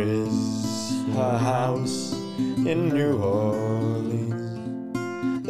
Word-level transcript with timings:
is 0.00 1.16
a 1.16 1.38
house 1.38 2.12
in 2.66 2.88
New 2.88 3.18
Orleans 3.22 3.90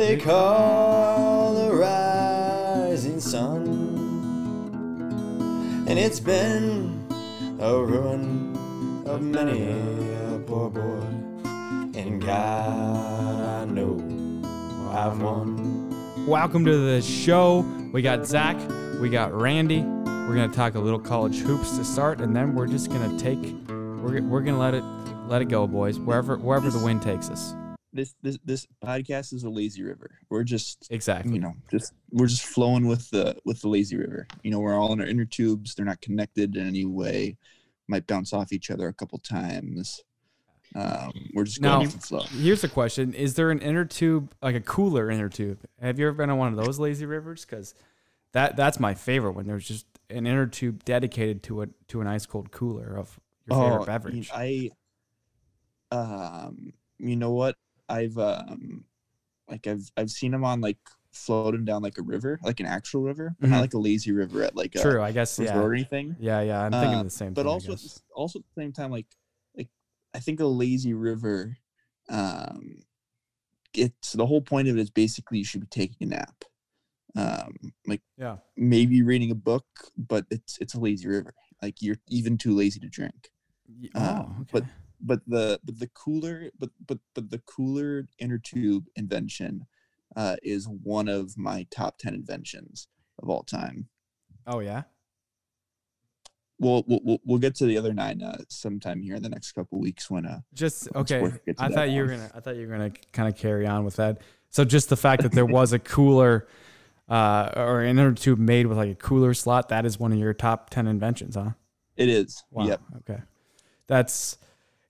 they 0.01 0.17
call 0.17 1.55
the 1.55 1.75
rising 1.75 3.21
sun, 3.21 3.67
and 5.87 5.99
it's 5.99 6.19
been 6.19 7.07
a 7.61 7.77
ruin 7.77 8.57
of 9.07 9.21
many 9.21 9.69
a 9.69 10.39
poor 10.47 10.71
boy. 10.71 11.03
And 11.99 12.25
God, 12.25 13.43
I 13.43 13.65
know 13.67 14.01
I've 14.91 15.21
won. 15.21 16.27
Welcome 16.27 16.65
to 16.65 16.79
the 16.79 17.03
show. 17.03 17.61
We 17.93 18.01
got 18.01 18.27
Zach, 18.27 18.57
we 19.03 19.11
got 19.11 19.35
Randy. 19.35 19.83
We're 19.83 20.35
gonna 20.35 20.49
talk 20.49 20.77
a 20.77 20.81
little 20.81 20.99
college 20.99 21.41
hoops 21.41 21.77
to 21.77 21.85
start, 21.85 22.23
and 22.23 22.35
then 22.35 22.55
we're 22.55 22.69
just 22.69 22.91
gonna 22.91 23.19
take, 23.19 23.55
we're, 24.11 24.23
we're 24.23 24.41
gonna 24.43 24.59
let 24.59 24.75
it 24.75 24.85
let 25.29 25.43
it 25.43 25.49
go, 25.49 25.67
boys. 25.67 25.99
Wherever 25.99 26.37
wherever 26.37 26.71
the 26.71 26.79
wind 26.85 27.03
takes 27.03 27.31
us. 27.31 27.55
this 27.93 28.15
this 28.23 28.39
this 28.45 28.67
podcast 28.85 29.33
is 29.33 29.45
a 29.45 29.51
lazy 29.51 29.83
river. 29.83 30.11
We're 30.29 30.45
just 30.45 30.87
Exactly. 30.91 31.35
you 31.35 31.41
know 31.41 31.55
just 31.71 31.93
we're 32.11 32.27
just 32.27 32.45
flowing 32.45 32.87
with 32.87 33.11
the 33.11 33.37
with 33.45 33.61
the 33.61 33.69
lazy 33.69 33.97
river. 33.97 34.27
You 34.43 34.51
know 34.51 34.61
we're 34.61 34.75
all 34.79 34.93
in 34.93 35.01
our 35.01 35.07
inner 35.07 35.25
tubes. 35.25 35.75
They're 35.75 35.87
not 35.87 36.01
connected 36.01 36.57
in 36.57 36.67
any 36.67 36.85
way. 36.85 37.37
Might 37.89 38.07
bounce 38.07 38.33
off 38.33 38.53
each 38.53 38.71
other 38.71 38.87
a 38.89 38.93
couple 38.93 39.19
times. 39.19 40.03
Um, 40.77 41.11
we're 41.35 41.43
just 41.45 41.61
going 41.61 41.73
Now- 41.73 41.81
with 41.81 41.93
the 41.95 41.99
flow. 42.01 42.23
Here's 42.23 42.63
a 42.63 42.69
question: 42.69 43.13
Is 43.15 43.35
there 43.35 43.51
an 43.51 43.59
inner 43.61 43.85
tube, 43.85 44.33
like 44.41 44.55
a 44.55 44.61
cooler 44.61 45.11
inner 45.11 45.29
tube? 45.29 45.59
Have 45.81 45.99
you 45.99 46.07
ever 46.07 46.17
been 46.17 46.31
on 46.31 46.39
one 46.39 46.57
of 46.57 46.65
those 46.65 46.79
lazy 46.79 47.07
rivers? 47.07 47.45
Because 47.45 47.75
that 48.33 48.55
that's 48.57 48.79
my 48.79 48.95
favorite 48.95 49.33
when 49.33 49.47
there's 49.49 49.67
just 49.67 49.87
an 50.09 50.27
inner 50.29 50.47
tube 50.47 50.85
dedicated 50.85 51.43
to 51.45 51.63
a 51.63 51.67
to 51.89 52.01
an 52.01 52.07
ice 52.07 52.25
cold 52.27 52.53
cooler 52.53 52.97
of 52.97 53.19
your 53.47 53.55
favorite 53.55 53.83
Oh, 53.83 53.85
beverage. 53.85 54.31
I 54.33 54.71
um 55.91 56.73
you 56.99 57.17
know 57.17 57.33
what 57.33 57.57
I've 57.89 58.17
um 58.19 58.85
like 59.49 59.67
I've 59.67 59.91
I've 59.97 60.11
seen 60.11 60.33
them 60.33 60.45
on 60.45 60.61
like 60.61 60.79
floating 61.13 61.65
down 61.65 61.83
like 61.83 61.99
a 61.99 62.03
river, 62.03 62.39
like 62.45 62.61
an 62.61 62.67
actual 62.67 63.03
river, 63.03 63.35
but 63.41 63.49
Mhm. 63.49 63.53
not 63.53 63.61
like 63.61 63.75
a 63.75 63.79
lazy 63.79 64.13
river 64.13 64.43
at 64.43 64.57
like 64.57 64.77
True, 64.77 65.03
I 65.03 65.13
guess. 65.13 65.39
Yeah, 65.39 65.57
or 65.59 65.75
anything. 65.75 66.17
yeah, 66.21 66.41
yeah. 66.43 66.61
I'm 66.61 66.73
thinking 66.73 66.99
Uh, 66.99 67.05
the 67.05 67.11
same 67.11 67.35
but 67.35 67.43
thing. 67.43 67.51
Also 67.53 67.73
at 67.73 67.79
the, 67.83 68.01
also 68.15 68.39
at 68.41 68.45
the 68.55 68.63
same 68.63 68.73
time 68.73 68.91
like 68.91 69.07
like 69.57 69.69
i 70.15 70.21
think 70.21 70.41
a 70.41 70.47
lazy 70.47 70.95
river 70.95 71.57
um 72.09 72.83
it's 73.75 74.13
the 74.13 74.27
whole 74.27 74.41
point 74.41 74.69
of 74.69 74.77
it 74.77 74.81
is 74.81 74.91
basically 74.91 75.39
you 75.39 75.45
should 75.45 75.61
be 75.61 75.67
taking 75.69 75.97
a 76.01 76.07
nap 76.07 76.45
um 77.17 77.53
like 77.87 78.03
yeah. 78.17 78.37
maybe 78.57 79.03
reading 79.03 79.31
a 79.31 79.35
book 79.35 79.67
but 79.97 80.25
it's 80.31 80.59
it's 80.61 80.75
a 80.75 80.81
lazy 80.81 81.09
river 81.09 81.35
like 81.63 81.83
you're 81.83 81.97
even 82.09 82.37
too 82.39 82.55
lazy 82.55 82.81
to 82.81 82.89
drink 82.89 83.31
uh, 83.95 84.23
Oh, 84.25 84.35
okay. 84.41 84.51
but 84.53 84.65
but 85.01 85.21
the 85.27 85.61
but 85.65 85.79
the 85.79 85.89
cooler 85.89 86.51
but 86.59 86.71
but 86.87 86.99
but 87.15 87.31
the 87.31 87.39
cooler 87.41 88.07
inner 88.19 88.39
tube 88.39 88.87
invention 88.97 89.67
uh 90.17 90.37
is 90.43 90.69
one 90.69 91.09
of 91.09 91.37
my 91.39 91.67
top 91.71 91.99
10 91.99 92.15
inventions 92.15 92.89
of 93.23 93.29
all 93.31 93.43
time 93.43 93.89
oh 94.47 94.61
yeah. 94.61 94.83
we'll 96.59 96.85
we'll, 96.87 97.19
we'll- 97.25 97.39
get 97.39 97.55
to 97.57 97.67
the 97.67 97.79
other 97.79 97.93
nine 97.95 98.23
uh, 98.23 98.39
sometime 98.49 99.01
here 99.03 99.15
in 99.15 99.23
the 99.23 99.29
next 99.29 99.53
couple 99.53 99.79
weeks 99.79 100.11
when 100.11 100.27
uh 100.27 100.41
Just 100.55 100.89
okay. 100.95 101.21
work- 101.23 101.45
get 101.47 101.59
to 101.59 101.65
I 101.65 101.69
thought 101.69 101.91
you 101.91 102.03
were 102.03 102.09
gonna. 102.09 102.31
I 102.35 102.41
thought 102.41 102.57
you 102.57 102.67
were 102.67 102.73
gonna 102.77 102.93
kind 103.13 103.29
of 103.29 103.37
carry 103.37 103.67
on 103.67 103.85
with 103.85 103.97
that. 103.97 104.19
So 104.51 104.65
just 104.65 104.89
the 104.89 104.97
fact 104.97 105.23
that 105.23 105.33
there 105.33 105.47
was 105.59 105.73
a 105.73 105.79
cooler, 105.79 106.49
uh, 107.11 107.51
or 107.57 107.81
an 107.81 107.99
inner 107.99 108.13
tube 108.13 108.39
made 108.39 108.67
with 108.67 108.79
like 108.79 108.91
a 108.91 108.95
cooler 108.95 109.35
slot, 109.35 109.69
that 109.69 109.85
is 109.85 109.99
one 109.99 110.13
of 110.13 110.19
your 110.19 110.33
top 110.33 110.71
ten 110.71 110.87
inventions, 110.87 111.35
huh? 111.35 111.51
it 111.97 112.09
is 112.09 112.43
Wow. 112.51 112.67
yep 112.67 112.81
Okay. 112.99 113.21
That's 113.87 114.39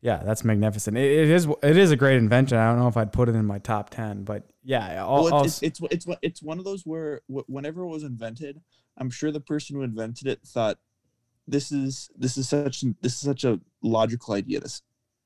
yeah, 0.02 0.22
that's 0.24 0.44
magnificent. 0.44 0.96
It, 0.96 1.10
it 1.10 1.30
is 1.30 1.48
it 1.62 1.76
is 1.76 1.90
a 1.90 1.96
great 1.96 2.16
invention. 2.18 2.58
I 2.58 2.68
don't 2.68 2.78
know 2.78 2.88
if 2.88 2.96
I'd 2.96 3.12
put 3.12 3.28
it 3.28 3.34
in 3.34 3.46
my 3.46 3.58
top 3.58 3.90
ten, 3.90 4.24
but 4.24 4.44
yeah, 4.62 5.04
I'll, 5.04 5.24
well, 5.24 5.44
it's, 5.44 5.62
it's 5.62 5.80
it's 5.80 6.06
it's 6.06 6.18
it's 6.22 6.42
one 6.42 6.58
of 6.58 6.64
those 6.64 6.82
where 6.84 7.22
whenever 7.28 7.82
it 7.82 7.88
was 7.88 8.04
invented 8.04 8.60
i'm 8.98 9.10
sure 9.10 9.30
the 9.32 9.40
person 9.40 9.76
who 9.76 9.82
invented 9.82 10.26
it 10.26 10.40
thought 10.46 10.78
this 11.48 11.72
is 11.72 12.10
this 12.16 12.36
is 12.36 12.48
such 12.48 12.82
this 13.00 13.14
is 13.14 13.20
such 13.20 13.44
a 13.44 13.58
logical 13.82 14.34
idea 14.34 14.60
this 14.60 14.82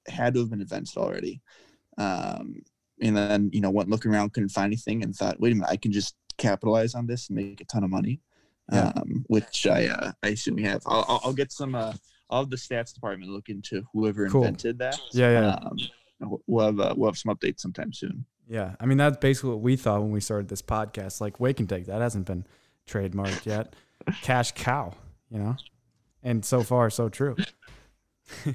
had 0.07 0.35
to 0.35 0.41
have 0.41 0.51
been 0.51 0.61
invented 0.61 0.97
already 0.97 1.41
um 1.99 2.63
and 3.01 3.17
then 3.17 3.51
you 3.53 3.61
know 3.61 3.71
went 3.71 3.91
looking 3.91 4.13
around 4.13 4.33
couldn't 4.33 4.49
find 4.51 4.67
anything 4.67 5.03
and 5.03 5.15
thought 5.15 5.41
wait 5.41 5.53
a 5.53 5.55
minute 5.55 5.71
i 5.71 5.77
can 5.77 5.93
just 5.93 6.15
capitalize 6.37 6.95
on 6.95 7.07
this 7.07 7.29
and 7.29 7.37
make 7.37 7.61
a 7.61 7.65
ton 7.65 7.85
of 7.85 7.91
money 7.91 8.21
Yeah. 8.73 8.93
um 8.97 9.25
which 9.29 9.67
i 9.67 9.87
uh, 9.87 10.13
i 10.23 10.29
assume 10.29 10.57
we 10.57 10.63
have 10.65 10.83
I'll, 10.87 11.05
I'll, 11.09 11.21
I'll 11.25 11.33
get 11.33 11.53
some 11.53 11.75
uh 11.75 11.93
i'll 12.31 12.41
have 12.43 12.51
the 12.51 12.57
stats 12.57 12.93
department 12.95 13.31
look 13.31 13.49
into 13.49 13.83
whoever 13.93 14.29
Cool. 14.29 14.45
invented 14.45 14.79
that 14.79 14.99
yeah, 15.13 15.31
yeah, 15.31 15.55
um 15.55 15.77
we'll- 16.21 16.43
we'll 16.47 16.67
have 16.67 16.81
uh, 16.81 16.95
we'll 16.97 17.11
have 17.11 17.19
some 17.19 17.35
updates 17.35 17.61
sometime 17.61 17.93
soon 17.93 18.25
yeah. 18.47 18.75
I 18.79 18.85
mean, 18.85 18.99
that's 18.99 19.17
basically 19.17 19.49
what 19.53 19.61
we 19.61 19.75
thought 19.75 20.03
when 20.03 20.11
we 20.11 20.21
started 20.21 20.49
this 20.49 20.61
podcast. 20.61 21.19
Like, 21.23 21.41
wake 21.41 21.61
and 21.61 21.69
take 21.69 21.87
that 21.87 22.03
hasn't 22.03 22.27
been 22.27 22.45
trademarked 22.87 23.47
yet. 23.47 23.75
Cash 24.21 24.53
cow, 24.53 24.93
you 25.31 25.39
know, 25.39 25.57
and 26.23 26.45
so 26.45 26.63
far 26.63 26.91
so 26.91 27.09
true. 27.09 27.37
My, 28.45 28.53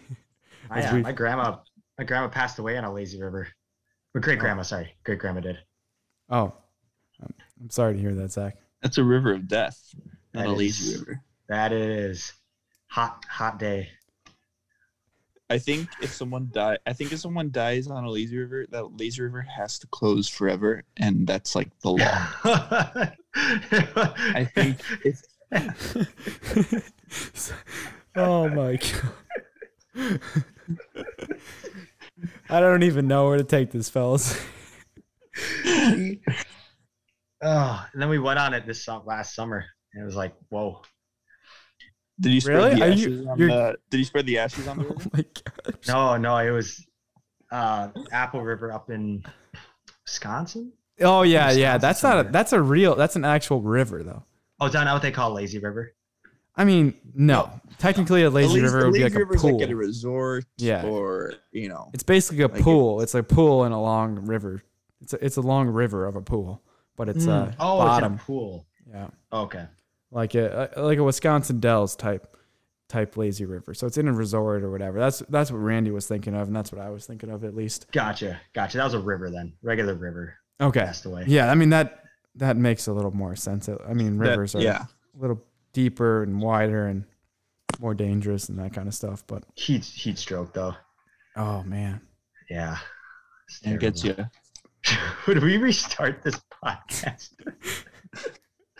As 0.80 0.92
uh, 0.92 0.96
we- 0.96 1.02
my 1.02 1.12
grandma, 1.12 1.58
my 1.98 2.04
grandma 2.04 2.28
passed 2.28 2.60
away 2.60 2.78
on 2.78 2.84
a 2.84 2.94
lazy 2.94 3.20
river. 3.20 3.48
My 4.14 4.22
great 4.22 4.38
grandma, 4.38 4.62
sorry, 4.62 4.94
great 5.04 5.18
grandma 5.18 5.40
did. 5.42 5.58
Oh, 6.30 6.54
I'm, 7.60 7.66
I'm 7.66 7.70
sorry 7.70 7.94
to 7.94 8.00
hear 8.00 8.16
that, 8.16 8.32
Zach. 8.32 8.58
that's 8.82 8.98
a 8.98 9.04
river 9.04 9.34
of 9.34 9.48
death 9.48 9.80
not 10.34 10.46
That 10.46 10.50
a 10.50 10.54
lazy 10.54 10.94
is- 10.94 11.00
river 11.00 11.22
That 11.48 11.72
is 11.74 12.34
hot, 12.88 13.24
hot 13.30 13.60
day. 13.60 13.90
I 15.52 15.58
think 15.58 15.90
if 16.00 16.14
someone 16.14 16.52
die, 16.54 16.78
I 16.86 16.94
think 16.94 17.12
if 17.12 17.20
someone 17.20 17.50
dies 17.50 17.88
on 17.88 18.04
a 18.04 18.10
lazy 18.12 18.38
river, 18.38 18.68
that 18.70 19.00
lazy 19.00 19.24
river 19.24 19.42
has 19.42 19.80
to 19.80 19.88
close 19.88 20.30
forever, 20.30 20.84
and 20.98 21.26
that's 21.26 21.56
like 21.56 21.70
the 21.80 21.90
law. 21.90 22.28
I 22.44 23.12
I 24.36 24.48
think 24.54 24.78
it's 25.04 25.24
oh 28.16 28.48
my 28.50 28.78
god. 29.96 29.96
I 32.50 32.60
don't 32.60 32.84
even 32.84 33.08
know 33.08 33.26
where 33.28 33.38
to 33.40 33.44
take 33.44 33.72
this, 33.72 33.90
fellas. 33.90 34.40
Oh, 37.42 37.86
and 37.94 38.02
then 38.02 38.10
we 38.10 38.20
went 38.20 38.38
on 38.40 38.54
it 38.54 38.66
this 38.66 38.88
last 39.06 39.34
summer, 39.36 39.66
and 39.94 40.04
it 40.04 40.06
was 40.06 40.16
like, 40.16 40.34
whoa. 40.50 40.82
did 42.20 42.34
you 42.34 42.42
spread 42.42 42.58
Really? 42.58 42.76
the 42.76 42.84
Are 42.84 42.88
you- 42.90 42.94
ashes 42.94 43.28
on 43.28 43.38
the? 43.40 43.78
Did 43.90 43.98
you 43.98 44.04
spread 44.06 44.26
the 44.26 44.38
ashes 44.40 44.68
on 44.68 44.78
the 44.78 44.84
Oh 44.90 44.90
river? 44.90 45.10
my 45.14 45.26
god. 45.64 45.78
No, 45.88 46.18
no, 46.18 46.38
it 46.38 46.52
was 46.52 46.86
uh, 47.52 47.90
Apple 48.12 48.42
River 48.42 48.72
up 48.72 48.90
in 48.90 49.24
Wisconsin. 50.06 50.72
Oh 51.02 51.22
yeah, 51.22 51.52
yeah. 51.52 51.76
Wisconsin 51.76 51.82
That's 51.82 52.04
not 52.04 52.26
a, 52.26 52.30
that's 52.30 52.54
a 52.54 52.62
real 52.62 52.96
that's 52.96 53.16
an 53.16 53.24
actual 53.26 53.62
river 53.62 54.04
though. 54.04 54.24
Oh, 54.60 54.66
is 54.68 54.74
that 54.74 54.84
not 54.84 54.94
what 54.94 55.02
they 55.02 55.12
call 55.12 55.32
lazy 55.32 55.60
river? 55.60 55.94
I 56.58 56.66
mean, 56.66 56.94
no. 57.16 57.50
Technically 57.78 58.24
a 58.24 58.30
lazy 58.30 58.60
A 58.60 58.64
river 58.64 58.84
would 58.86 58.94
be 58.94 59.04
like 59.04 59.16
a 59.16 59.20
river's 59.20 59.42
pool. 59.42 59.54
like 59.54 59.64
at 59.64 59.70
a 59.72 59.76
resort, 59.78 60.44
Yeah. 60.58 60.84
or 60.86 61.36
you 61.54 61.70
know, 61.70 61.90
It's 61.94 62.04
basically 62.04 62.44
a 62.44 62.48
Like 62.50 62.60
it- 62.60 62.64
pool. 62.64 63.00
It's 63.00 63.16
a 63.16 63.24
pool 63.24 63.64
in 63.64 63.72
a 63.72 63.82
long 63.82 64.26
river. 64.26 64.62
It's 65.00 65.14
a, 65.14 65.26
it's 65.26 65.38
a 65.38 65.42
long 65.42 65.70
river 65.70 66.06
of 66.06 66.18
a 66.18 66.22
pool, 66.22 66.62
but 67.00 67.08
it's 67.10 67.26
uh 67.28 67.52
oh, 67.60 67.78
bottom. 67.80 68.14
it's 68.16 68.22
a 68.22 68.26
pool. 68.26 68.68
yeah. 68.88 69.08
Okay. 69.32 69.66
like 70.12 70.36
a 70.36 70.70
like 70.76 70.98
a 70.98 71.04
Wisconsin 71.04 71.60
Dells 71.60 71.96
type 71.96 72.36
type 72.90 73.16
lazy 73.18 73.46
river. 73.46 73.74
So 73.74 73.88
it's 73.88 73.98
in 73.98 74.08
a 74.10 74.14
resort 74.14 74.64
or 74.64 74.70
whatever. 74.70 75.00
That's 75.00 75.20
that's 75.30 75.50
what 75.52 75.60
Randy 75.60 75.92
was 75.92 76.08
thinking 76.08 76.36
of, 76.36 76.48
and 76.48 76.56
that's 76.56 76.72
what 76.74 76.82
I 76.82 76.90
was 76.90 77.06
thinking 77.06 77.30
of 77.30 77.44
at 77.46 77.56
least. 77.56 77.88
Gotcha. 77.94 78.40
Gotcha. 78.54 78.78
That 78.78 78.84
was 78.84 78.94
a 78.96 79.00
river 79.00 79.30
then. 79.30 79.54
Regular 79.64 79.94
river 79.96 80.36
Okay. 80.60 80.82
passed 80.82 81.06
away. 81.06 81.24
Yeah, 81.28 81.50
I 81.50 81.56
mean 81.56 81.70
that 81.70 82.04
that 82.36 82.58
makes 82.58 82.88
a 82.88 82.94
little 82.94 83.16
more 83.16 83.36
sense. 83.36 83.70
I 83.70 83.94
mean 83.94 84.18
that- 84.18 84.30
rivers 84.32 84.56
are 84.56 84.62
yeah. 84.62 84.84
a 85.18 85.22
little 85.22 85.42
deeper 85.72 86.24
and 86.24 86.42
wider 86.42 86.88
and 86.88 87.06
more 87.80 87.94
dangerous 87.94 88.50
and 88.50 88.60
that 88.60 88.74
kind 88.74 88.88
of 88.90 88.94
stuff. 88.94 89.24
But 89.26 89.44
Heat 89.56 89.86
heat 89.86 90.18
stroke 90.18 90.54
though. 90.54 90.76
oh 91.38 91.64
man, 91.64 92.02
Yeah. 92.50 92.78
It's 93.48 93.62
and 93.64 93.80
gets 93.80 94.04
you. 94.04 94.16
Would 95.28 95.44
we 95.44 95.58
restart 95.58 96.22
this 96.24 96.40
podcast? 96.64 97.30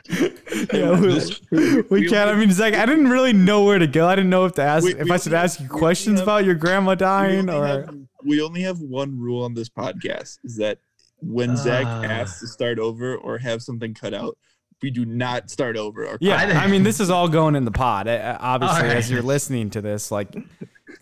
yeah, 0.74 1.00
we, 1.52 1.82
we 1.90 2.08
can't. 2.10 2.30
I 2.30 2.36
mean, 2.36 2.52
Zach, 2.52 2.74
I 2.74 2.86
didn't 2.86 3.10
really 3.10 3.34
know 3.34 3.64
where 3.64 3.78
to 3.80 3.88
go. 3.88 4.08
I 4.08 4.16
didn't 4.16 4.30
know 4.32 4.46
if 4.46 4.54
to 4.54 4.64
ask 4.64 4.84
We- 4.86 4.96
if 4.96 5.06
we 5.06 5.12
I 5.12 5.18
should 5.18 5.34
only- 5.34 5.44
ask 5.44 5.60
you 5.60 5.68
questions 5.68 6.20
have- 6.20 6.28
about 6.28 6.46
your 6.46 6.56
grandma 6.56 6.96
dying 6.96 7.50
only, 7.50 7.54
or 7.54 7.66
have, 7.86 7.96
we 8.24 8.42
only 8.42 8.62
have 8.62 8.80
one 8.80 9.20
rule 9.20 9.44
on 9.44 9.54
this 9.54 9.70
podcast: 9.70 10.40
is 10.44 10.58
that 10.58 10.80
when 11.22 11.56
Zach 11.58 11.86
Ah. 11.86 12.04
asks 12.06 12.40
to 12.40 12.48
start 12.48 12.80
over 12.80 13.16
or 13.16 13.38
have 13.38 13.62
something 13.62 13.94
cut 13.94 14.14
out, 14.14 14.38
we 14.82 14.90
do 14.90 15.06
not 15.06 15.50
start 15.52 15.78
over. 15.78 16.06
Or 16.08 16.18
Yeah, 16.22 16.38
I- 16.38 16.64
I 16.64 16.68
mean, 16.68 16.84
this 16.84 17.00
is 17.00 17.10
all 17.10 17.28
going 17.28 17.56
in 17.56 17.66
the 17.66 17.72
pod. 17.72 18.08
Uh, 18.08 18.38
Obviously, 18.40 18.78
All 18.82 18.88
right. 18.88 18.98
as 18.98 19.12
you're 19.12 19.22
listening 19.22 19.70
to 19.72 19.82
this, 19.82 20.12
like 20.12 20.34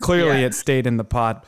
clearly 0.00 0.40
Yeah. 0.40 0.46
it 0.46 0.54
stayed 0.54 0.86
in 0.86 0.96
the 0.96 1.04
pod. 1.04 1.44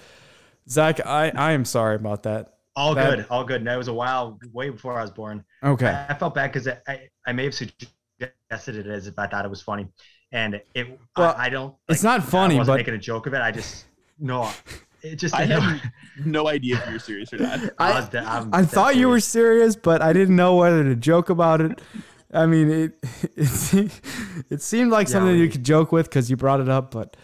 Zach, 0.69 1.05
I, 1.05 1.31
I 1.31 1.53
am 1.53 1.65
sorry 1.65 1.97
about 1.97 2.23
that. 2.23 2.55
All 2.81 2.95
That- 2.95 3.17
good. 3.17 3.27
All 3.31 3.45
good. 3.45 3.59
And 3.59 3.67
that 3.67 3.77
was 3.79 3.89
a 3.89 3.93
while, 3.95 4.39
way 4.53 4.71
before 4.71 4.99
I 4.99 5.03
was 5.03 5.11
born. 5.11 5.45
Okay. 5.63 5.89
I, 5.89 6.07
I 6.09 6.15
felt 6.15 6.35
bad 6.35 6.53
because 6.53 6.67
I, 6.69 6.79
I, 6.89 7.09
I 7.27 7.33
may 7.33 7.45
have 7.45 7.55
suggested 7.55 8.77
it 8.77 8.87
as 8.87 9.07
if 9.07 9.19
I 9.19 9.27
thought 9.27 9.45
it 9.45 9.51
was 9.51 9.63
funny. 9.63 9.87
And 10.33 10.61
it, 10.75 10.99
Well, 11.17 11.35
I, 11.37 11.47
I 11.47 11.49
don't. 11.49 11.75
it's 11.89 12.05
like, 12.05 12.21
not 12.21 12.29
funny, 12.29 12.55
I 12.55 12.59
wasn't 12.59 12.75
but- 12.75 12.79
making 12.81 12.95
a 12.95 12.99
joke 12.99 13.27
of 13.27 13.35
it. 13.35 13.41
I 13.43 13.51
just, 13.51 13.85
no, 14.19 14.51
it 15.03 15.17
just 15.17 15.35
I 15.39 15.45
no, 15.47 15.61
have 15.61 15.83
no 16.25 16.49
idea 16.49 16.77
if 16.79 16.89
you're 16.89 16.99
serious 16.99 17.33
or 17.33 17.39
not. 17.39 17.61
I, 17.79 17.93
I- 18.01 18.09
de- 18.09 18.19
I'm 18.21 18.67
thought 18.67 18.97
you 18.97 19.09
were 19.09 19.21
serious, 19.21 19.77
but 19.77 20.01
I 20.03 20.13
didn't 20.13 20.37
know 20.37 20.55
whether 20.57 20.85
to 20.85 20.95
joke 20.97 21.31
about 21.31 21.61
it. 21.61 21.81
I 22.33 22.47
mean, 22.47 22.71
it 22.71 22.93
it, 23.37 24.01
it 24.51 24.63
seemed 24.63 24.93
like 24.93 25.09
Yeah, 25.09 25.13
something 25.15 25.37
you 25.37 25.49
could 25.49 25.65
joke 25.65 25.91
with 25.91 26.09
because 26.09 26.31
you 26.31 26.37
brought 26.37 26.61
it 26.61 26.69
up, 26.69 26.93
but 26.93 27.17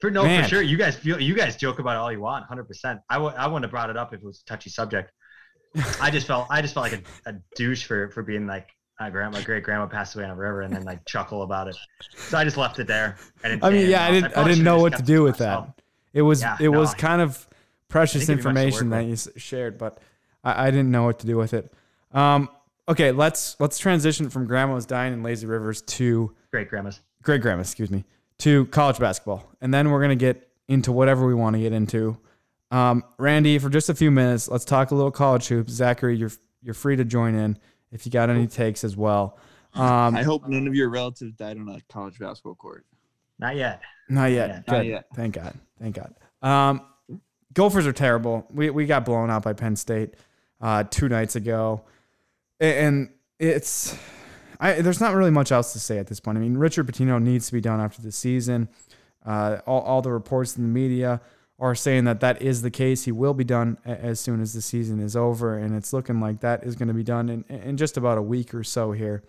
For 0.00 0.10
no, 0.10 0.24
Man. 0.24 0.42
for 0.42 0.48
sure. 0.48 0.62
You 0.62 0.76
guys 0.76 0.96
feel 0.96 1.20
you 1.20 1.34
guys 1.34 1.56
joke 1.56 1.78
about 1.78 1.96
it 1.96 1.98
all 1.98 2.12
you 2.12 2.20
want, 2.20 2.44
hundred 2.46 2.64
percent. 2.64 3.00
I 3.08 3.18
would 3.18 3.34
I 3.34 3.46
wouldn't 3.46 3.64
have 3.64 3.70
brought 3.70 3.90
it 3.90 3.96
up 3.96 4.12
if 4.12 4.20
it 4.20 4.26
was 4.26 4.42
a 4.42 4.44
touchy 4.44 4.70
subject. 4.70 5.10
I 6.00 6.10
just 6.10 6.26
felt 6.26 6.46
I 6.50 6.60
just 6.62 6.74
felt 6.74 6.90
like 6.90 7.04
a, 7.26 7.30
a 7.30 7.34
douche 7.54 7.84
for 7.84 8.10
for 8.10 8.22
being 8.22 8.46
like 8.46 8.68
my 9.00 9.10
grandma, 9.10 9.40
great 9.42 9.62
grandma 9.62 9.86
passed 9.86 10.14
away 10.14 10.24
on 10.24 10.30
a 10.30 10.36
river, 10.36 10.62
and 10.62 10.72
then 10.72 10.84
like 10.84 11.04
chuckle 11.06 11.42
about 11.42 11.68
it. 11.68 11.76
So 12.16 12.38
I 12.38 12.44
just 12.44 12.56
left 12.56 12.78
it 12.78 12.86
there. 12.86 13.16
I, 13.44 13.48
didn't 13.48 13.64
I 13.64 13.70
mean, 13.70 13.90
yeah, 13.90 14.04
I 14.04 14.10
didn't 14.10 14.32
else. 14.32 14.36
I 14.36 14.48
didn't 14.48 14.64
know 14.64 14.78
what 14.80 14.96
to 14.96 15.02
do 15.02 15.22
with 15.22 15.40
myself. 15.40 15.66
that. 15.66 15.82
It 16.14 16.22
was 16.22 16.40
Yeah, 16.40 16.56
it 16.60 16.70
no, 16.70 16.78
was 16.78 16.94
kind 16.94 17.20
of 17.20 17.46
precious 17.88 18.22
I 18.22 18.26
think 18.26 18.40
it'd 18.40 18.44
be 18.44 18.52
much 18.54 18.54
to 18.54 18.80
information 18.80 18.90
that 18.90 19.04
you 19.04 19.40
shared, 19.40 19.76
but 19.76 19.98
I, 20.42 20.68
I 20.68 20.70
didn't 20.70 20.90
know 20.90 21.04
what 21.04 21.18
to 21.20 21.26
do 21.26 21.36
with 21.36 21.52
it. 21.52 21.70
Um, 22.12 22.48
okay, 22.88 23.12
let's 23.12 23.56
let's 23.60 23.78
transition 23.78 24.30
from 24.30 24.46
grandma's 24.46 24.86
dying 24.86 25.12
in 25.12 25.22
lazy 25.22 25.46
rivers 25.46 25.82
to 25.82 26.34
Great 26.50 26.70
grandmas. 26.70 27.00
great 27.22 27.42
grandma, 27.42 27.60
excuse 27.60 27.90
me, 27.90 28.04
to 28.38 28.66
college 28.66 28.98
basketball, 28.98 29.50
and 29.60 29.72
then 29.72 29.90
we're 29.90 30.00
gonna 30.00 30.16
get 30.16 30.48
into 30.68 30.92
whatever 30.92 31.26
we 31.26 31.34
want 31.34 31.54
to 31.54 31.60
get 31.60 31.72
into. 31.72 32.18
Um, 32.70 33.04
Randy, 33.18 33.58
for 33.58 33.68
just 33.68 33.88
a 33.88 33.94
few 33.94 34.10
minutes, 34.10 34.48
let's 34.48 34.64
talk 34.64 34.90
a 34.90 34.94
little 34.94 35.10
college 35.10 35.46
hoops. 35.48 35.72
Zachary, 35.72 36.16
you're 36.16 36.32
you're 36.62 36.74
free 36.74 36.96
to 36.96 37.04
join 37.04 37.34
in 37.34 37.58
if 37.92 38.04
you 38.04 38.12
got 38.12 38.28
any 38.30 38.46
takes 38.46 38.84
as 38.84 38.96
well. 38.96 39.38
Um, 39.74 40.16
I 40.16 40.22
hope 40.22 40.48
none 40.48 40.66
of 40.66 40.74
your 40.74 40.88
relatives 40.88 41.34
died 41.34 41.58
on 41.58 41.68
a 41.68 41.80
college 41.92 42.18
basketball 42.18 42.54
court. 42.54 42.84
Not 43.38 43.56
yet. 43.56 43.82
Not 44.08 44.26
yet. 44.32 44.48
Yeah, 44.48 44.74
not 44.74 44.86
yet. 44.86 45.04
Thank 45.14 45.34
God. 45.34 45.58
Thank 45.78 45.96
God. 45.96 46.14
Um, 46.42 46.82
Gophers 47.52 47.86
are 47.86 47.92
terrible. 47.92 48.46
We 48.50 48.70
we 48.70 48.86
got 48.86 49.04
blown 49.04 49.30
out 49.30 49.42
by 49.42 49.52
Penn 49.52 49.76
State 49.76 50.14
uh, 50.60 50.84
two 50.84 51.08
nights 51.08 51.36
ago, 51.36 51.82
and 52.60 53.10
it's 53.38 53.96
I, 54.60 54.80
there's 54.80 55.00
not 55.00 55.14
really 55.14 55.30
much 55.30 55.52
else 55.52 55.72
to 55.72 55.78
say 55.78 55.98
at 55.98 56.06
this 56.06 56.20
point. 56.20 56.38
I 56.38 56.40
mean, 56.40 56.56
Richard 56.56 56.86
Pitino 56.86 57.22
needs 57.22 57.46
to 57.46 57.52
be 57.52 57.60
done 57.60 57.80
after 57.80 58.02
the 58.02 58.12
season. 58.12 58.68
Uh, 59.24 59.58
all, 59.66 59.80
all 59.82 60.02
the 60.02 60.12
reports 60.12 60.56
in 60.56 60.62
the 60.62 60.68
media 60.68 61.20
are 61.58 61.74
saying 61.74 62.04
that 62.04 62.20
that 62.20 62.42
is 62.42 62.62
the 62.62 62.70
case. 62.70 63.04
He 63.04 63.12
will 63.12 63.34
be 63.34 63.44
done 63.44 63.78
as 63.84 64.20
soon 64.20 64.40
as 64.40 64.52
the 64.52 64.62
season 64.62 65.00
is 65.00 65.16
over, 65.16 65.56
and 65.56 65.74
it's 65.74 65.92
looking 65.92 66.20
like 66.20 66.40
that 66.40 66.64
is 66.64 66.76
going 66.76 66.88
to 66.88 66.94
be 66.94 67.02
done 67.02 67.28
in, 67.28 67.44
in 67.48 67.76
just 67.76 67.96
about 67.96 68.18
a 68.18 68.22
week 68.22 68.54
or 68.54 68.62
so 68.62 68.92
here, 68.92 69.24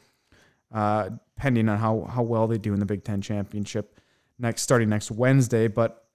uh, 0.74 1.10
pending 1.36 1.70
on 1.70 1.78
how, 1.78 2.02
how 2.10 2.22
well 2.22 2.48
they 2.48 2.58
do 2.58 2.74
in 2.74 2.80
the 2.80 2.86
Big 2.86 3.04
Ten 3.04 3.22
championship 3.22 4.00
next 4.40 4.62
starting 4.62 4.90
next 4.90 5.10
Wednesday. 5.10 5.68
But 5.68 6.06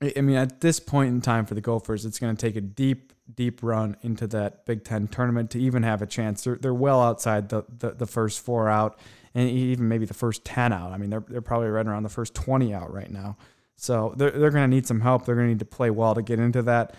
I 0.00 0.20
mean, 0.20 0.36
at 0.36 0.60
this 0.60 0.80
point 0.80 1.10
in 1.10 1.20
time 1.20 1.46
for 1.46 1.54
the 1.54 1.60
Gophers, 1.60 2.06
it's 2.06 2.18
going 2.18 2.34
to 2.34 2.40
take 2.40 2.56
a 2.56 2.60
deep, 2.60 3.12
deep 3.36 3.62
run 3.62 3.96
into 4.02 4.26
that 4.28 4.66
Big 4.66 4.84
Ten 4.84 5.08
tournament 5.08 5.50
to 5.50 5.60
even 5.60 5.82
have 5.82 6.02
a 6.02 6.06
chance. 6.06 6.44
They're, 6.44 6.56
they're 6.56 6.74
well 6.74 7.00
outside 7.00 7.48
the, 7.48 7.64
the, 7.78 7.92
the 7.92 8.06
first 8.06 8.44
four 8.44 8.68
out, 8.68 8.98
and 9.34 9.48
even 9.48 9.88
maybe 9.88 10.06
the 10.06 10.14
first 10.14 10.44
ten 10.44 10.72
out. 10.72 10.92
I 10.92 10.98
mean, 10.98 11.10
they're 11.10 11.24
they're 11.28 11.40
probably 11.40 11.68
right 11.68 11.86
around 11.86 12.02
the 12.02 12.08
first 12.08 12.34
twenty 12.34 12.74
out 12.74 12.92
right 12.92 13.10
now. 13.10 13.36
So 13.76 14.14
they're 14.16 14.30
they're 14.30 14.50
going 14.50 14.68
to 14.68 14.74
need 14.74 14.86
some 14.86 15.00
help. 15.00 15.24
They're 15.24 15.34
going 15.34 15.46
to 15.46 15.52
need 15.54 15.60
to 15.60 15.64
play 15.64 15.90
well 15.90 16.14
to 16.14 16.22
get 16.22 16.38
into 16.38 16.62
that, 16.62 16.94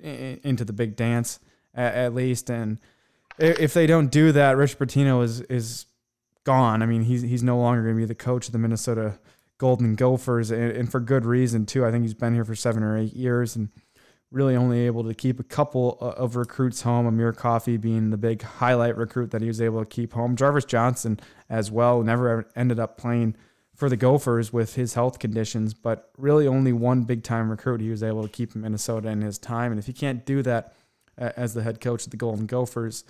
into 0.00 0.64
the 0.64 0.72
big 0.72 0.96
dance 0.96 1.38
at, 1.74 1.94
at 1.94 2.14
least. 2.14 2.50
And 2.50 2.80
if 3.38 3.74
they 3.74 3.86
don't 3.86 4.10
do 4.10 4.32
that, 4.32 4.56
Rich 4.56 4.78
Pitino 4.78 5.22
is 5.22 5.40
is 5.42 5.86
gone. 6.44 6.82
I 6.82 6.86
mean, 6.86 7.02
he's 7.02 7.22
he's 7.22 7.42
no 7.42 7.58
longer 7.58 7.82
going 7.82 7.94
to 7.94 8.00
be 8.00 8.06
the 8.06 8.14
coach 8.14 8.46
of 8.46 8.52
the 8.52 8.58
Minnesota 8.58 9.18
Golden 9.58 9.94
Gophers, 9.94 10.50
and, 10.50 10.70
and 10.72 10.90
for 10.90 11.00
good 11.00 11.24
reason 11.24 11.64
too. 11.66 11.84
I 11.84 11.90
think 11.90 12.02
he's 12.02 12.14
been 12.14 12.34
here 12.34 12.44
for 12.44 12.54
seven 12.54 12.82
or 12.82 12.98
eight 12.98 13.14
years, 13.14 13.56
and 13.56 13.70
really 14.30 14.56
only 14.56 14.86
able 14.86 15.04
to 15.04 15.14
keep 15.14 15.38
a 15.38 15.44
couple 15.44 15.98
of 16.00 16.36
recruits 16.36 16.82
home. 16.82 17.06
Amir 17.06 17.32
Coffey 17.32 17.76
being 17.76 18.10
the 18.10 18.16
big 18.16 18.42
highlight 18.42 18.96
recruit 18.96 19.30
that 19.30 19.40
he 19.40 19.48
was 19.48 19.60
able 19.60 19.80
to 19.80 19.86
keep 19.86 20.12
home. 20.12 20.36
Jarvis 20.36 20.64
Johnson 20.64 21.20
as 21.48 21.70
well 21.70 22.02
never 22.02 22.48
ended 22.56 22.80
up 22.80 22.98
playing 22.98 23.36
for 23.74 23.88
the 23.88 23.96
Gophers 23.96 24.52
with 24.52 24.74
his 24.74 24.94
health 24.94 25.18
conditions, 25.18 25.74
but 25.74 26.10
really 26.16 26.46
only 26.46 26.72
one 26.72 27.02
big 27.02 27.22
time 27.22 27.50
recruit 27.50 27.80
he 27.80 27.90
was 27.90 28.02
able 28.02 28.22
to 28.22 28.28
keep 28.28 28.54
in 28.54 28.62
Minnesota 28.62 29.08
in 29.08 29.20
his 29.20 29.38
time. 29.38 29.70
And 29.70 29.78
if 29.78 29.86
you 29.86 29.94
can't 29.94 30.24
do 30.24 30.42
that 30.42 30.72
uh, 31.18 31.30
as 31.36 31.54
the 31.54 31.62
head 31.62 31.80
coach 31.80 32.04
of 32.04 32.10
the 32.10 32.16
Golden 32.16 32.46
Gophers, 32.46 33.04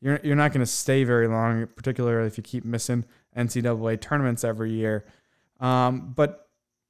you're 0.00 0.20
you're 0.22 0.36
not 0.36 0.52
going 0.52 0.64
to 0.64 0.70
stay 0.70 1.04
very 1.04 1.26
long, 1.26 1.66
particularly 1.74 2.26
if 2.26 2.36
you 2.36 2.42
keep 2.42 2.64
missing 2.64 3.04
NCAA 3.36 4.00
tournaments 4.00 4.44
every 4.44 4.72
year. 4.72 5.06
Um, 5.60 6.12
but 6.14 6.45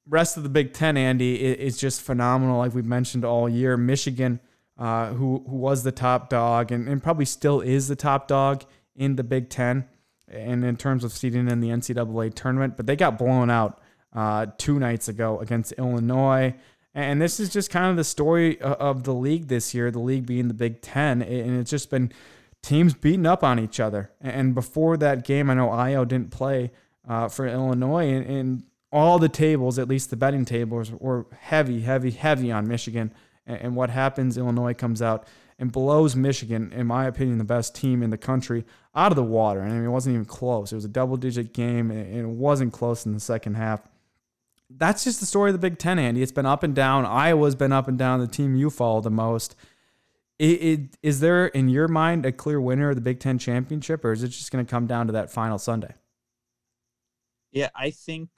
rest 0.07 0.37
of 0.37 0.43
the 0.43 0.49
Big 0.49 0.73
Ten, 0.73 0.97
Andy, 0.97 1.35
is 1.35 1.77
just 1.77 2.01
phenomenal. 2.01 2.57
Like 2.57 2.73
we've 2.73 2.85
mentioned 2.85 3.25
all 3.25 3.47
year, 3.49 3.77
Michigan, 3.77 4.39
uh, 4.77 5.07
who 5.13 5.43
who 5.47 5.55
was 5.55 5.83
the 5.83 5.91
top 5.91 6.29
dog 6.29 6.71
and, 6.71 6.87
and 6.87 7.01
probably 7.01 7.25
still 7.25 7.61
is 7.61 7.87
the 7.87 7.95
top 7.95 8.27
dog 8.27 8.63
in 8.95 9.15
the 9.15 9.23
Big 9.23 9.49
Ten, 9.49 9.85
and 10.27 10.63
in 10.63 10.77
terms 10.77 11.03
of 11.03 11.11
seeding 11.11 11.47
in 11.47 11.59
the 11.59 11.69
NCAA 11.69 12.33
tournament, 12.33 12.77
but 12.77 12.85
they 12.85 12.95
got 12.95 13.17
blown 13.17 13.49
out 13.49 13.79
uh, 14.13 14.47
two 14.57 14.79
nights 14.79 15.07
ago 15.07 15.39
against 15.39 15.71
Illinois. 15.73 16.55
And 16.93 17.21
this 17.21 17.39
is 17.39 17.49
just 17.49 17.69
kind 17.69 17.91
of 17.91 17.95
the 17.95 18.03
story 18.03 18.59
of 18.59 19.03
the 19.03 19.13
league 19.13 19.49
this 19.49 19.75
year, 19.75 19.91
the 19.91 19.99
league 19.99 20.25
being 20.25 20.47
the 20.47 20.55
Big 20.55 20.81
Ten. 20.81 21.21
And 21.21 21.59
it's 21.59 21.69
just 21.69 21.91
been 21.91 22.11
teams 22.63 22.95
beating 22.95 23.27
up 23.27 23.43
on 23.43 23.59
each 23.59 23.79
other. 23.79 24.11
And 24.19 24.55
before 24.55 24.97
that 24.97 25.23
game, 25.23 25.51
I 25.51 25.53
know 25.53 25.67
Ayo 25.67 26.07
didn't 26.07 26.31
play 26.31 26.71
uh, 27.07 27.27
for 27.27 27.47
Illinois, 27.47 28.09
and, 28.09 28.25
and 28.25 28.63
all 28.91 29.19
the 29.19 29.29
tables, 29.29 29.77
at 29.77 29.87
least 29.87 30.09
the 30.09 30.15
betting 30.15 30.45
tables, 30.45 30.91
were 30.91 31.25
heavy, 31.39 31.81
heavy, 31.81 32.11
heavy 32.11 32.51
on 32.51 32.67
Michigan. 32.67 33.13
And, 33.45 33.75
what 33.75 33.89
happens? 33.89 34.37
Illinois 34.37 34.73
comes 34.73 35.01
out 35.01 35.25
and 35.57 35.71
blows 35.71 36.15
Michigan, 36.15 36.71
in 36.73 36.85
my 36.85 37.05
opinion, 37.05 37.37
the 37.37 37.45
best 37.45 37.73
team 37.73 38.03
in 38.03 38.09
the 38.09 38.17
country, 38.17 38.65
out 38.93 39.11
of 39.11 39.15
the 39.15 39.23
water. 39.23 39.61
And 39.61 39.71
I 39.71 39.75
mean, 39.75 39.85
it 39.85 39.89
wasn't 39.89 40.15
even 40.15 40.25
close. 40.25 40.71
It 40.73 40.75
was 40.75 40.85
a 40.85 40.89
double-digit 40.89 41.53
game, 41.53 41.89
and 41.89 42.05
and 42.05 42.19
it 42.19 42.27
wasn't 42.27 42.73
close 42.73 43.05
in 43.05 43.13
the 43.13 43.19
second 43.19 43.55
half. 43.55 43.87
That's 44.69 45.05
just 45.05 45.21
the 45.21 45.25
story 45.25 45.49
of 45.49 45.53
the 45.53 45.59
Big 45.59 45.79
Ten, 45.79 45.97
Andy. 45.97 46.21
It's 46.21 46.33
been 46.33 46.45
up 46.45 46.61
and 46.61 46.75
down. 46.75 47.05
Iowa's 47.05 47.55
been 47.55 47.71
up 47.71 47.87
and 47.87 47.97
down. 47.97 48.19
The 48.19 48.27
team 48.27 48.55
you 48.55 48.69
follow 48.69 48.99
the 48.99 49.09
most. 49.09 49.55
It, 50.37 50.61
it, 50.61 50.97
is 51.01 51.21
there, 51.21 51.47
in 51.47 51.69
your 51.69 51.87
mind, 51.87 52.25
a 52.25 52.31
clear 52.31 52.59
winner 52.61 52.89
of 52.89 52.95
the 52.95 53.01
Big 53.01 53.19
Ten 53.19 53.39
championship, 53.39 54.03
or 54.03 54.11
is 54.11 54.23
it 54.23 54.29
just 54.29 54.51
going 54.51 54.63
to 54.63 54.69
come 54.69 54.85
down 54.85 55.07
to 55.07 55.13
that 55.13 55.31
final 55.31 55.57
Sunday? 55.57 55.95
Yeah, 57.51 57.69
I 57.73 57.91
think. 57.91 58.29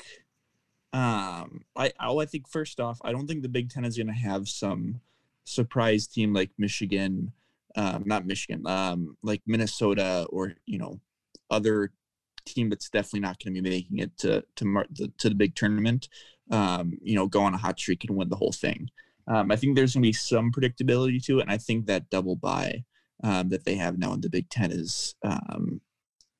Um, 0.91 1.65
I 1.75 1.91
oh, 1.99 2.19
I 2.19 2.25
think 2.25 2.47
first 2.47 2.79
off, 2.79 2.99
I 3.03 3.11
don't 3.11 3.27
think 3.27 3.43
the 3.43 3.49
Big 3.49 3.69
Ten 3.69 3.85
is 3.85 3.97
going 3.97 4.07
to 4.07 4.13
have 4.13 4.47
some 4.47 5.01
surprise 5.43 6.07
team 6.07 6.33
like 6.33 6.49
Michigan, 6.57 7.31
um, 7.75 8.03
not 8.05 8.25
Michigan, 8.25 8.65
um, 8.65 9.15
like 9.21 9.41
Minnesota 9.45 10.25
or 10.29 10.53
you 10.65 10.79
know, 10.79 10.99
other 11.51 11.91
team 12.45 12.69
that's 12.69 12.89
definitely 12.89 13.19
not 13.19 13.37
going 13.43 13.53
to 13.53 13.61
be 13.61 13.69
making 13.69 13.99
it 13.99 14.17
to 14.17 14.43
to 14.55 14.65
mar- 14.65 14.87
the, 14.91 15.11
to 15.19 15.29
the 15.29 15.35
big 15.35 15.55
tournament. 15.55 16.09
Um, 16.51 16.97
you 17.03 17.15
know, 17.15 17.27
go 17.27 17.41
on 17.41 17.53
a 17.53 17.57
hot 17.57 17.79
streak 17.79 18.03
and 18.05 18.17
win 18.17 18.29
the 18.29 18.35
whole 18.35 18.51
thing. 18.51 18.89
Um, 19.27 19.51
I 19.51 19.55
think 19.55 19.75
there's 19.75 19.93
going 19.93 20.01
to 20.01 20.07
be 20.07 20.13
some 20.13 20.51
predictability 20.51 21.23
to 21.25 21.37
it, 21.37 21.43
and 21.43 21.51
I 21.51 21.57
think 21.57 21.85
that 21.85 22.09
double 22.09 22.35
bye 22.35 22.83
um, 23.23 23.49
that 23.49 23.65
they 23.65 23.75
have 23.75 23.99
now 23.99 24.13
in 24.13 24.21
the 24.21 24.29
Big 24.29 24.49
Ten 24.49 24.71
is 24.71 25.13
um, 25.23 25.81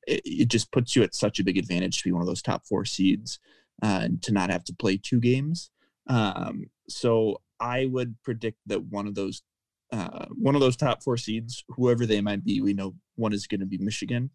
it, 0.08 0.22
it 0.24 0.48
just 0.48 0.72
puts 0.72 0.96
you 0.96 1.04
at 1.04 1.14
such 1.14 1.38
a 1.38 1.44
big 1.44 1.56
advantage 1.56 1.98
to 1.98 2.04
be 2.04 2.12
one 2.12 2.22
of 2.22 2.26
those 2.26 2.42
top 2.42 2.66
four 2.66 2.84
seeds 2.84 3.38
uh, 3.82 4.00
and 4.04 4.22
to 4.22 4.32
not 4.32 4.50
have 4.50 4.64
to 4.64 4.74
play 4.74 4.96
two 4.96 5.20
games. 5.20 5.70
Um, 6.06 6.66
so 6.88 7.40
I 7.60 7.86
would 7.86 8.16
predict 8.22 8.58
that 8.66 8.82
one 8.84 9.06
of 9.06 9.14
those 9.14 9.42
uh, 9.92 10.26
one 10.38 10.54
of 10.54 10.60
those 10.60 10.76
top 10.76 11.02
four 11.02 11.16
seeds, 11.16 11.64
whoever 11.70 12.06
they 12.06 12.20
might 12.20 12.44
be, 12.44 12.60
we 12.60 12.72
know 12.72 12.94
one 13.16 13.32
is 13.32 13.46
going 13.48 13.60
to 13.60 13.66
be 13.66 13.78
Michigan. 13.78 14.30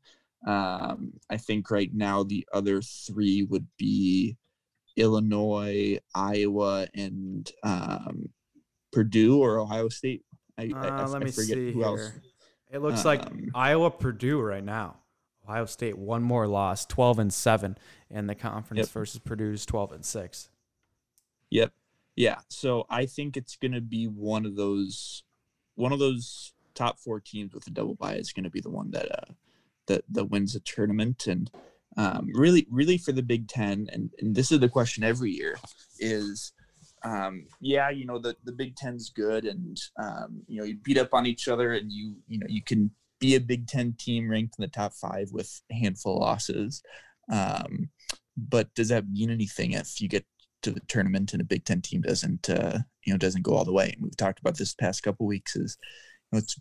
Um, 0.46 1.14
I 1.30 1.38
think 1.38 1.72
right 1.72 1.90
now 1.94 2.24
the 2.24 2.46
other 2.54 2.82
three 2.82 3.44
would 3.44 3.66
be 3.78 4.36
Illinois, 4.98 5.98
Iowa, 6.14 6.88
and 6.94 7.50
um, 7.64 8.30
Purdue 8.92 9.40
or 9.40 9.60
Ohio 9.60 9.90
State. 9.90 10.24
I, 10.58 10.72
I- 10.76 10.88
I, 10.88 10.88
Uh, 11.04 11.08
let 11.10 11.22
I 11.22 11.26
me 11.26 11.32
forget 11.32 11.56
see 11.58 11.72
who 11.72 11.84
else. 11.84 12.12
It 12.72 12.80
looks 12.80 13.06
like 13.06 13.26
Um, 13.26 13.48
Iowa, 13.56 13.92
Purdue 13.92 14.42
right 14.42 14.64
now. 14.64 14.98
Ohio 15.48 15.66
State 15.66 15.98
one 15.98 16.24
more 16.24 16.48
loss, 16.48 16.86
twelve 16.86 17.20
and 17.20 17.34
seven, 17.34 17.78
and 18.10 18.30
the 18.30 18.36
conference 18.36 18.88
Yep. 18.88 18.90
versus 18.90 19.20
Purdue's 19.20 19.66
twelve 19.66 19.92
and 19.92 20.06
six. 20.06 20.50
Yep. 21.52 21.72
Yeah. 22.16 22.40
So 22.50 22.86
I 22.90 23.06
think 23.06 23.38
it's 23.38 23.56
gonna 23.56 23.82
be 23.82 24.06
one 24.08 24.46
of 24.46 24.56
those 24.56 25.24
one 25.76 25.92
of 25.92 26.00
those 26.00 26.54
top 26.74 27.00
four 27.00 27.20
teams 27.20 27.54
with 27.54 27.68
a 27.68 27.70
double 27.70 27.96
bye 27.96 28.16
is 28.16 28.34
gonna 28.34 28.50
be 28.50 28.62
the 28.62 28.70
one 28.70 28.92
that 28.92 29.12
uh 29.12 29.34
that 29.88 30.04
that 30.10 30.26
wins 30.26 30.54
the 30.54 30.60
tournament. 30.62 31.28
And 31.28 31.52
um 31.98 32.30
really 32.34 32.66
really 32.72 32.98
for 32.98 33.12
the 33.12 33.24
Big 33.24 33.48
Ten, 33.48 33.88
and, 33.92 34.12
and 34.20 34.36
this 34.36 34.52
is 34.52 34.60
the 34.60 34.70
question 34.70 35.04
every 35.04 35.32
year, 35.32 35.58
is 36.00 36.54
um 37.04 37.46
yeah, 37.62 37.90
you 37.90 38.06
know, 38.06 38.18
the, 38.18 38.36
the 38.46 38.52
Big 38.52 38.76
Ten's 38.76 39.10
good 39.10 39.46
and 39.46 39.80
um, 40.02 40.42
you 40.48 40.60
know, 40.60 40.66
you 40.66 40.78
beat 40.78 40.98
up 40.98 41.14
on 41.14 41.26
each 41.28 41.48
other 41.48 41.74
and 41.74 41.92
you 41.92 42.16
you 42.28 42.40
know 42.40 42.48
you 42.50 42.64
can 42.64 42.90
be 43.26 43.36
a 43.36 43.40
Big 43.40 43.68
Ten 43.68 43.94
team 43.98 44.30
ranked 44.30 44.56
in 44.58 44.62
the 44.62 44.68
top 44.68 44.94
five 44.94 45.30
with 45.32 45.62
a 45.72 45.76
handful 45.76 46.16
of 46.18 46.22
losses. 46.22 46.82
Um, 47.32 47.90
but 48.38 48.74
does 48.76 48.90
that 48.90 49.10
mean 49.10 49.30
anything 49.30 49.72
if 49.72 50.00
you 50.02 50.08
get 50.08 50.26
to 50.62 50.72
the 50.72 50.82
tournament 50.88 51.34
and 51.34 51.42
a 51.42 51.46
Big 51.46 51.64
Ten 51.66 51.82
team 51.82 52.02
doesn't 52.02 52.50
uh, 52.50 52.80
you 53.06 53.14
know 53.14 53.18
doesn't 53.18 53.44
go 53.44 53.54
all 53.56 53.66
the 53.66 53.74
way. 53.74 53.92
And 53.94 54.04
we've 54.04 54.18
talked 54.18 54.40
about 54.40 54.58
this 54.58 54.74
past 54.74 55.04
couple 55.04 55.26
weeks. 55.26 55.56
Is 55.56 55.78
you 56.32 56.38
know, 56.38 56.40
it's 56.40 56.58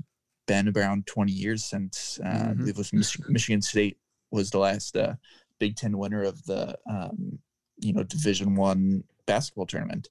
been 0.46 0.72
around 0.76 1.06
20 1.06 1.32
years 1.32 1.64
since 1.64 2.20
uh, 2.22 2.28
Mhm. 2.28 2.50
I 2.50 2.52
believe 2.54 2.74
it 2.74 2.78
was 2.78 2.92
Mich- 2.92 3.28
Michigan 3.28 3.62
State 3.62 3.98
was 4.30 4.50
the 4.50 4.58
last 4.58 4.96
uh, 4.96 5.14
Big 5.58 5.76
Ten 5.76 5.96
winner 5.98 6.22
of 6.22 6.42
the 6.44 6.76
um, 6.88 7.38
you 7.78 7.92
know 7.92 8.02
Division 8.02 8.56
One 8.56 9.04
basketball 9.26 9.66
tournament, 9.66 10.08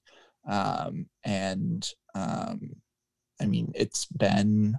um, 0.48 1.06
and 1.24 1.88
um, 2.14 2.76
I 3.40 3.46
mean 3.46 3.72
it's 3.74 4.06
been 4.06 4.76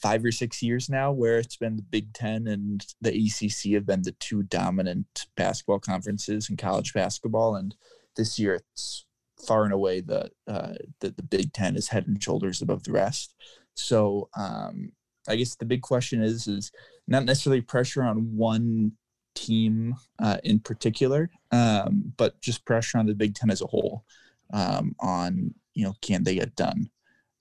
five 0.00 0.24
or 0.24 0.32
six 0.32 0.62
years 0.62 0.88
now 0.88 1.12
where 1.12 1.38
it's 1.38 1.56
been 1.56 1.76
the 1.76 1.82
Big 1.82 2.12
Ten 2.12 2.46
and 2.46 2.84
the 3.00 3.10
ACC 3.10 3.72
have 3.74 3.86
been 3.86 4.02
the 4.02 4.12
two 4.12 4.42
dominant 4.42 5.26
basketball 5.36 5.78
conferences 5.78 6.48
in 6.48 6.56
college 6.56 6.94
basketball, 6.94 7.56
and 7.56 7.74
this 8.16 8.38
year 8.38 8.62
it's 8.72 9.04
far 9.46 9.64
and 9.64 9.72
away 9.72 10.00
the 10.00 10.30
uh, 10.46 10.74
the, 11.00 11.10
the 11.10 11.22
Big 11.22 11.52
Ten 11.52 11.76
is 11.76 11.88
head 11.88 12.06
and 12.06 12.22
shoulders 12.22 12.62
above 12.62 12.84
the 12.84 12.92
rest. 12.92 13.34
So 13.74 14.28
um, 14.36 14.92
I 15.28 15.36
guess 15.36 15.54
the 15.54 15.64
big 15.64 15.82
question 15.82 16.22
is 16.22 16.46
is 16.46 16.72
not 17.06 17.24
necessarily 17.24 17.60
pressure 17.60 18.02
on 18.02 18.36
one 18.36 18.92
team 19.34 19.94
uh, 20.18 20.38
in 20.44 20.60
particular, 20.60 21.30
um, 21.52 22.12
but 22.16 22.40
just 22.40 22.64
pressure 22.64 22.98
on 22.98 23.06
the 23.06 23.14
Big 23.14 23.34
Ten 23.34 23.50
as 23.50 23.62
a 23.62 23.66
whole 23.66 24.04
um, 24.52 24.94
on 25.00 25.54
you 25.74 25.84
know 25.84 25.94
can 26.00 26.24
they 26.24 26.34
get 26.34 26.56
done. 26.56 26.90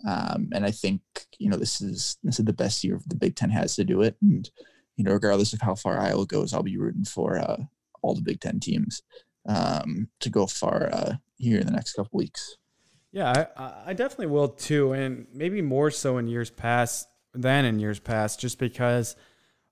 Um, 0.08 0.50
and 0.54 0.66
I 0.66 0.72
think 0.72 1.02
you 1.38 1.50
know 1.50 1.58
this 1.58 1.82
is 1.82 2.18
this 2.24 2.40
is 2.40 2.46
the 2.46 2.54
best 2.54 2.84
year 2.84 3.00
the 3.08 3.16
Big 3.16 3.36
Ten 3.36 3.50
has 3.50 3.76
to 3.76 3.84
do 3.84 4.02
it. 4.02 4.16
And 4.22 4.50
you 4.96 5.04
know 5.04 5.12
regardless 5.12 5.54
of 5.54 5.62
how 5.62 5.76
far 5.76 6.00
Iowa 6.00 6.26
goes, 6.26 6.54
I'll 6.54 6.64
be 6.64 6.78
rooting 6.78 7.06
for 7.06 7.38
uh, 7.38 7.58
all 8.02 8.16
the 8.16 8.22
Big 8.22 8.40
Ten 8.40 8.60
teams 8.60 9.02
um, 9.46 10.10
to 10.20 10.30
go 10.30 10.48
far 10.48 10.90
uh, 10.92 11.14
here 11.38 11.60
in 11.60 11.66
the 11.66 11.74
next 11.74 11.94
couple 11.94 12.18
weeks. 12.18 12.58
Yeah, 13.12 13.48
I, 13.58 13.74
I 13.88 13.94
definitely 13.94 14.28
will 14.28 14.50
too, 14.50 14.94
and 14.94 15.28
maybe 15.34 15.62
more 15.62 15.90
so 15.90 16.18
in 16.18 16.28
years 16.28 16.52
past 16.52 17.08
than 17.34 17.66
in 17.66 17.80
years 17.80 18.00
past, 18.00 18.40
just 18.40 18.60
because 18.60 19.16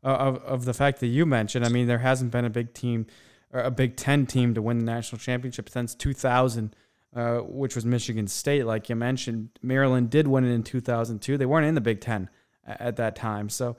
of, 0.04 0.38
of 0.38 0.66
the 0.66 0.74
fact 0.74 1.00
that 1.00 1.08
you 1.08 1.26
mentioned. 1.26 1.66
I 1.66 1.70
mean, 1.70 1.88
there 1.88 2.00
hasn't 2.00 2.32
been 2.32 2.46
a 2.46 2.50
big 2.50 2.74
team, 2.74 3.06
or 3.52 3.62
a 3.62 3.72
Big 3.72 3.96
Ten 3.96 4.26
team 4.26 4.54
to 4.54 4.62
win 4.62 4.80
the 4.80 4.86
national 4.86 5.20
championship 5.20 5.70
since 5.70 5.94
2000, 5.96 6.76
uh, 7.18 7.40
which 7.40 7.76
was 7.76 7.86
Michigan 7.86 8.28
State. 8.28 8.66
Like 8.66 8.90
you 8.90 8.96
mentioned, 8.96 9.50
Maryland 9.62 10.10
did 10.10 10.28
win 10.28 10.46
it 10.46 10.52
in 10.52 10.64
2002. 10.64 11.38
They 11.38 11.46
weren't 11.46 11.66
in 11.66 11.76
the 11.76 11.82
Big 11.82 12.00
Ten 12.00 12.30
at 12.66 12.98
that 12.98 13.16
time, 13.16 13.50
so 13.50 13.76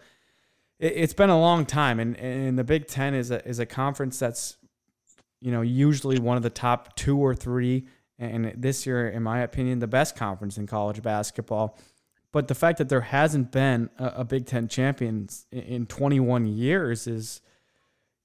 it, 0.79 0.93
it's 0.97 1.15
been 1.15 1.31
a 1.31 1.39
long 1.39 1.65
time. 1.65 2.01
And, 2.01 2.17
and 2.17 2.59
the 2.59 2.65
Big 2.65 2.87
Ten 2.87 3.15
is 3.15 3.31
a 3.31 3.47
is 3.47 3.59
a 3.59 3.67
conference 3.67 4.19
that's, 4.19 4.57
you 5.41 5.53
know, 5.53 5.63
usually 5.63 6.19
one 6.19 6.37
of 6.37 6.43
the 6.43 6.51
top 6.51 6.97
two 6.97 7.19
or 7.19 7.35
three 7.35 7.87
and 8.19 8.53
this 8.57 8.85
year, 8.85 9.09
in 9.09 9.23
my 9.23 9.41
opinion, 9.41 9.79
the 9.79 9.87
best 9.87 10.17
conference 10.17 10.59
in 10.59 10.67
college 10.67 11.03
basketball. 11.03 11.79
But 12.33 12.49
the 12.49 12.55
fact 12.55 12.79
that 12.79 12.89
there 12.89 13.01
hasn't 13.01 13.53
been 13.53 13.89
a, 13.99 14.07
a 14.17 14.25
Big 14.25 14.47
Ten 14.47 14.69
champion 14.69 15.29
in, 15.53 15.61
in 15.61 15.87
21 15.87 16.47
years 16.47 17.07
is, 17.07 17.41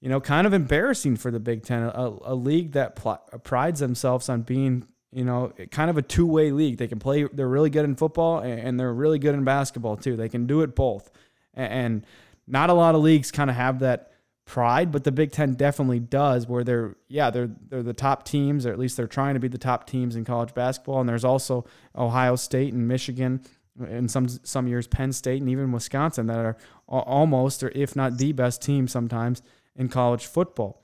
you 0.00 0.08
know, 0.08 0.20
kind 0.20 0.46
of 0.46 0.52
embarrassing 0.52 1.16
for 1.16 1.30
the 1.30 1.40
Big 1.40 1.62
Ten, 1.62 1.84
a, 1.84 2.16
a 2.24 2.34
league 2.34 2.72
that 2.72 2.96
pl- 2.96 3.22
prides 3.44 3.80
themselves 3.80 4.28
on 4.28 4.42
being, 4.42 4.88
you 5.14 5.24
know, 5.24 5.52
kind 5.70 5.90
of 5.90 5.96
a 5.96 6.02
two-way 6.02 6.50
league. 6.50 6.76
They 6.76 6.88
can 6.88 6.98
play; 6.98 7.24
they're 7.32 7.48
really 7.48 7.70
good 7.70 7.84
in 7.84 7.94
football 7.94 8.40
and, 8.40 8.78
they're 8.78 8.92
really 8.92 9.18
good 9.18 9.34
in 9.34 9.44
basketball 9.44 9.96
too. 9.96 10.16
They 10.16 10.28
can 10.28 10.46
do 10.46 10.62
it 10.62 10.74
both, 10.74 11.10
and, 11.54 11.72
and 11.72 12.06
not 12.46 12.68
a 12.68 12.74
lot 12.74 12.94
of 12.94 13.02
leagues 13.02 13.30
kind 13.30 13.48
of 13.48 13.56
have 13.56 13.78
that 13.78 14.10
pride, 14.44 14.92
but 14.92 15.04
the 15.04 15.12
Big 15.12 15.32
Ten 15.32 15.54
definitely 15.54 16.00
does. 16.00 16.46
Where 16.46 16.64
they're 16.64 16.96
yeah 17.08 17.30
they're 17.30 17.50
they're 17.68 17.82
the 17.82 17.92
top 17.92 18.24
teams, 18.24 18.66
or 18.66 18.72
at 18.72 18.78
least 18.78 18.96
they're 18.96 19.06
trying 19.06 19.34
to 19.34 19.40
be 19.40 19.48
the 19.48 19.58
top 19.58 19.86
teams 19.86 20.16
in 20.16 20.24
college 20.24 20.52
basketball. 20.52 21.00
And 21.00 21.08
there's 21.08 21.24
also 21.24 21.64
Ohio 21.96 22.36
State 22.36 22.72
and 22.72 22.88
Michigan, 22.88 23.42
and 23.78 24.10
some 24.10 24.28
some 24.28 24.66
years 24.66 24.86
Penn 24.86 25.12
State 25.12 25.40
and 25.40 25.50
even 25.50 25.72
Wisconsin 25.72 26.26
that 26.26 26.38
are 26.38 26.56
almost 26.88 27.62
or 27.62 27.70
if 27.74 27.96
not 27.96 28.18
the 28.18 28.32
best 28.32 28.62
team 28.62 28.88
sometimes 28.88 29.42
in 29.76 29.88
college 29.88 30.26
football. 30.26 30.82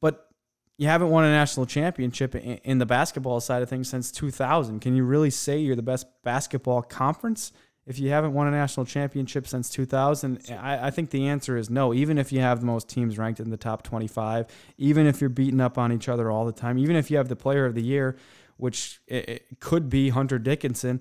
But 0.00 0.28
you 0.78 0.88
haven't 0.88 1.10
won 1.10 1.24
a 1.24 1.30
national 1.30 1.66
championship 1.66 2.34
in, 2.34 2.78
the 2.78 2.86
basketball 2.86 3.40
side 3.40 3.62
of 3.62 3.68
things 3.68 3.88
since 3.88 4.12
2000. 4.12 4.80
Can 4.80 4.94
you 4.94 5.04
really 5.04 5.30
say 5.30 5.58
you're 5.58 5.76
the 5.76 5.82
best 5.82 6.06
basketball 6.22 6.82
conference? 6.82 7.52
if 7.86 8.00
you 8.00 8.10
haven't 8.10 8.34
won 8.34 8.48
a 8.48 8.50
national 8.50 8.84
championship 8.84 9.46
since 9.46 9.70
2000, 9.70 10.40
I, 10.50 10.88
I, 10.88 10.90
think 10.90 11.10
the 11.10 11.28
answer 11.28 11.56
is 11.56 11.70
no. 11.70 11.94
Even 11.94 12.18
if 12.18 12.32
you 12.32 12.40
have 12.40 12.60
the 12.60 12.66
most 12.66 12.88
teams 12.88 13.16
ranked 13.16 13.38
in 13.38 13.50
the 13.50 13.56
top 13.56 13.84
25, 13.84 14.46
even 14.76 15.06
if 15.06 15.20
you're 15.20 15.30
beating 15.30 15.60
up 15.60 15.78
on 15.78 15.92
each 15.92 16.08
other 16.08 16.30
all 16.30 16.44
the 16.44 16.52
time, 16.52 16.78
even 16.78 16.96
if 16.96 17.10
you 17.10 17.16
have 17.16 17.28
the 17.28 17.36
player 17.36 17.64
of 17.64 17.76
the 17.76 17.82
year, 17.82 18.16
which 18.56 19.00
it, 19.06 19.28
it 19.28 19.60
could 19.60 19.88
be 19.88 20.08
Hunter 20.08 20.38
Dickinson, 20.38 21.00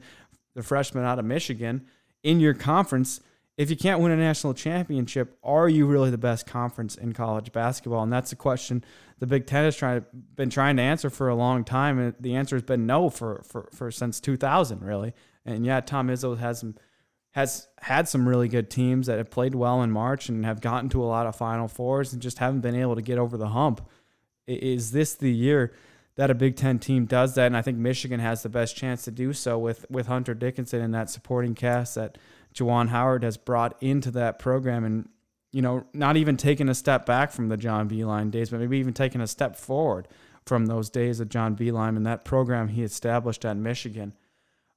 the 0.53 0.61
freshman 0.61 1.03
out 1.03 1.17
of 1.17 1.25
Michigan, 1.25 1.87
in 2.21 2.39
your 2.39 2.53
conference, 2.53 3.19
if 3.57 3.69
you 3.69 3.77
can't 3.77 4.01
win 4.01 4.11
a 4.11 4.17
national 4.17 4.53
championship, 4.53 5.37
are 5.43 5.69
you 5.69 5.85
really 5.85 6.11
the 6.11 6.17
best 6.17 6.45
conference 6.45 6.95
in 6.95 7.13
college 7.13 7.53
basketball? 7.53 8.03
And 8.03 8.11
that's 8.11 8.31
a 8.31 8.35
question 8.35 8.83
the 9.19 9.27
Big 9.27 9.47
Ten 9.47 9.63
has 9.63 9.77
trying, 9.77 10.05
been 10.35 10.49
trying 10.49 10.75
to 10.75 10.81
answer 10.81 11.09
for 11.09 11.29
a 11.29 11.35
long 11.35 11.63
time. 11.63 11.97
And 11.99 12.15
the 12.19 12.35
answer 12.35 12.57
has 12.57 12.63
been 12.63 12.85
no 12.85 13.09
for, 13.09 13.43
for, 13.47 13.69
for 13.73 13.91
since 13.91 14.19
2000, 14.19 14.83
really. 14.83 15.13
And 15.45 15.65
yeah, 15.65 15.79
Tom 15.79 16.09
Izzo 16.09 16.37
has 16.37 16.65
has 17.31 17.67
had 17.81 18.07
some 18.07 18.27
really 18.27 18.47
good 18.47 18.69
teams 18.69 19.07
that 19.07 19.17
have 19.17 19.29
played 19.29 19.53
well 19.53 19.83
in 19.83 19.91
March 19.91 20.29
and 20.29 20.45
have 20.45 20.61
gotten 20.61 20.87
to 20.87 21.03
a 21.03 21.05
lot 21.05 21.27
of 21.27 21.35
Final 21.35 21.67
Fours 21.67 22.13
and 22.13 22.21
just 22.21 22.39
haven't 22.39 22.61
been 22.61 22.75
able 22.75 22.95
to 22.95 23.01
get 23.01 23.17
over 23.17 23.35
the 23.35 23.49
hump. 23.49 23.85
Is 24.47 24.91
this 24.91 25.15
the 25.15 25.33
year 25.33 25.73
that 26.15 26.31
a 26.31 26.33
Big 26.33 26.55
Ten 26.55 26.79
team 26.79 27.05
does 27.05 27.35
that? 27.35 27.47
And 27.47 27.57
I 27.57 27.61
think 27.61 27.77
Michigan 27.77 28.21
has 28.21 28.41
the 28.41 28.47
best 28.47 28.77
chance 28.77 29.03
to 29.03 29.11
do 29.11 29.33
so 29.33 29.59
with 29.59 29.85
with 29.89 30.07
Hunter 30.07 30.33
Dickinson 30.33 30.81
and 30.81 30.93
that 30.93 31.09
supporting 31.09 31.55
cast 31.55 31.95
that 31.95 32.17
Juwan 32.55 32.89
Howard 32.89 33.23
has 33.23 33.37
brought 33.37 33.75
into 33.81 34.11
that 34.11 34.39
program 34.39 34.83
and 34.83 35.09
you 35.51 35.61
know 35.61 35.85
not 35.93 36.17
even 36.17 36.37
taking 36.37 36.69
a 36.69 36.75
step 36.75 37.05
back 37.05 37.31
from 37.31 37.49
the 37.49 37.57
John 37.57 37.89
Beilein 37.89 38.31
days, 38.31 38.49
but 38.49 38.59
maybe 38.59 38.77
even 38.77 38.93
taking 38.93 39.21
a 39.21 39.27
step 39.27 39.55
forward 39.55 40.07
from 40.45 40.67
those 40.67 40.89
days 40.89 41.19
of 41.19 41.29
John 41.29 41.55
Beilein 41.55 41.97
and 41.97 42.05
that 42.05 42.23
program 42.23 42.69
he 42.69 42.83
established 42.83 43.45
at 43.45 43.57
Michigan. 43.57 44.13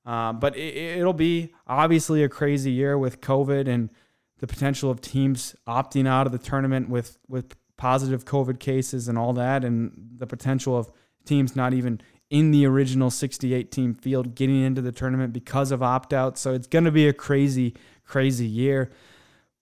Uh, 0.07 0.33
but 0.33 0.57
it, 0.57 1.05
will 1.05 1.13
be 1.13 1.53
obviously 1.67 2.25
a 2.25 2.29
crazy 2.29 2.71
year 2.71 2.97
with 2.97 3.21
COVID 3.21 3.69
and 3.69 3.91
the 4.39 4.47
potential 4.47 4.91
of 4.91 5.03
teams 5.03 5.55
opting 5.67 6.09
out 6.09 6.25
of 6.25 6.33
the 6.33 6.39
tournament 6.39 6.89
with, 6.89 7.19
with 7.29 7.55
positive 7.77 8.25
COVID 8.25 8.59
cases 8.59 9.09
and 9.09 9.19
all 9.19 9.35
that, 9.35 9.65
and 9.65 9.93
the 10.17 10.27
potential 10.27 10.79
of 10.79 10.91
teams 11.27 11.55
not 11.55 11.75
even 11.75 12.01
in 12.31 12.51
the 12.51 12.67
original 12.67 13.11
68 13.11 13.73
team 13.73 13.95
field 13.95 14.35
getting 14.35 14.63
into 14.63 14.83
the 14.83 14.93
tournament 14.93 15.33
because 15.33 15.71
of 15.71 15.83
opt 15.83 16.13
out. 16.13 16.39
So 16.39 16.53
it's 16.53 16.67
going 16.67 16.85
to 16.85 16.91
be 16.91 17.09
a 17.09 17.13
crazy, 17.13 17.75
crazy 18.05 18.47
year. 18.47 18.91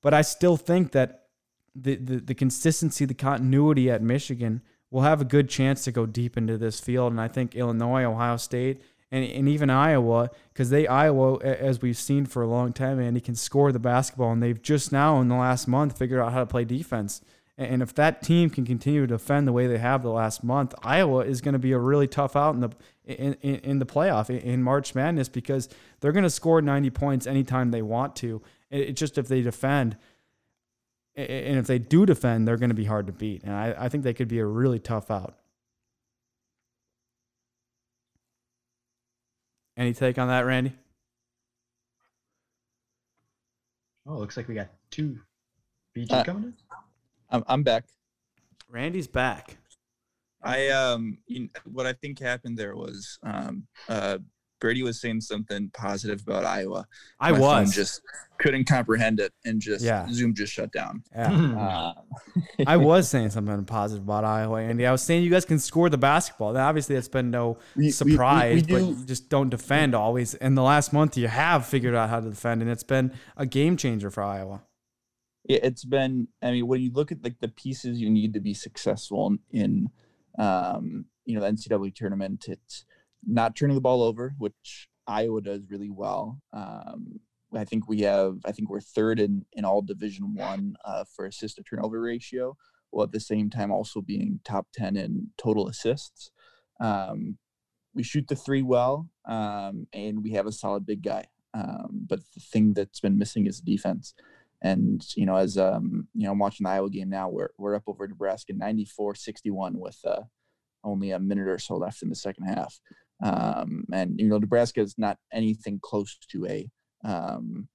But 0.02 0.14
I 0.14 0.22
still 0.22 0.56
think 0.56 0.92
that 0.92 1.26
the, 1.74 1.96
the, 1.96 2.16
the 2.16 2.34
consistency, 2.34 3.04
the 3.04 3.14
continuity 3.14 3.90
at 3.90 4.02
Michigan 4.02 4.62
will 4.90 5.02
have 5.02 5.20
a 5.20 5.24
good 5.24 5.48
chance 5.48 5.84
to 5.84 5.92
go 5.92 6.06
deep 6.06 6.36
into 6.36 6.58
this 6.58 6.80
field. 6.80 7.12
And 7.12 7.20
I 7.20 7.28
think 7.28 7.54
Illinois, 7.54 8.04
Ohio 8.04 8.36
State, 8.36 8.82
and, 9.10 9.24
and 9.24 9.48
even 9.48 9.70
Iowa, 9.70 10.30
because 10.52 10.70
they 10.70 10.86
Iowa, 10.86 11.38
as 11.40 11.80
we've 11.80 11.96
seen 11.96 12.26
for 12.26 12.42
a 12.42 12.48
long 12.48 12.72
time, 12.72 12.98
and 12.98 13.16
he 13.16 13.20
can 13.20 13.36
score 13.36 13.70
the 13.70 13.78
basketball, 13.78 14.32
and 14.32 14.42
they've 14.42 14.60
just 14.60 14.90
now 14.90 15.20
in 15.20 15.28
the 15.28 15.36
last 15.36 15.68
month 15.68 15.96
figured 15.96 16.20
out 16.20 16.32
how 16.32 16.40
to 16.40 16.46
play 16.46 16.64
defense. 16.64 17.20
And 17.58 17.80
if 17.80 17.94
that 17.94 18.22
team 18.22 18.50
can 18.50 18.66
continue 18.66 19.00
to 19.00 19.06
defend 19.06 19.48
the 19.48 19.52
way 19.52 19.66
they 19.66 19.78
have 19.78 20.02
the 20.02 20.10
last 20.10 20.44
month, 20.44 20.74
Iowa 20.82 21.20
is 21.20 21.40
going 21.40 21.54
to 21.54 21.58
be 21.58 21.72
a 21.72 21.78
really 21.78 22.06
tough 22.06 22.36
out 22.36 22.54
in 22.54 22.60
the 22.60 22.70
in, 23.06 23.34
in, 23.40 23.54
in 23.56 23.78
the 23.78 23.86
playoff 23.86 24.28
in 24.28 24.62
March 24.62 24.94
Madness 24.94 25.28
because 25.30 25.68
they're 26.00 26.12
going 26.12 26.24
to 26.24 26.30
score 26.30 26.60
90 26.60 26.90
points 26.90 27.26
anytime 27.26 27.70
they 27.70 27.80
want 27.80 28.14
to. 28.16 28.42
It's 28.70 28.98
just 28.98 29.16
if 29.16 29.28
they 29.28 29.40
defend, 29.40 29.96
and 31.14 31.56
if 31.56 31.66
they 31.66 31.78
do 31.78 32.04
defend, 32.04 32.46
they're 32.46 32.58
going 32.58 32.70
to 32.70 32.74
be 32.74 32.84
hard 32.84 33.06
to 33.06 33.12
beat. 33.12 33.42
And 33.42 33.54
I, 33.54 33.74
I 33.78 33.88
think 33.88 34.04
they 34.04 34.12
could 34.12 34.28
be 34.28 34.40
a 34.40 34.46
really 34.46 34.78
tough 34.80 35.10
out. 35.10 35.36
Any 39.78 39.94
take 39.94 40.18
on 40.18 40.28
that, 40.28 40.44
Randy? 40.44 40.72
Oh, 44.06 44.18
looks 44.18 44.36
like 44.36 44.48
we 44.48 44.54
got 44.54 44.68
two 44.90 45.20
BG 45.96 46.10
Uh, 46.10 46.24
coming 46.24 46.44
in. 46.44 46.54
I'm, 47.30 47.44
I'm 47.46 47.62
back. 47.62 47.84
Randy's 48.70 49.06
back. 49.08 49.56
I 50.42 50.68
um, 50.68 51.18
you 51.26 51.40
know, 51.42 51.48
what 51.64 51.86
I 51.86 51.92
think 51.94 52.18
happened 52.20 52.56
there 52.58 52.76
was 52.76 53.18
um, 53.22 53.66
uh, 53.88 54.18
Brady 54.60 54.82
was 54.82 55.00
saying 55.00 55.20
something 55.22 55.70
positive 55.74 56.20
about 56.26 56.44
Iowa. 56.44 56.86
I 57.20 57.32
My 57.32 57.38
was. 57.38 57.74
just 57.74 58.00
couldn't 58.38 58.64
comprehend 58.68 59.18
it, 59.20 59.32
and 59.44 59.60
just 59.60 59.84
Yeah. 59.84 60.06
Zoom 60.10 60.34
just 60.34 60.52
shut 60.52 60.72
down. 60.72 61.02
yeah. 61.14 61.32
Uh, 61.32 61.92
I 62.66 62.76
was 62.76 63.08
saying 63.08 63.30
something 63.30 63.64
positive 63.64 64.04
about 64.04 64.24
Iowa, 64.24 64.62
Andy. 64.62 64.86
I 64.86 64.92
was 64.92 65.02
saying 65.02 65.24
you 65.24 65.30
guys 65.30 65.44
can 65.44 65.58
score 65.58 65.88
the 65.90 65.98
basketball. 65.98 66.52
Now, 66.52 66.68
obviously, 66.68 66.96
it's 66.96 67.08
been 67.08 67.30
no 67.30 67.58
we- 67.74 67.80
we- 67.82 67.86
we- 67.86 67.90
surprise, 67.90 68.54
we 68.66 68.72
but 68.72 68.78
do- 68.78 68.86
you 68.98 69.04
just 69.04 69.28
don't 69.28 69.48
defend 69.50 69.94
always. 69.94 70.34
In 70.34 70.54
the 70.54 70.62
last 70.62 70.92
month, 70.92 71.16
you 71.16 71.28
have 71.28 71.66
figured 71.66 71.94
out 71.94 72.08
how 72.08 72.20
to 72.20 72.28
defend, 72.30 72.62
and 72.62 72.70
it's 72.70 72.84
been 72.84 73.12
a 73.36 73.46
game 73.46 73.76
changer 73.76 74.10
for 74.10 74.22
Iowa. 74.22 74.62
It's 75.48 75.84
been. 75.84 76.28
I 76.42 76.50
mean, 76.50 76.66
when 76.66 76.80
you 76.80 76.92
look 76.92 77.12
at 77.12 77.22
like 77.22 77.38
the 77.40 77.48
pieces 77.48 78.00
you 78.00 78.10
need 78.10 78.34
to 78.34 78.40
be 78.40 78.54
successful 78.54 79.36
in, 79.50 79.88
um, 80.38 81.04
you 81.24 81.34
know 81.34 81.40
the 81.40 81.52
NCAA 81.52 81.94
tournament. 81.94 82.46
It's 82.48 82.84
not 83.24 83.54
turning 83.54 83.76
the 83.76 83.80
ball 83.80 84.02
over, 84.02 84.34
which 84.38 84.88
Iowa 85.06 85.40
does 85.40 85.70
really 85.70 85.90
well. 85.90 86.40
Um, 86.52 87.20
I 87.54 87.64
think 87.64 87.88
we 87.88 88.00
have. 88.00 88.38
I 88.44 88.52
think 88.52 88.68
we're 88.68 88.80
third 88.80 89.20
in 89.20 89.44
in 89.52 89.64
all 89.64 89.82
Division 89.82 90.34
One 90.34 90.76
uh, 90.84 91.04
for 91.14 91.26
assist 91.26 91.56
to 91.56 91.62
turnover 91.62 92.00
ratio, 92.00 92.56
while 92.90 93.04
at 93.04 93.12
the 93.12 93.20
same 93.20 93.48
time 93.48 93.70
also 93.70 94.00
being 94.00 94.40
top 94.44 94.66
ten 94.74 94.96
in 94.96 95.28
total 95.38 95.68
assists. 95.68 96.30
Um, 96.80 97.38
we 97.94 98.02
shoot 98.02 98.26
the 98.28 98.36
three 98.36 98.62
well, 98.62 99.08
um, 99.26 99.86
and 99.92 100.22
we 100.22 100.32
have 100.32 100.46
a 100.46 100.52
solid 100.52 100.84
big 100.84 101.02
guy. 101.02 101.26
Um, 101.54 102.04
but 102.06 102.20
the 102.34 102.40
thing 102.40 102.74
that's 102.74 103.00
been 103.00 103.16
missing 103.16 103.46
is 103.46 103.60
defense. 103.60 104.12
And 104.66 105.04
you 105.16 105.26
know, 105.26 105.36
as 105.36 105.56
um, 105.56 106.08
you 106.14 106.24
know, 106.24 106.32
I'm 106.32 106.38
watching 106.38 106.64
the 106.64 106.70
Iowa 106.70 106.90
game 106.90 107.08
now. 107.08 107.28
We're 107.28 107.50
we're 107.56 107.76
up 107.76 107.84
over 107.86 108.06
Nebraska 108.06 108.52
94-61 108.52 109.74
with 109.74 109.98
uh, 110.04 110.22
only 110.82 111.12
a 111.12 111.20
minute 111.20 111.48
or 111.48 111.58
so 111.58 111.76
left 111.76 112.02
in 112.02 112.08
the 112.08 112.16
second 112.16 112.46
half. 112.46 112.80
Um, 113.22 113.84
and 113.92 114.18
you 114.18 114.28
know, 114.28 114.38
Nebraska 114.38 114.80
is 114.80 114.96
not 114.98 115.18
anything 115.32 115.78
close 115.80 116.18
to 116.32 116.46
a 116.46 116.68
um, 117.04 117.68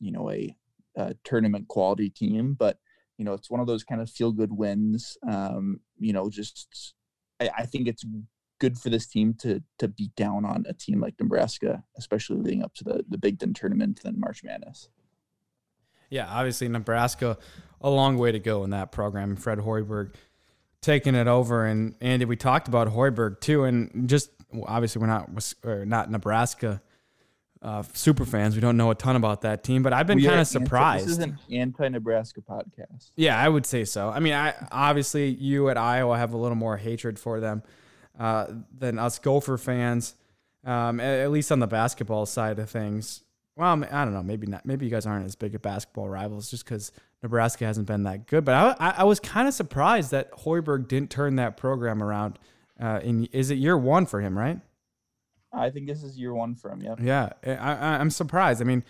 you 0.00 0.12
know 0.12 0.30
a, 0.30 0.54
a 0.96 1.14
tournament 1.24 1.68
quality 1.68 2.10
team, 2.10 2.54
but 2.54 2.78
you 3.16 3.24
know, 3.24 3.32
it's 3.32 3.50
one 3.50 3.60
of 3.60 3.66
those 3.66 3.84
kind 3.84 4.00
of 4.00 4.10
feel 4.10 4.32
good 4.32 4.52
wins. 4.52 5.16
Um, 5.26 5.80
you 5.98 6.12
know, 6.12 6.28
just 6.28 6.94
I, 7.40 7.48
I 7.58 7.66
think 7.66 7.88
it's 7.88 8.04
good 8.60 8.78
for 8.78 8.90
this 8.90 9.06
team 9.06 9.34
to 9.40 9.62
to 9.78 9.88
beat 9.88 10.14
down 10.14 10.44
on 10.44 10.64
a 10.68 10.74
team 10.74 11.00
like 11.00 11.14
Nebraska, 11.18 11.84
especially 11.96 12.36
leading 12.38 12.62
up 12.62 12.74
to 12.74 12.84
the 12.84 13.04
the 13.08 13.18
Big 13.18 13.38
Ten 13.38 13.54
tournament 13.54 14.00
and 14.04 14.18
March 14.18 14.44
Madness. 14.44 14.90
Yeah, 16.10 16.26
obviously 16.28 16.68
Nebraska, 16.68 17.38
a 17.80 17.90
long 17.90 18.18
way 18.18 18.32
to 18.32 18.38
go 18.38 18.64
in 18.64 18.70
that 18.70 18.92
program. 18.92 19.36
Fred 19.36 19.58
Hoiberg 19.58 20.14
taking 20.80 21.14
it 21.14 21.26
over, 21.26 21.66
and 21.66 21.94
Andy, 22.00 22.24
we 22.24 22.36
talked 22.36 22.68
about 22.68 22.88
Hoiberg 22.88 23.40
too, 23.40 23.64
and 23.64 24.08
just 24.08 24.30
obviously 24.66 25.00
we're 25.00 25.08
not 25.08 25.30
or 25.64 25.84
not 25.84 26.10
Nebraska 26.10 26.80
uh, 27.64 27.82
super 27.94 28.26
fans. 28.26 28.54
We 28.54 28.60
don't 28.60 28.76
know 28.76 28.90
a 28.90 28.94
ton 28.94 29.16
about 29.16 29.40
that 29.40 29.64
team, 29.64 29.82
but 29.82 29.94
I've 29.94 30.06
been 30.06 30.22
kind 30.22 30.38
of 30.38 30.46
surprised. 30.46 31.08
Anti, 31.08 31.08
this 31.08 31.18
is 31.18 31.24
an 31.24 31.38
anti-Nebraska 31.50 32.42
podcast. 32.42 33.10
Yeah, 33.16 33.38
I 33.38 33.48
would 33.48 33.64
say 33.64 33.84
so. 33.84 34.10
I 34.10 34.20
mean, 34.20 34.34
I 34.34 34.54
obviously 34.70 35.30
you 35.30 35.70
at 35.70 35.78
Iowa 35.78 36.18
have 36.18 36.34
a 36.34 36.36
little 36.36 36.56
more 36.56 36.76
hatred 36.76 37.18
for 37.18 37.40
them 37.40 37.62
uh, 38.18 38.46
than 38.76 38.98
us 38.98 39.18
Gopher 39.18 39.56
fans, 39.56 40.14
um, 40.64 41.00
at, 41.00 41.20
at, 41.20 41.30
least 41.30 41.50
on 41.50 41.58
the 41.58 41.66
basketball 41.66 42.26
side 42.26 42.58
of 42.58 42.68
things. 42.68 43.22
Well, 43.56 43.84
I 43.90 44.04
don't 44.04 44.12
know. 44.12 44.22
Maybe 44.22 44.46
not. 44.46 44.66
Maybe 44.66 44.84
you 44.84 44.90
guys 44.90 45.06
aren't 45.06 45.26
as 45.26 45.36
big 45.36 45.54
of 45.54 45.62
basketball 45.62 46.08
rivals 46.08 46.50
just 46.50 46.64
because 46.64 46.90
Nebraska 47.22 47.64
hasn't 47.64 47.86
been 47.86 48.02
that 48.02 48.26
good. 48.26 48.44
But 48.44 48.76
I, 48.80 48.94
I, 48.98 49.04
was 49.04 49.20
kind 49.20 49.46
of 49.46 49.54
surprised 49.54 50.10
that 50.10 50.32
Hoiberg 50.32 50.88
didn't 50.88 51.10
turn 51.10 51.36
that 51.36 51.56
program 51.56 52.02
around. 52.02 52.38
Uh, 52.80 52.98
in 53.04 53.26
is 53.26 53.50
it 53.50 53.58
year 53.58 53.78
one 53.78 54.06
for 54.06 54.20
him, 54.20 54.36
right? 54.36 54.58
I 55.52 55.70
think 55.70 55.86
this 55.86 56.02
is 56.02 56.18
year 56.18 56.34
one 56.34 56.56
for 56.56 56.70
him. 56.70 56.82
Yeah. 56.82 56.96
Yeah, 57.00 57.30
I, 57.46 58.00
I'm 58.00 58.10
surprised. 58.10 58.60
I 58.60 58.64
mean, 58.64 58.82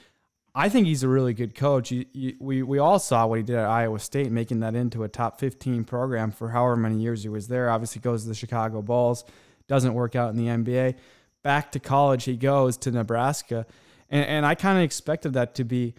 I 0.55 0.69
think 0.69 0.87
he's 0.87 1.03
a 1.03 1.09
really 1.09 1.35
good 1.35 1.55
coach. 1.55 1.93
We 2.39 2.63
we 2.63 2.79
all 2.79 3.01
saw 3.01 3.27
what 3.27 3.39
he 3.39 3.43
did 3.43 3.57
at 3.57 3.67
Iowa 3.67 3.99
State, 3.99 4.31
making 4.31 4.61
that 4.61 4.77
into 4.77 5.03
a 5.03 5.09
top 5.09 5.41
15 5.41 5.85
program 5.85 6.31
for 6.31 6.51
however 6.51 6.77
many 6.77 6.99
years 6.99 7.25
he 7.25 7.29
was 7.29 7.49
there. 7.49 7.69
Obviously, 7.69 8.01
goes 8.01 8.23
to 8.23 8.29
the 8.29 8.35
Chicago 8.37 8.81
Bulls, 8.81 9.25
doesn't 9.67 9.95
work 9.95 10.15
out 10.15 10.31
in 10.31 10.37
the 10.37 10.47
NBA. 10.47 10.95
Back 11.43 11.73
to 11.73 11.81
college, 11.81 12.25
he 12.25 12.37
goes 12.37 12.77
to 12.79 12.93
Nebraska, 12.93 13.67
and, 14.11 14.25
and 14.27 14.47
I 14.47 14.55
kind 14.55 14.79
of 14.79 14.85
expected 14.85 15.33
that 15.35 15.55
to 15.57 15.65
be 15.65 15.95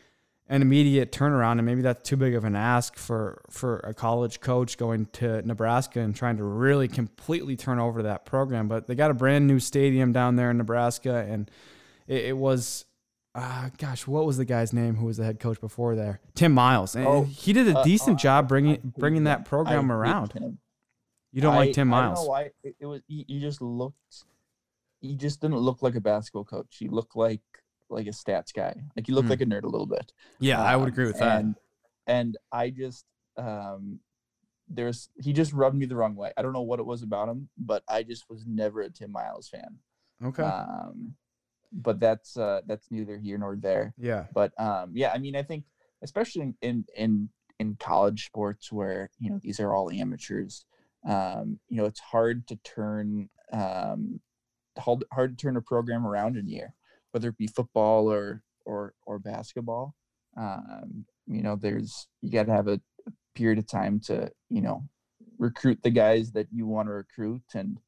an 0.48 0.62
immediate 0.62 1.12
turnaround, 1.12 1.54
and 1.54 1.66
maybe 1.66 1.82
that's 1.82 2.08
too 2.08 2.18
big 2.18 2.36
of 2.36 2.44
an 2.44 2.56
ask 2.56 2.96
for 2.98 3.42
for 3.50 3.80
a 3.80 3.94
college 3.94 4.40
coach 4.42 4.78
going 4.78 5.08
to 5.14 5.42
Nebraska 5.42 6.00
and 6.00 6.16
trying 6.16 6.38
to 6.38 6.44
really 6.44 6.88
completely 6.88 7.56
turn 7.56 7.80
over 7.80 8.04
that 8.04 8.26
program. 8.26 8.68
But 8.68 8.86
they 8.88 8.94
got 8.96 9.10
a 9.12 9.16
brand 9.16 9.48
new 9.48 9.60
stadium 9.60 10.12
down 10.12 10.36
there 10.36 10.52
in 10.52 10.58
Nebraska, 10.58 11.26
and 11.30 11.50
it, 12.08 12.26
it 12.26 12.38
was. 12.38 12.86
Uh, 13.38 13.70
gosh, 13.80 14.08
what 14.08 14.26
was 14.26 14.38
the 14.38 14.46
guy's 14.46 14.72
name 14.72 14.96
who 14.96 15.06
was 15.08 15.18
the 15.18 15.26
head 15.26 15.42
coach 15.42 15.60
before 15.60 15.94
there? 15.94 16.22
Tim 16.36 16.54
Miles, 16.54 16.96
and 16.96 17.06
Oh, 17.06 17.24
he 17.24 17.52
did 17.52 17.68
a 17.68 17.80
uh, 17.80 17.84
decent 17.84 18.16
uh, 18.16 18.20
job 18.22 18.48
bringing 18.48 18.94
bringing 18.98 19.26
that 19.26 19.44
program 19.44 19.92
around. 19.92 20.32
him. 20.32 20.60
You 21.34 21.42
don't 21.42 21.54
I- 21.56 21.58
like 21.58 21.74
Tim 21.74 21.94
I 21.94 21.98
don't 22.02 22.06
Miles? 22.12 22.24
know 22.24 22.30
why 22.30 22.42
it, 22.64 22.76
it 22.80 22.86
was. 22.86 23.02
He, 23.10 23.26
he 23.28 23.40
just 23.42 23.62
looked. 23.62 23.98
He 25.02 25.16
just 25.18 25.42
didn't 25.42 25.58
look 25.58 25.82
like 25.82 25.96
a 25.96 26.00
basketball 26.02 26.46
coach. 26.46 26.78
He 26.80 26.88
looked 26.88 27.18
like 27.18 27.42
like 27.90 28.08
a 28.08 28.12
stats 28.12 28.54
guy. 28.54 28.76
Like 28.96 29.08
you 29.08 29.16
looked 29.16 29.26
Hmm. 29.28 29.32
like 29.32 29.42
a 29.42 29.46
nerd 29.46 29.64
a 29.64 29.68
little 29.70 29.86
bit. 29.88 30.12
Yeah, 30.40 30.62
I 30.62 30.76
would 30.76 30.88
Um, 30.88 30.94
agree 30.94 31.06
with 31.06 31.20
that. 31.20 31.40
And, 31.42 31.56
and 32.08 32.38
I 32.52 32.70
just 32.70 33.06
um 33.38 34.00
there's 34.68 35.10
he 35.18 35.32
just 35.34 35.54
rubbed 35.54 35.76
me 35.76 35.86
the 35.86 35.96
wrong 35.96 36.16
way. 36.16 36.32
I 36.38 36.42
don't 36.42 36.54
know 36.54 36.62
what 36.64 36.80
it 36.80 36.86
was 36.86 37.04
about 37.04 37.30
him, 37.30 37.50
but 37.58 37.84
I 37.88 38.04
just 38.04 38.30
was 38.30 38.46
never 38.48 38.82
a 38.82 38.90
Tim 38.90 39.12
Miles 39.12 39.48
fan. 39.50 39.80
okay. 40.24 40.44
Um 40.44 41.16
but 41.72 42.00
that's 42.00 42.38
uh 42.38 42.62
that's 42.66 42.90
neither 42.90 43.18
here 43.18 43.38
nor 43.38 43.56
there. 43.56 43.94
yeah. 43.98 44.26
But 44.34 44.60
um 44.60 44.92
yeah, 44.94 45.12
I 45.14 45.18
mean 45.20 45.36
I 45.36 45.44
think 45.44 45.66
especially 46.02 46.42
in 46.44 46.56
in 46.62 46.86
in, 46.96 47.30
in 47.60 47.76
college 47.80 48.26
sports 48.26 48.72
where, 48.72 49.10
you 49.20 49.30
know, 49.30 49.40
these 49.42 49.60
are 49.60 49.74
all 49.74 49.92
amateurs, 49.92 50.66
um, 51.08 51.60
you 51.70 51.78
know, 51.78 51.86
it's 51.86 52.00
hard 52.00 52.48
to 52.48 52.56
turn 52.58 53.30
um 53.54 54.20
hard, 54.78 55.04
hard 55.14 55.38
to 55.38 55.42
turn 55.46 55.58
a 55.58 55.62
program 55.62 56.06
around 56.08 56.38
in 56.38 56.48
a 56.48 56.50
year, 56.50 56.74
whether 57.16 57.30
it 57.30 57.38
be 57.38 57.48
football 57.48 58.12
or 58.12 58.44
or 58.66 58.94
or 59.08 59.18
basketball. 59.20 59.96
Um, 60.36 61.06
you 61.28 61.42
know, 61.42 61.56
there's 61.56 62.08
you 62.22 62.30
got 62.30 62.46
to 62.48 62.52
have 62.52 62.68
a, 62.68 62.82
period 63.36 63.58
of 63.58 63.68
time 63.68 64.00
to 64.02 64.30
you 64.50 64.62
know 64.62 64.84
recruit 65.38 65.80
the 65.82 65.90
guys 65.90 66.32
that 66.34 66.48
you 66.52 66.66
want 66.68 66.90
to 66.90 66.92
recruit, 66.92 67.42
and 67.54 67.80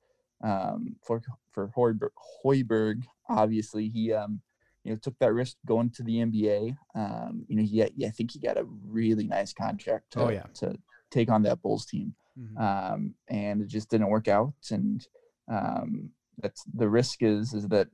um, 0.41 0.95
for 1.05 1.21
for 1.51 1.67
Hoiberg, 1.75 2.11
Hoiberg, 2.45 3.03
obviously 3.29 3.89
he 3.89 4.13
um 4.13 4.39
you 4.85 4.91
know 4.93 4.97
took 5.01 5.19
that 5.19 5.33
risk 5.33 5.57
going 5.65 5.89
to 5.91 6.03
the 6.03 6.19
NBA. 6.19 6.77
Um, 6.95 7.43
you 7.49 7.57
know, 7.57 7.63
he 7.63 7.83
I 7.83 8.09
think 8.11 8.31
he 8.31 8.39
got 8.39 8.57
a 8.57 8.65
really 8.85 9.27
nice 9.27 9.51
contract 9.51 10.11
to 10.11 10.21
Oh, 10.21 10.29
yeah. 10.29 10.45
to 10.61 10.77
take 11.11 11.29
on 11.29 11.43
that 11.43 11.61
Bulls 11.61 11.85
team 11.85 12.15
Mhm. 12.39 12.57
um, 12.61 13.15
and 13.29 13.61
it 13.61 13.67
just 13.67 13.89
didn't 13.89 14.09
work 14.09 14.27
out. 14.27 14.53
And 14.71 15.05
um, 15.49 16.11
that's 16.37 16.63
the 16.73 16.87
risk 16.87 17.23
is 17.23 17.53
is 17.53 17.67
that 17.69 17.87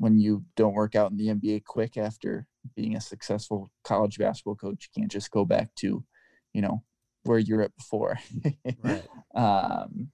when 0.00 0.18
you 0.18 0.42
don't 0.56 0.72
work 0.72 0.94
out 0.94 1.10
in 1.10 1.18
the 1.18 1.28
NBA 1.28 1.64
quick 1.64 1.98
after 1.98 2.46
being 2.74 2.96
a 2.96 3.00
successful 3.02 3.70
college 3.84 4.16
basketball 4.16 4.54
coach, 4.54 4.88
you 4.88 5.02
can't 5.02 5.12
just 5.12 5.30
go 5.30 5.44
back 5.44 5.74
to, 5.76 6.02
you 6.54 6.62
know, 6.62 6.82
where 7.24 7.38
you're 7.38 7.60
at 7.60 7.76
before. 7.76 8.18
Right. 8.82 9.04
um, 9.34 10.08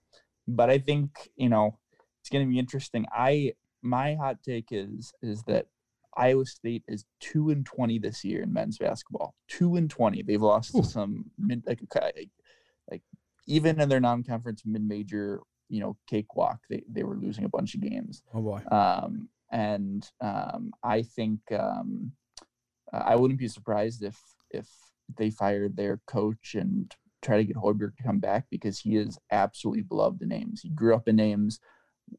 but 0.48 0.70
I 0.70 0.78
think 0.78 1.30
you 1.36 1.48
know 1.48 1.78
it's 2.20 2.30
going 2.30 2.44
to 2.44 2.50
be 2.50 2.58
interesting. 2.58 3.06
I 3.12 3.52
my 3.80 4.16
hot 4.16 4.42
take 4.42 4.66
is 4.72 5.12
is 5.22 5.44
that 5.44 5.66
Iowa 6.16 6.46
State 6.46 6.82
is 6.88 7.04
two 7.20 7.50
and 7.50 7.64
twenty 7.64 8.00
this 8.00 8.24
year 8.24 8.42
in 8.42 8.52
men's 8.52 8.78
basketball. 8.78 9.36
Two 9.46 9.76
and 9.76 9.88
twenty. 9.88 10.22
They've 10.22 10.42
lost 10.42 10.74
Ooh. 10.74 10.82
some 10.82 11.26
mid 11.38 11.62
like 11.64 11.80
like, 11.94 12.30
like 12.90 13.02
even 13.46 13.80
in 13.80 13.88
their 13.88 14.00
non-conference 14.00 14.62
mid-major, 14.66 15.42
you 15.68 15.78
know, 15.78 15.96
cakewalk. 16.08 16.58
They 16.68 16.82
they 16.90 17.04
were 17.04 17.16
losing 17.16 17.44
a 17.44 17.48
bunch 17.48 17.76
of 17.76 17.82
games. 17.82 18.24
Oh 18.34 18.42
boy. 18.42 18.62
Um, 18.72 19.28
and 19.50 20.08
um, 20.20 20.72
I 20.82 21.02
think 21.02 21.40
um, 21.52 22.12
uh, 22.92 23.02
I 23.04 23.16
wouldn't 23.16 23.38
be 23.40 23.48
surprised 23.48 24.02
if 24.02 24.18
if 24.50 24.68
they 25.16 25.30
fired 25.30 25.76
their 25.76 26.00
coach 26.06 26.54
and 26.54 26.92
try 27.22 27.36
to 27.38 27.44
get 27.44 27.56
Hoiberg 27.56 27.96
to 27.96 28.02
come 28.02 28.18
back 28.18 28.46
because 28.50 28.78
he 28.80 28.96
is 28.96 29.18
absolutely 29.30 29.82
beloved 29.82 30.22
in 30.22 30.32
Ames. 30.32 30.62
He 30.62 30.68
grew 30.70 30.94
up 30.94 31.08
in 31.08 31.20
Ames. 31.20 31.60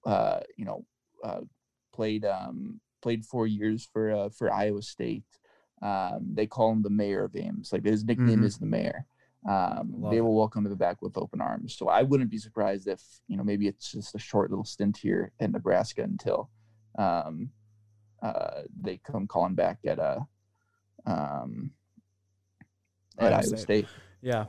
Uh, 0.06 0.40
you 0.58 0.66
know, 0.66 0.86
uh, 1.24 1.42
played 1.94 2.26
um, 2.26 2.80
played 3.02 3.26
four 3.26 3.48
years 3.48 3.88
for 3.92 4.12
uh, 4.12 4.30
for 4.30 4.52
Iowa 4.54 4.82
State. 4.82 5.24
Um, 5.82 6.30
they 6.34 6.48
call 6.48 6.72
him 6.72 6.82
the 6.82 6.90
mayor 6.90 7.24
of 7.26 7.36
Ames. 7.36 7.72
Like 7.72 7.86
his 7.86 8.04
nickname 8.04 8.42
Mhm. 8.42 8.46
is 8.46 8.58
the 8.58 8.66
mayor. 8.66 9.06
Um, 9.48 9.94
they 10.12 10.20
will 10.22 10.36
welcome 10.36 10.66
him 10.66 10.76
back 10.76 11.02
with 11.02 11.18
open 11.18 11.40
arms. 11.40 11.76
So 11.78 11.88
I 11.88 12.02
wouldn't 12.04 12.32
be 12.32 12.38
surprised 12.40 12.88
if 12.88 13.02
you 13.28 13.38
know 13.38 13.44
maybe 13.44 13.68
it's 13.68 13.92
just 13.92 14.16
a 14.16 14.20
short 14.20 14.50
little 14.50 14.66
stint 14.66 14.98
here 14.98 15.32
in 15.40 15.52
Nebraska 15.52 16.02
until 16.04 16.50
um, 16.98 17.50
uh, 18.22 18.62
they 18.82 18.98
come 18.98 19.28
calling 19.28 19.56
back 19.56 19.80
at 19.86 20.00
uh, 20.00 20.20
um, 21.06 21.72
at 23.18 23.34
Iowa 23.34 23.44
State. 23.44 23.60
State. 23.60 23.88
Yeah. 24.22 24.46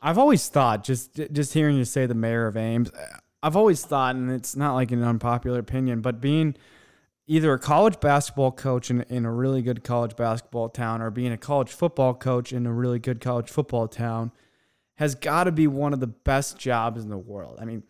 I've 0.00 0.18
always 0.18 0.48
thought 0.48 0.84
just 0.84 1.14
just 1.32 1.52
hearing 1.52 1.76
you 1.76 1.84
say 1.84 2.06
the 2.06 2.14
mayor 2.14 2.46
of 2.46 2.56
Ames, 2.56 2.90
I've 3.42 3.56
always 3.56 3.84
thought, 3.84 4.14
and 4.14 4.30
it's 4.30 4.56
not 4.56 4.74
like 4.74 4.90
an 4.92 5.02
unpopular 5.02 5.58
opinion, 5.58 6.00
but 6.00 6.20
being 6.20 6.56
either 7.26 7.52
a 7.52 7.58
college 7.58 8.00
basketball 8.00 8.52
coach 8.52 8.90
in, 8.90 9.02
in 9.02 9.24
a 9.24 9.32
really 9.32 9.60
good 9.60 9.84
college 9.84 10.16
basketball 10.16 10.68
town 10.68 11.02
or 11.02 11.10
being 11.10 11.32
a 11.32 11.36
college 11.36 11.70
football 11.70 12.14
coach 12.14 12.52
in 12.52 12.66
a 12.66 12.72
really 12.72 12.98
good 12.98 13.20
college 13.20 13.50
football 13.50 13.86
town 13.86 14.32
has 14.96 15.14
got 15.14 15.44
to 15.44 15.52
be 15.52 15.66
one 15.66 15.92
of 15.92 16.00
the 16.00 16.06
best 16.06 16.58
jobs 16.58 17.02
in 17.02 17.10
the 17.10 17.18
world. 17.18 17.58
I 17.60 17.64
mean, 17.64 17.82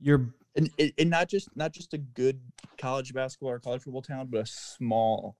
you're 0.00 0.34
and, 0.56 0.70
and 0.78 0.92
and 0.98 1.10
not 1.10 1.28
just 1.28 1.48
not 1.56 1.72
just 1.72 1.94
a 1.94 1.98
good 1.98 2.40
college 2.78 3.12
basketball 3.14 3.50
or 3.50 3.58
college 3.60 3.82
football 3.82 4.02
town, 4.02 4.28
but 4.30 4.40
a 4.40 4.46
small 4.46 5.36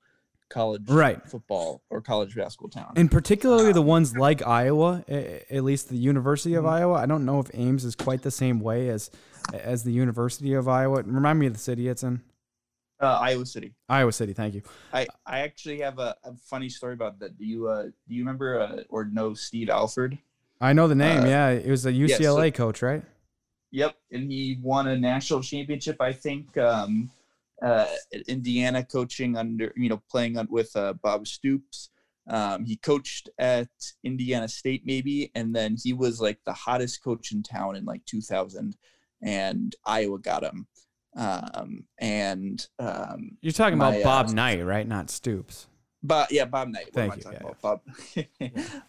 college 0.49 0.83
Right. 0.89 1.25
football 1.29 1.81
or 1.91 2.01
college 2.01 2.35
basketball 2.35 2.71
town. 2.71 2.93
And 2.97 3.09
particularly 3.11 3.73
the 3.73 3.83
ones 3.83 4.17
like 4.17 4.45
Iowa, 4.47 5.05
at 5.09 5.63
least 5.63 5.89
the 5.91 5.97
University 5.97 6.55
of 6.55 6.67
Iowa. 6.67 6.95
I 6.95 7.07
don't 7.07 7.25
know 7.25 7.39
if 7.39 7.49
Ames 7.55 7.85
is 7.85 7.95
quite 7.95 8.23
the 8.23 8.31
same 8.33 8.59
way 8.61 8.89
as 8.89 9.11
as 9.55 9.85
the 9.85 9.93
University 9.93 10.55
of 10.55 10.67
Iowa. 10.69 11.03
Remind 11.05 11.39
me 11.39 11.47
of 11.47 11.53
the 11.53 11.59
city 11.61 11.87
it's 11.89 12.03
in. 12.03 12.21
uh, 13.01 13.07
Iowa 13.21 13.47
City. 13.47 13.75
Iowa 13.89 14.13
City. 14.13 14.33
Thank 14.33 14.55
you. 14.55 14.63
I, 14.93 15.07
I 15.25 15.41
actually 15.41 15.81
have 15.81 15.99
a, 15.99 16.15
a 16.25 16.35
funny 16.45 16.69
story 16.69 16.95
about 16.95 17.21
that. 17.21 17.39
Do 17.39 17.45
you 17.45 17.69
uh 17.69 17.85
do 17.85 18.15
you 18.15 18.23
remember 18.23 18.61
uh, 18.61 18.83
or 18.89 19.05
know 19.05 19.35
Steve 19.35 19.71
Alford? 19.71 20.19
I 20.61 20.73
know 20.75 20.89
the 20.89 20.95
name. 20.97 21.23
Uh, 21.23 21.27
yeah, 21.27 21.49
it 21.51 21.71
was 21.71 21.87
a 21.87 21.93
yeah, 21.93 22.17
so- 22.17 22.23
UCLA 22.23 22.53
coach, 22.53 22.83
right? 22.83 23.03
Yep, 23.73 23.95
and 24.11 24.31
he 24.31 24.59
won 24.63 24.89
a 24.89 24.97
national 24.99 25.43
championship. 25.43 25.97
I 26.01 26.13
think 26.13 26.57
um, 26.59 27.11
uh, 27.63 27.87
Indiana, 28.27 28.85
coaching 28.85 29.37
under 29.37 29.73
you 29.77 29.89
know 29.89 30.03
playing 30.11 30.39
with 30.51 30.75
uh, 30.77 30.95
Bob 30.95 31.27
Stoops. 31.27 31.91
Um, 32.29 32.65
he 32.65 32.77
coached 32.77 33.29
at 33.39 33.69
Indiana 34.05 34.49
State 34.49 34.83
maybe, 34.85 35.31
and 35.35 35.55
then 35.55 35.77
he 35.83 35.93
was 35.93 36.21
like 36.21 36.39
the 36.45 36.53
hottest 36.53 37.03
coach 37.03 37.33
in 37.33 37.43
town 37.43 37.77
in 37.77 37.85
like 37.85 38.05
2000, 38.07 38.77
and 39.23 39.75
Iowa 39.85 40.19
got 40.19 40.45
him. 40.45 40.67
Um, 41.17 41.85
and 41.99 42.65
um, 42.79 43.37
You're 43.41 43.53
talking 43.53 43.79
My, 43.79 43.97
about 43.97 44.01
uh, 44.01 44.05
Bob 44.05 44.35
Knight, 44.35 44.65
right? 44.65 44.87
Not 44.87 45.11
Stoops. 45.11 45.67
But 46.03 46.33
yeah, 46.33 46.45
Bob 46.45 46.69
Knight. 46.69 46.87
What 46.93 46.95
Thank 46.95 47.13
am 47.13 47.19
you, 47.19 47.25
I 47.29 47.35
talking 47.35 47.57
about? 47.61 47.83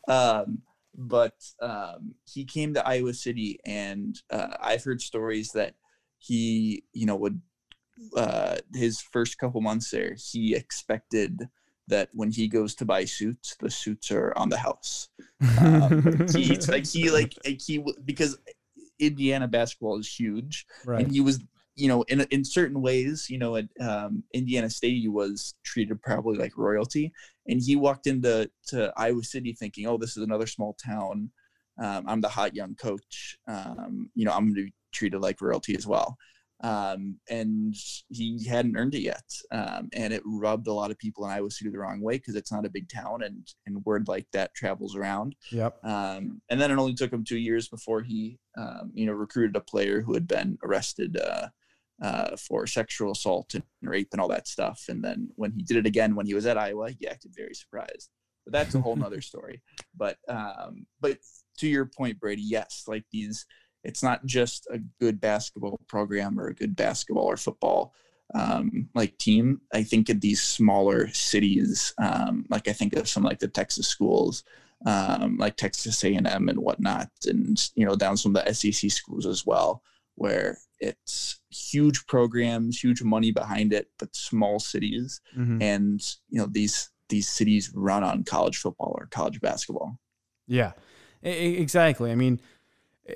Bob. 0.07 0.53
but 0.95 1.33
um, 1.61 2.15
he 2.25 2.45
came 2.45 2.73
to 2.73 2.87
Iowa 2.87 3.13
City, 3.13 3.59
and 3.65 4.19
uh, 4.29 4.57
I've 4.59 4.83
heard 4.83 5.01
stories 5.01 5.51
that 5.53 5.75
he, 6.17 6.83
you 6.93 7.05
know, 7.05 7.15
would 7.15 7.41
uh, 8.15 8.57
his 8.73 9.01
first 9.01 9.37
couple 9.37 9.61
months 9.61 9.91
there, 9.91 10.15
he 10.31 10.55
expected 10.55 11.47
that 11.87 12.09
when 12.13 12.31
he 12.31 12.47
goes 12.47 12.75
to 12.75 12.85
buy 12.85 13.05
suits, 13.05 13.55
the 13.59 13.69
suits 13.69 14.11
are 14.11 14.33
on 14.37 14.49
the 14.49 14.57
house. 14.57 15.09
Um, 15.59 16.27
he, 16.33 16.55
like 16.67 16.85
he 16.85 17.09
like 17.09 17.33
like 17.45 17.61
he 17.61 17.83
because 18.05 18.37
Indiana 18.99 19.47
basketball 19.47 19.99
is 19.99 20.07
huge, 20.07 20.65
right. 20.85 21.03
and 21.03 21.11
he 21.11 21.21
was 21.21 21.39
you 21.75 21.87
know 21.87 22.03
in 22.03 22.21
in 22.31 22.43
certain 22.43 22.81
ways 22.81 23.27
you 23.29 23.37
know 23.37 23.55
at 23.55 23.65
um, 23.79 24.23
indiana 24.33 24.69
state 24.69 24.99
he 24.99 25.07
was 25.07 25.55
treated 25.63 26.01
probably 26.01 26.37
like 26.37 26.57
royalty. 26.57 27.11
And 27.47 27.61
he 27.61 27.75
walked 27.75 28.07
into 28.07 28.49
to 28.67 28.93
iowa 28.97 29.23
city 29.23 29.53
thinking 29.53 29.87
oh 29.87 29.97
this 29.97 30.17
is 30.17 30.23
another 30.23 30.47
small 30.47 30.75
town. 30.83 31.31
Um, 31.81 32.05
i'm 32.07 32.21
the 32.21 32.29
hot 32.29 32.55
young 32.55 32.75
coach. 32.75 33.37
Um, 33.47 34.09
you 34.15 34.25
know 34.25 34.31
i'm 34.31 34.45
going 34.45 34.55
to 34.55 34.65
be 34.65 34.73
treated 34.91 35.21
like 35.21 35.41
royalty 35.41 35.75
as 35.75 35.87
well. 35.87 36.17
Um, 36.63 37.17
and 37.27 37.73
he 38.09 38.45
hadn't 38.45 38.77
earned 38.77 38.93
it 38.93 39.01
yet. 39.01 39.23
Um, 39.51 39.89
and 39.93 40.13
it 40.13 40.21
rubbed 40.25 40.67
a 40.67 40.73
lot 40.73 40.91
of 40.91 40.99
people 40.99 41.25
in 41.25 41.31
iowa 41.31 41.49
city 41.49 41.71
the 41.71 41.79
wrong 41.79 42.01
way 42.01 42.17
because 42.17 42.35
it's 42.35 42.51
not 42.51 42.65
a 42.65 42.69
big 42.69 42.87
town 42.87 43.23
and 43.23 43.47
and 43.65 43.83
word 43.83 44.07
like 44.07 44.27
that 44.33 44.53
travels 44.53 44.95
around. 44.95 45.35
Yep. 45.51 45.83
um, 45.83 46.41
and 46.49 46.61
then 46.61 46.69
it 46.69 46.77
only 46.77 46.93
took 46.93 47.11
him 47.11 47.23
two 47.23 47.39
years 47.39 47.67
before 47.67 48.01
he, 48.01 48.37
um, 48.57 48.91
you 48.93 49.07
know, 49.07 49.13
recruited 49.13 49.55
a 49.55 49.61
player 49.61 50.01
who 50.01 50.13
had 50.13 50.27
been 50.27 50.57
arrested 50.63 51.17
uh, 51.17 51.47
uh, 52.01 52.35
for 52.35 52.65
sexual 52.65 53.11
assault 53.11 53.53
and 53.53 53.63
rape 53.81 54.09
and 54.11 54.21
all 54.21 54.27
that 54.27 54.47
stuff. 54.47 54.85
And 54.89 55.03
then 55.03 55.29
when 55.35 55.51
he 55.51 55.63
did 55.63 55.77
it 55.77 55.85
again 55.85 56.15
when 56.15 56.25
he 56.25 56.33
was 56.33 56.45
at 56.45 56.57
Iowa, 56.57 56.91
he 56.91 57.07
acted 57.07 57.33
very 57.35 57.53
surprised. 57.53 58.09
But 58.45 58.53
that's 58.53 58.75
a 58.75 58.81
whole 58.81 58.95
nother 58.95 59.21
story. 59.31 59.61
But 59.95 60.17
um, 60.27 60.87
but 60.99 61.17
to 61.59 61.67
your 61.67 61.85
point, 61.85 62.19
Brady, 62.19 62.41
yes, 62.41 62.85
like 62.87 63.03
these, 63.11 63.45
it's 63.83 64.01
not 64.01 64.25
just 64.25 64.67
a 64.71 64.79
good 64.99 65.21
basketball 65.21 65.79
program 65.87 66.39
or 66.39 66.47
a 66.47 66.55
good 66.55 66.75
basketball 66.75 67.25
or 67.25 67.37
football 67.37 67.93
um, 68.33 68.89
like 68.95 69.17
team. 69.17 69.61
I 69.73 69.83
think 69.83 70.09
in 70.09 70.19
these 70.19 70.41
smaller 70.41 71.07
cities, 71.09 71.93
um, 71.97 72.45
like 72.49 72.67
I 72.67 72.73
think 72.73 72.95
of 72.95 73.07
some 73.07 73.23
like 73.23 73.39
the 73.39 73.47
Texas 73.47 73.87
schools, 73.87 74.43
um, 74.85 75.37
like 75.37 75.55
Texas 75.55 76.03
A&M 76.03 76.25
and 76.25 76.59
whatnot, 76.59 77.09
and 77.25 77.69
you 77.75 77.85
know 77.85 77.95
down 77.95 78.17
some 78.17 78.35
of 78.35 78.43
the 78.43 78.53
SEC 78.53 78.89
schools 78.89 79.25
as 79.25 79.45
well, 79.45 79.83
where 80.15 80.57
it's 80.81 81.39
huge 81.49 82.05
programs, 82.07 82.79
huge 82.83 83.01
money 83.03 83.31
behind 83.31 83.71
it, 83.71 83.89
but 83.99 84.15
small 84.15 84.59
cities, 84.59 85.21
Mhm. 85.37 85.61
and 85.61 86.01
you 86.29 86.39
know 86.39 86.47
these 86.47 86.89
these 87.09 87.29
cities 87.29 87.71
run 87.75 88.03
on 88.03 88.23
college 88.23 88.57
football 88.57 88.93
or 88.97 89.05
college 89.07 89.39
basketball. 89.41 89.99
Yeah, 90.47 90.71
exactly. 91.21 92.09
I 92.11 92.15
mean, 92.15 92.39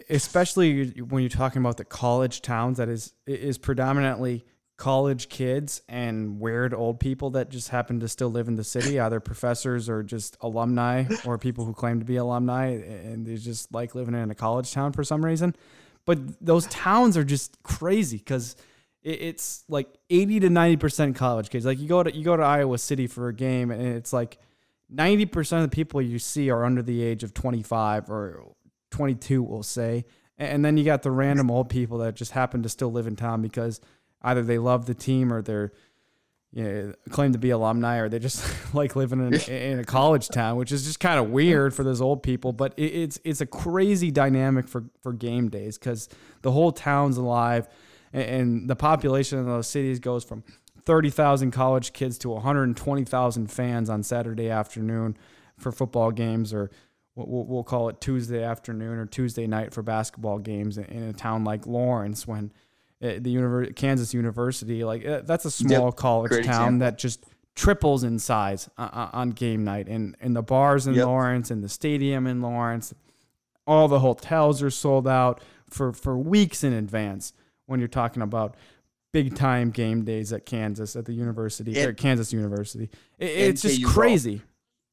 especially 0.09 0.89
when 1.01 1.21
you're 1.23 1.29
talking 1.29 1.61
about 1.61 1.77
the 1.77 1.85
college 1.85 2.41
towns, 2.41 2.77
that 2.77 2.89
is 2.89 3.13
is 3.25 3.57
predominantly 3.57 4.45
college 4.77 5.29
kids 5.29 5.81
and 5.87 6.37
weird 6.37 6.73
old 6.73 6.99
people 6.99 7.29
that 7.29 7.49
just 7.49 7.69
happen 7.69 7.97
to 8.01 8.07
still 8.09 8.29
live 8.29 8.49
in 8.49 8.55
the 8.55 8.63
city, 8.63 8.99
either 9.05 9.19
professors 9.21 9.87
or 9.87 10.03
just 10.03 10.35
alumni 10.41 11.05
or 11.25 11.37
people 11.37 11.63
who 11.65 11.73
claim 11.73 11.97
to 11.99 12.05
be 12.05 12.17
alumni 12.17 12.67
and 12.67 13.25
they 13.25 13.35
just 13.37 13.73
like 13.73 13.95
living 13.95 14.13
in 14.13 14.29
a 14.29 14.35
college 14.35 14.71
town 14.73 14.91
for 14.91 15.03
some 15.03 15.23
reason. 15.23 15.55
But 16.05 16.45
those 16.45 16.67
towns 16.67 17.17
are 17.17 17.23
just 17.23 17.61
crazy 17.63 18.17
because 18.17 18.55
it's 19.03 19.63
like 19.67 19.87
80 20.09 20.41
to 20.41 20.49
90% 20.49 21.15
college 21.15 21.49
kids. 21.49 21.65
Like 21.65 21.79
you 21.79 21.87
go 21.87 22.03
to 22.03 22.15
you 22.15 22.23
go 22.23 22.35
to 22.35 22.43
Iowa 22.43 22.77
City 22.77 23.07
for 23.07 23.27
a 23.27 23.33
game 23.33 23.71
and 23.71 23.81
it's 23.81 24.11
like 24.11 24.39
90% 24.93 25.57
of 25.57 25.61
the 25.63 25.75
people 25.75 26.01
you 26.01 26.19
see 26.19 26.49
are 26.49 26.63
under 26.63 26.81
the 26.81 27.03
age 27.03 27.23
of 27.23 27.33
25 27.33 28.09
or 28.09 28.53
22, 28.91 29.43
we'll 29.43 29.63
say. 29.63 30.05
And 30.37 30.65
then 30.65 30.77
you 30.77 30.83
got 30.83 31.01
the 31.01 31.11
random 31.11 31.49
old 31.49 31.69
people 31.69 31.99
that 31.99 32.15
just 32.15 32.31
happen 32.31 32.63
to 32.63 32.69
still 32.69 32.91
live 32.91 33.07
in 33.07 33.15
town 33.15 33.41
because 33.41 33.79
either 34.21 34.41
they 34.41 34.57
love 34.57 34.85
the 34.85 34.93
team 34.93 35.31
or 35.31 35.41
they're 35.41 35.71
you 36.55 36.63
know, 36.63 36.93
claim 37.09 37.33
to 37.33 37.37
be 37.37 37.49
alumni 37.49 37.97
or 37.97 38.07
they 38.07 38.17
just 38.17 38.43
like 38.73 38.95
living 38.95 39.19
in, 39.19 39.33
in 39.33 39.79
a 39.79 39.83
college 39.83 40.29
town, 40.29 40.55
which 40.55 40.71
is 40.71 40.85
just 40.85 41.01
kind 41.01 41.19
of 41.19 41.29
weird 41.29 41.73
for 41.73 41.83
those 41.83 42.01
old 42.01 42.23
people. 42.23 42.53
But 42.53 42.73
it, 42.77 42.85
it's 42.85 43.19
it's 43.25 43.41
a 43.41 43.45
crazy 43.45 44.09
dynamic 44.09 44.67
for, 44.67 44.85
for 45.01 45.11
game 45.11 45.49
days 45.49 45.77
because 45.77 46.07
the 46.41 46.51
whole 46.51 46.71
town's 46.71 47.17
alive 47.17 47.67
and, 48.13 48.23
and 48.23 48.69
the 48.69 48.75
population 48.75 49.37
of 49.37 49.45
those 49.45 49.67
cities 49.67 49.99
goes 49.99 50.23
from 50.23 50.43
30,000 50.85 51.51
college 51.51 51.93
kids 51.93 52.17
to 52.19 52.29
120,000 52.29 53.51
fans 53.51 53.89
on 53.89 54.03
Saturday 54.03 54.49
afternoon 54.49 55.17
for 55.57 55.71
football 55.71 56.11
games, 56.11 56.53
or 56.53 56.69
we'll, 57.15 57.45
we'll 57.45 57.63
call 57.63 57.89
it 57.89 57.99
Tuesday 57.99 58.43
afternoon 58.43 58.97
or 58.97 59.05
Tuesday 59.05 59.47
night 59.47 59.73
for 59.73 59.81
basketball 59.81 60.37
games 60.37 60.77
in, 60.77 61.03
a 61.03 61.13
town 61.13 61.43
like 61.43 61.65
Lawrence 61.65 62.27
when 62.27 62.51
the 63.01 63.19
univer- 63.35 63.75
Kansas 63.75 64.13
University, 64.13 64.83
like 64.83 65.05
uh, 65.05 65.21
that's 65.25 65.45
a 65.45 65.51
small 65.51 65.91
college 65.91 66.29
great 66.31 66.45
town 66.45 66.75
example. 66.75 66.79
that 66.79 66.97
just 66.97 67.25
triples 67.55 68.03
in 68.03 68.19
size 68.19 68.69
uh, 68.77 68.89
uh, 68.91 69.09
on 69.13 69.31
game 69.31 69.63
night, 69.63 69.87
and 69.87 70.15
and 70.21 70.35
the 70.35 70.41
bars 70.43 70.87
in 70.87 70.93
Yep. 70.95 71.05
Lawrence 71.05 71.51
and 71.51 71.63
the 71.63 71.69
stadium 71.69 72.27
in 72.27 72.41
Lawrence, 72.41 72.93
all 73.67 73.87
the 73.87 73.99
hotels 73.99 74.61
are 74.63 74.69
sold 74.69 75.07
out 75.07 75.41
for 75.69 75.93
for 75.93 76.17
weeks 76.17 76.63
in 76.63 76.73
advance. 76.73 77.33
When 77.67 77.79
you're 77.79 77.87
talking 77.89 78.21
about 78.21 78.55
big 79.11 79.35
time 79.35 79.71
game 79.71 80.03
days 80.03 80.31
at 80.33 80.45
Kansas 80.45 80.95
at 80.95 81.05
the 81.05 81.13
university 81.13 81.77
or 81.83 81.89
And- 81.89 81.97
Kansas 81.97 82.31
University, 82.33 82.89
It- 83.17 83.25
it's 83.29 83.61
just 83.61 83.77
KU 83.77 83.83
golf. 83.85 83.93
crazy. 83.95 84.41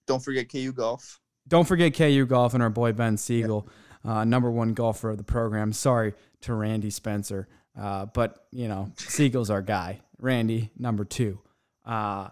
Don't 0.06 0.22
forget 0.24 0.48
KU 0.50 0.72
golf. 0.72 1.20
Don't 1.48 1.66
forget 1.68 1.94
KU 1.94 2.24
golf 2.26 2.54
and 2.54 2.62
our 2.62 2.70
boy 2.70 2.92
Ben 2.92 3.16
Siegel, 3.16 3.68
uh, 4.04 4.24
number 4.24 4.50
one 4.50 4.74
golfer 4.74 5.10
of 5.10 5.18
the 5.18 5.24
program. 5.24 5.72
Sorry 5.72 6.14
to 6.42 6.54
Randy 6.54 6.88
Spencer, 6.90 7.48
uh, 7.78 8.06
but 8.06 8.46
you 8.50 8.68
know 8.68 8.90
Siegel's 8.96 9.50
our 9.50 9.62
guy. 9.62 10.00
Randy 10.18 10.70
number 10.78 11.04
two. 11.04 11.40
Uh, 11.84 12.28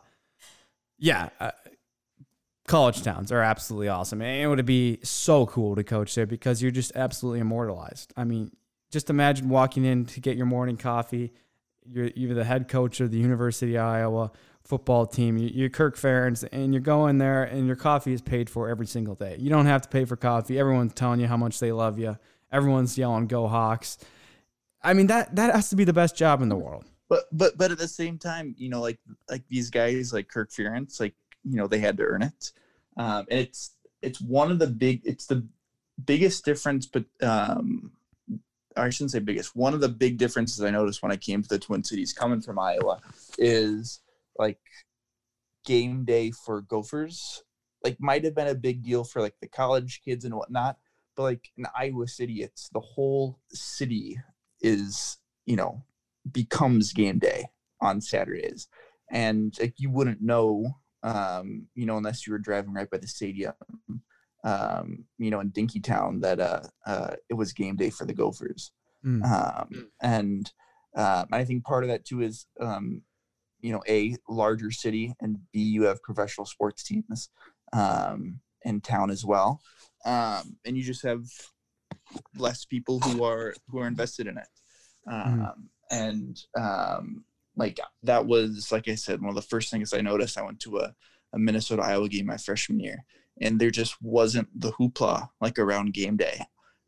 yeah, 0.98 1.30
uh, 1.40 1.50
college 2.68 3.02
towns 3.02 3.32
are 3.32 3.40
absolutely 3.42 3.88
awesome, 3.88 4.22
and 4.22 4.42
it 4.42 4.46
would 4.46 4.64
be 4.66 4.98
so 5.02 5.46
cool 5.46 5.74
to 5.76 5.82
coach 5.84 6.14
there 6.14 6.26
because 6.26 6.62
you're 6.62 6.70
just 6.70 6.92
absolutely 6.94 7.40
immortalized. 7.40 8.12
I 8.16 8.24
mean, 8.24 8.52
just 8.90 9.10
imagine 9.10 9.48
walking 9.48 9.84
in 9.84 10.04
to 10.06 10.20
get 10.20 10.36
your 10.36 10.46
morning 10.46 10.76
coffee. 10.76 11.32
You're 11.84 12.10
you're 12.14 12.34
the 12.34 12.44
head 12.44 12.68
coach 12.68 13.00
of 13.00 13.10
the 13.10 13.18
University 13.18 13.76
of 13.76 13.84
Iowa 13.84 14.30
football 14.62 15.06
team. 15.06 15.36
You- 15.38 15.48
You're 15.52 15.68
Kirk 15.70 15.96
Ferentz, 15.96 16.46
and 16.52 16.72
you're 16.74 16.82
going 16.82 17.18
there, 17.18 17.42
and 17.42 17.66
your 17.66 17.76
coffee 17.76 18.12
is 18.12 18.20
paid 18.22 18.48
for 18.50 18.68
every 18.68 18.86
single 18.86 19.14
day. 19.14 19.36
You 19.40 19.50
don't 19.50 19.66
have 19.66 19.82
to 19.82 19.88
pay 19.88 20.04
for 20.04 20.16
coffee. 20.16 20.58
Everyone's 20.58 20.92
telling 20.94 21.18
you 21.20 21.26
how 21.26 21.36
much 21.38 21.58
they 21.58 21.72
love 21.72 21.98
you. 21.98 22.18
Everyone's 22.52 22.96
yelling 22.98 23.26
"Go 23.26 23.48
Hawks." 23.48 23.98
I 24.82 24.94
mean 24.94 25.08
that 25.08 25.36
that 25.36 25.54
has 25.54 25.70
to 25.70 25.76
be 25.76 25.84
the 25.84 25.92
best 25.92 26.16
job 26.16 26.42
in 26.42 26.48
the 26.48 26.56
world. 26.56 26.84
But 27.08 27.24
but 27.32 27.58
but 27.58 27.70
at 27.70 27.78
the 27.78 27.88
same 27.88 28.18
time, 28.18 28.54
you 28.56 28.68
know, 28.68 28.80
like 28.80 28.98
like 29.28 29.42
these 29.48 29.70
guys 29.70 30.12
like 30.12 30.28
Kirk 30.28 30.50
Ferentz, 30.50 31.00
like 31.00 31.14
you 31.44 31.56
know, 31.56 31.66
they 31.66 31.78
had 31.78 31.96
to 31.98 32.04
earn 32.04 32.22
it. 32.22 32.52
Um, 32.96 33.26
and 33.30 33.40
it's 33.40 33.72
it's 34.02 34.20
one 34.20 34.50
of 34.50 34.58
the 34.58 34.66
big 34.66 35.02
it's 35.04 35.26
the 35.26 35.46
biggest 36.04 36.44
difference, 36.44 36.86
but 36.86 37.04
um, 37.20 37.92
I 38.76 38.90
shouldn't 38.90 39.10
say 39.10 39.18
biggest. 39.18 39.56
One 39.56 39.74
of 39.74 39.80
the 39.80 39.88
big 39.88 40.18
differences 40.18 40.62
I 40.62 40.70
noticed 40.70 41.02
when 41.02 41.12
I 41.12 41.16
came 41.16 41.42
to 41.42 41.48
the 41.48 41.58
Twin 41.58 41.84
Cities, 41.84 42.12
coming 42.12 42.40
from 42.40 42.58
Iowa, 42.58 43.00
is 43.38 44.00
like 44.38 44.60
game 45.64 46.04
day 46.04 46.30
for 46.30 46.62
Gophers. 46.62 47.42
Like 47.82 48.00
might 48.00 48.24
have 48.24 48.34
been 48.34 48.46
a 48.46 48.54
big 48.54 48.82
deal 48.82 49.04
for 49.04 49.20
like 49.20 49.34
the 49.40 49.48
college 49.48 50.02
kids 50.04 50.24
and 50.24 50.34
whatnot, 50.34 50.78
but 51.16 51.24
like 51.24 51.50
in 51.56 51.66
Iowa 51.76 52.06
City, 52.06 52.42
it's 52.42 52.68
the 52.68 52.80
whole 52.80 53.38
city 53.50 54.18
is 54.60 55.18
you 55.46 55.56
know 55.56 55.82
becomes 56.30 56.92
game 56.92 57.18
day 57.18 57.46
on 57.80 58.00
Saturdays, 58.00 58.68
and 59.10 59.54
like 59.60 59.74
you 59.78 59.90
wouldn't 59.90 60.20
know 60.20 60.74
um, 61.02 61.66
you 61.74 61.86
know, 61.86 61.96
unless 61.96 62.26
you 62.26 62.32
were 62.32 62.38
driving 62.38 62.72
right 62.72 62.90
by 62.90 62.98
the 62.98 63.06
stadium, 63.06 63.54
um, 64.44 65.04
you 65.18 65.30
know, 65.30 65.40
in 65.40 65.50
Dinkytown, 65.50 66.20
that 66.22 66.40
uh, 66.40 66.62
uh, 66.86 67.14
it 67.28 67.34
was 67.34 67.52
game 67.52 67.76
day 67.76 67.90
for 67.90 68.04
the 68.04 68.14
Gophers. 68.14 68.72
Mm. 69.04 69.24
Um, 69.24 69.90
and 70.02 70.50
uh, 70.96 71.24
I 71.32 71.44
think 71.44 71.64
part 71.64 71.84
of 71.84 71.88
that 71.88 72.04
too 72.04 72.20
is, 72.20 72.46
um, 72.60 73.02
you 73.60 73.72
know, 73.72 73.82
a 73.88 74.16
larger 74.28 74.70
city, 74.70 75.14
and 75.20 75.38
b 75.52 75.60
you 75.60 75.84
have 75.84 76.02
professional 76.02 76.46
sports 76.46 76.82
teams 76.82 77.30
um, 77.72 78.40
in 78.62 78.80
town 78.80 79.10
as 79.10 79.24
well, 79.24 79.60
um, 80.04 80.56
and 80.64 80.76
you 80.76 80.82
just 80.82 81.02
have 81.02 81.24
less 82.36 82.64
people 82.64 83.00
who 83.00 83.24
are 83.24 83.54
who 83.68 83.78
are 83.78 83.86
invested 83.86 84.26
in 84.26 84.38
it. 84.38 84.48
Um, 85.06 85.40
Mhm. 85.40 85.54
And 85.92 86.40
um, 86.56 87.24
like 87.56 87.80
that 88.04 88.24
was, 88.24 88.70
like 88.70 88.88
I 88.88 88.94
said, 88.94 89.20
one 89.20 89.30
of 89.30 89.34
the 89.34 89.42
first 89.42 89.70
things 89.70 89.92
I 89.92 90.00
noticed. 90.00 90.38
I 90.38 90.42
went 90.42 90.60
to 90.60 90.78
a, 90.78 90.94
a 91.32 91.38
Minnesota 91.38 91.82
Iowa 91.82 92.08
game 92.08 92.26
my 92.26 92.36
freshman 92.36 92.78
year, 92.78 93.04
and 93.40 93.58
there 93.58 93.72
just 93.72 94.00
wasn't 94.00 94.48
the 94.54 94.72
hoopla 94.72 95.28
like 95.40 95.58
around 95.58 95.92
game 95.92 96.16
day. 96.16 96.44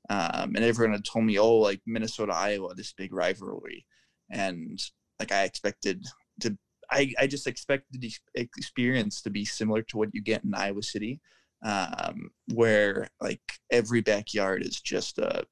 Um, 0.08 0.54
and 0.54 0.64
everyone 0.64 0.92
had 0.92 1.04
told 1.04 1.24
me, 1.24 1.38
oh, 1.38 1.56
like 1.56 1.80
Minnesota 1.87 2.32
Iowa, 2.32 2.74
this 2.74 2.92
big 2.92 3.12
rivalry, 3.12 3.87
and 4.30 4.80
like 5.18 5.32
I 5.32 5.44
expected 5.44 6.06
to, 6.40 6.56
I, 6.90 7.12
I 7.18 7.26
just 7.26 7.46
expected 7.46 8.00
the 8.00 8.12
experience 8.35 9.22
to 9.22 9.30
be 9.30 9.44
similar 9.44 9.82
to 9.82 9.96
what 9.96 10.11
you 10.12 10.22
get 10.22 10.44
in 10.44 10.54
Iowa 10.54 10.82
City, 10.82 11.20
um, 11.62 12.31
where 12.55 13.09
like 13.20 13.40
every 13.70 14.01
backyard 14.01 14.62
is 14.62 14.81
just 14.81 15.18
a 15.18 15.44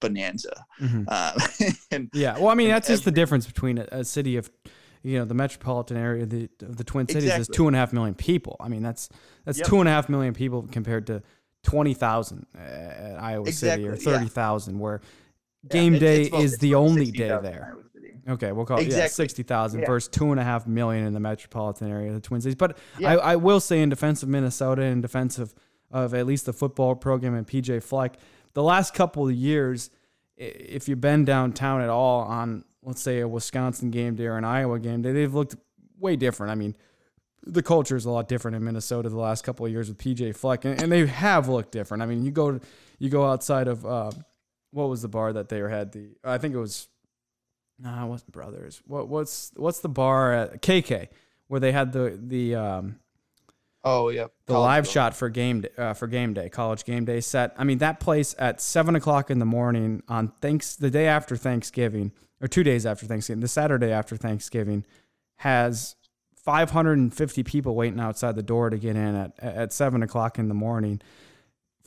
bonanza. 0.00 0.64
Mhm. 0.80 1.04
Um, 1.08 1.74
and 1.90 2.08
Yeah. 2.12 2.38
Well, 2.38 2.48
I 2.48 2.54
mean, 2.54 2.68
that's 2.68 2.88
just 2.88 3.04
the 3.04 3.10
difference 3.10 3.46
between 3.46 3.78
a, 3.78 3.86
a 3.92 4.04
city 4.04 4.36
of, 4.36 4.50
you 5.02 5.18
know, 5.18 5.24
the 5.24 5.34
metropolitan 5.34 5.96
area 5.96 6.22
of 6.24 6.30
the, 6.30 6.48
of 6.62 6.76
the 6.76 6.84
Twin 6.84 7.06
Cities 7.08 7.32
is 7.36 7.48
two 7.48 7.66
and 7.66 7.76
a 7.76 7.78
half 7.78 7.92
million 7.92 8.14
people. 8.14 8.56
I 8.60 8.68
mean, 8.68 8.82
that's 8.82 9.08
that's 9.44 9.58
Yep. 9.58 9.66
two 9.66 9.80
and 9.80 9.88
a 9.88 9.92
half 9.92 10.08
million 10.08 10.34
people 10.34 10.66
compared 10.70 11.06
to 11.08 11.22
twenty 11.64 11.94
thousand 11.94 12.46
at 12.58 13.18
Iowa 13.20 13.50
City 13.52 13.86
or 13.86 13.92
Exactly, 13.94 14.12
yeah. 14.12 14.18
thirty 14.18 14.28
thousand, 14.30 14.78
where 14.78 15.00
Yeah, 15.64 15.68
game 15.72 15.94
it's- 15.94 16.28
day 16.30 16.36
is 16.42 16.58
the 16.58 16.74
only 16.74 17.06
60,000 17.06 17.42
day 17.42 17.50
there. 17.50 17.76
Okay, 18.30 18.52
we'll 18.52 18.64
call 18.64 18.78
it 18.78 18.86
yeah, 18.88 19.06
sixty 19.08 19.42
thousand 19.42 19.80
Yeah. 19.80 19.86
versus 19.86 20.08
two 20.08 20.30
and 20.30 20.40
a 20.40 20.44
half 20.44 20.66
million 20.66 21.04
in 21.06 21.12
the 21.14 21.20
metropolitan 21.20 21.90
area 21.90 22.08
of 22.08 22.14
the 22.14 22.20
Twin 22.20 22.40
Cities. 22.40 22.54
But 22.54 22.78
Yeah. 22.98 23.14
I, 23.14 23.32
I 23.32 23.36
will 23.36 23.60
say, 23.60 23.82
in 23.82 23.88
defense 23.88 24.22
of 24.22 24.28
Minnesota, 24.28 24.82
in 24.82 25.00
defense 25.00 25.38
of, 25.38 25.54
of 25.90 26.14
at 26.14 26.26
least 26.26 26.46
the 26.46 26.52
football 26.52 26.94
program 26.94 27.34
and 27.34 27.46
PJ 27.46 27.82
Fleck, 27.82 28.16
the 28.54 28.62
last 28.62 28.94
couple 28.94 29.26
of 29.28 29.34
years, 29.34 29.90
if 30.36 30.88
you've 30.88 31.00
been 31.00 31.24
downtown 31.24 31.80
at 31.82 31.88
all 31.90 32.20
on, 32.22 32.64
let's 32.82 33.02
say, 33.02 33.20
a 33.20 33.28
Wisconsin 33.28 33.90
game 33.90 34.14
day 34.14 34.26
or 34.26 34.36
an 34.36 34.44
Iowa 34.44 34.78
game 34.78 35.02
day, 35.02 35.12
they've 35.12 35.34
looked 35.34 35.56
way 35.98 36.16
different. 36.16 36.50
I 36.50 36.54
mean, 36.54 36.76
the 37.42 37.62
culture 37.62 37.96
is 37.96 38.04
a 38.04 38.10
lot 38.10 38.28
different 38.28 38.56
in 38.56 38.64
Minnesota 38.64 39.08
the 39.08 39.18
last 39.18 39.44
couple 39.44 39.66
of 39.66 39.72
years 39.72 39.88
with 39.88 39.98
PJ 39.98 40.36
Fleck, 40.36 40.64
and, 40.64 40.80
and 40.80 40.92
they 40.92 41.06
have 41.06 41.48
looked 41.48 41.72
different. 41.72 42.02
I 42.02 42.06
mean, 42.06 42.24
you 42.24 42.30
go 42.30 42.60
you 42.98 43.08
go 43.08 43.24
outside 43.24 43.66
of 43.66 43.84
uh, 43.86 44.10
what 44.72 44.88
was 44.88 45.02
the 45.02 45.08
bar 45.08 45.32
that 45.32 45.48
they 45.48 45.58
had 45.58 45.92
the 45.92 46.10
I 46.22 46.38
think 46.38 46.54
it 46.54 46.58
was 46.58 46.88
nah, 47.80 48.04
it 48.04 48.08
wasn't 48.08 48.32
Brothers. 48.32 48.82
What 48.86 49.08
what's 49.08 49.52
what's 49.56 49.80
the 49.80 49.88
bar 49.88 50.32
at 50.32 50.62
KK 50.62 51.08
where 51.48 51.60
they 51.60 51.72
had 51.72 51.92
the 51.92 52.18
the 52.20 52.54
um, 52.54 52.96
Oh, 53.82 54.10
yeah, 54.10 54.26
the 54.44 54.52
College 54.52 54.66
live 54.66 54.88
shot 54.88 55.16
for 55.16 55.30
game 55.30 55.62
day, 55.62 55.70
uh, 55.78 55.94
for 55.94 56.06
game 56.06 56.34
day, 56.34 56.50
college 56.50 56.84
game 56.84 57.06
day 57.06 57.20
set. 57.20 57.54
I 57.56 57.64
mean, 57.64 57.78
that 57.78 57.98
place 57.98 58.34
at 58.38 58.60
seven 58.60 58.94
o'clock 58.94 59.30
in 59.30 59.38
the 59.38 59.46
morning 59.46 60.02
on 60.06 60.32
thanks 60.42 60.76
the 60.76 60.90
day 60.90 61.06
after 61.06 61.34
Thanksgiving 61.34 62.12
or 62.42 62.48
two 62.48 62.62
days 62.62 62.84
after 62.84 63.06
Thanksgiving, 63.06 63.40
the 63.40 63.48
Saturday 63.48 63.90
after 63.90 64.18
Thanksgiving, 64.18 64.84
has 65.36 65.96
550 66.36 67.42
people 67.42 67.74
waiting 67.74 68.00
outside 68.00 68.36
the 68.36 68.42
door 68.42 68.68
to 68.68 68.76
get 68.76 68.96
in 68.96 69.14
at 69.14 69.38
at 69.38 69.72
seven 69.72 70.02
o'clock 70.02 70.38
in 70.38 70.48
the 70.48 70.54
morning 70.54 71.00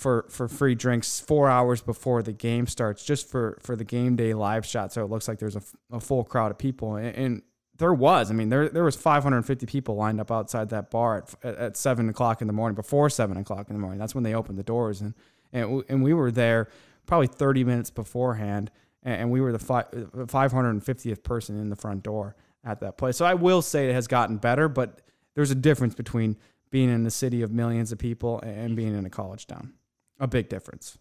for 0.04 0.26
for 0.30 0.48
free 0.48 0.76
drinks 0.76 1.22
four 1.22 1.50
hours 1.50 1.82
before 1.82 2.22
the 2.22 2.34
game 2.34 2.68
starts, 2.68 3.04
just 3.04 3.28
for 3.28 3.58
for 3.62 3.76
the 3.76 3.86
game 3.86 4.16
day 4.16 4.34
live 4.34 4.66
shot. 4.66 4.94
So 4.94 5.04
it 5.04 5.10
looks 5.10 5.28
like 5.28 5.40
there's 5.40 5.58
a 5.92 6.00
full 6.00 6.26
crowd 6.26 6.52
of 6.52 6.58
people, 6.58 6.98
and, 6.98 7.16
and 7.16 7.42
there 7.78 7.94
was. 7.94 8.30
I 8.30 8.34
mean, 8.34 8.50
there 8.50 8.68
there 8.68 8.84
was 8.84 8.98
550 8.98 9.66
people 9.66 9.96
lined 9.96 10.20
up 10.20 10.30
outside 10.30 10.70
that 10.70 10.92
bar 10.92 11.24
at, 11.44 11.56
at, 11.56 11.78
seven 11.78 12.10
o'clock 12.10 12.42
in 12.42 12.48
the 12.48 12.54
morning. 12.54 12.76
Before 12.76 13.10
seven 13.10 13.38
o'clock 13.38 13.70
in 13.70 13.76
the 13.76 13.80
morning, 13.80 13.98
that's 13.98 14.14
when 14.14 14.26
they 14.26 14.36
opened 14.36 14.60
the 14.60 14.64
doors, 14.64 15.00
and 15.00 15.14
and 15.54 15.84
and 15.88 16.04
we 16.04 16.14
were 16.14 16.32
there 16.32 16.68
probably 17.06 17.28
30 17.28 17.64
minutes 17.64 17.90
beforehand, 17.90 18.72
and, 19.04 19.22
and 19.22 19.32
we 19.32 19.42
were 19.42 19.52
the 19.52 19.60
fi- 19.60 19.84
550th 19.84 21.24
person 21.24 21.60
in 21.60 21.70
the 21.70 21.76
front 21.76 22.04
door 22.04 22.36
at 22.64 22.80
that 22.82 22.98
place. 22.98 23.18
So 23.18 23.26
I 23.26 23.34
will 23.34 23.62
say 23.62 23.90
it 23.90 23.94
has 23.94 24.08
gotten 24.08 24.38
better, 24.38 24.70
but 24.70 25.02
there's 25.36 25.52
a 25.52 25.56
difference 25.56 25.96
between 25.96 26.38
being 26.72 26.90
in 26.90 27.06
a 27.06 27.12
city 27.12 27.42
of 27.42 27.52
millions 27.52 27.92
of 27.92 28.00
people 28.00 28.40
and 28.42 28.76
being 28.76 28.98
in 28.98 29.06
a 29.06 29.10
college 29.10 29.48
town. 29.48 29.74
A 30.20 30.28
big 30.28 30.50
difference. 30.50 30.98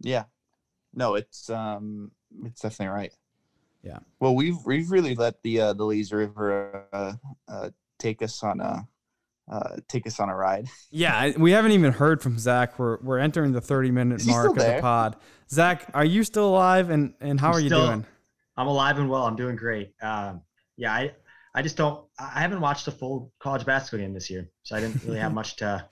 Yeah. 0.00 0.24
No, 0.94 1.14
it's 1.14 1.48
um 1.50 2.10
it's 2.44 2.60
definitely 2.60 2.94
right. 2.94 3.12
Yeah. 3.82 3.98
Well, 4.18 4.34
we've 4.34 4.56
we've 4.66 4.90
really 4.90 5.14
let 5.14 5.42
the 5.42 5.60
uh, 5.60 5.72
the 5.72 5.84
Lazy 5.84 6.14
River 6.14 6.86
uh, 6.92 7.12
uh, 7.48 7.70
take 7.98 8.22
us 8.22 8.42
on 8.42 8.60
a 8.60 8.86
uh, 9.50 9.76
take 9.88 10.06
us 10.06 10.20
on 10.20 10.28
a 10.28 10.34
ride. 10.36 10.66
Yeah, 10.90 11.32
we 11.38 11.52
haven't 11.52 11.72
even 11.72 11.92
heard 11.92 12.22
from 12.22 12.38
Zach. 12.38 12.78
We're 12.78 12.98
we're 13.02 13.18
entering 13.18 13.52
the 13.52 13.60
30 13.60 13.90
minute 13.90 14.26
mark 14.26 14.50
of 14.50 14.56
the 14.56 14.78
pod. 14.80 15.16
Zach, 15.50 15.88
are 15.94 16.04
you 16.04 16.24
still 16.24 16.48
alive? 16.48 16.90
And 16.90 17.14
and 17.20 17.40
how 17.40 17.48
I'm 17.50 17.54
are 17.54 17.60
you 17.60 17.68
still- 17.68 17.86
doing? 17.86 18.06
I'm 18.56 18.66
alive 18.66 18.98
and 18.98 19.08
well. 19.08 19.24
I'm 19.24 19.36
doing 19.36 19.56
great. 19.56 19.94
Um, 20.02 20.42
yeah, 20.76 20.92
I 20.92 21.12
I 21.54 21.62
just 21.62 21.76
don't. 21.76 22.04
I 22.18 22.40
haven't 22.40 22.60
watched 22.60 22.86
a 22.88 22.90
full 22.92 23.32
college 23.38 23.64
basketball 23.64 24.04
game 24.04 24.12
this 24.12 24.28
year, 24.28 24.50
so 24.64 24.76
I 24.76 24.80
didn't 24.80 25.02
really 25.04 25.18
have 25.20 25.32
much 25.40 25.56
to. 25.56 25.88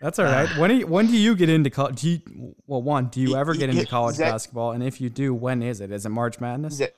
That's 0.00 0.18
all 0.18 0.26
right. 0.26 0.48
when 0.58 0.70
do 0.70 0.76
you, 0.76 0.86
when 0.86 1.06
do 1.06 1.16
you 1.16 1.34
get 1.34 1.48
into 1.48 1.70
college? 1.70 2.00
Do 2.02 2.10
you, 2.10 2.54
well, 2.66 2.82
one, 2.82 3.06
do 3.08 3.20
you 3.20 3.36
ever 3.36 3.54
get 3.54 3.70
into 3.70 3.86
college 3.86 4.16
Zach- 4.16 4.32
basketball? 4.32 4.72
And 4.72 4.82
if 4.82 5.00
you 5.00 5.08
do, 5.10 5.34
when 5.34 5.62
is 5.62 5.80
it? 5.80 5.90
Is 5.90 6.04
it 6.06 6.10
March 6.10 6.40
Madness? 6.40 6.74
Zach, 6.74 6.94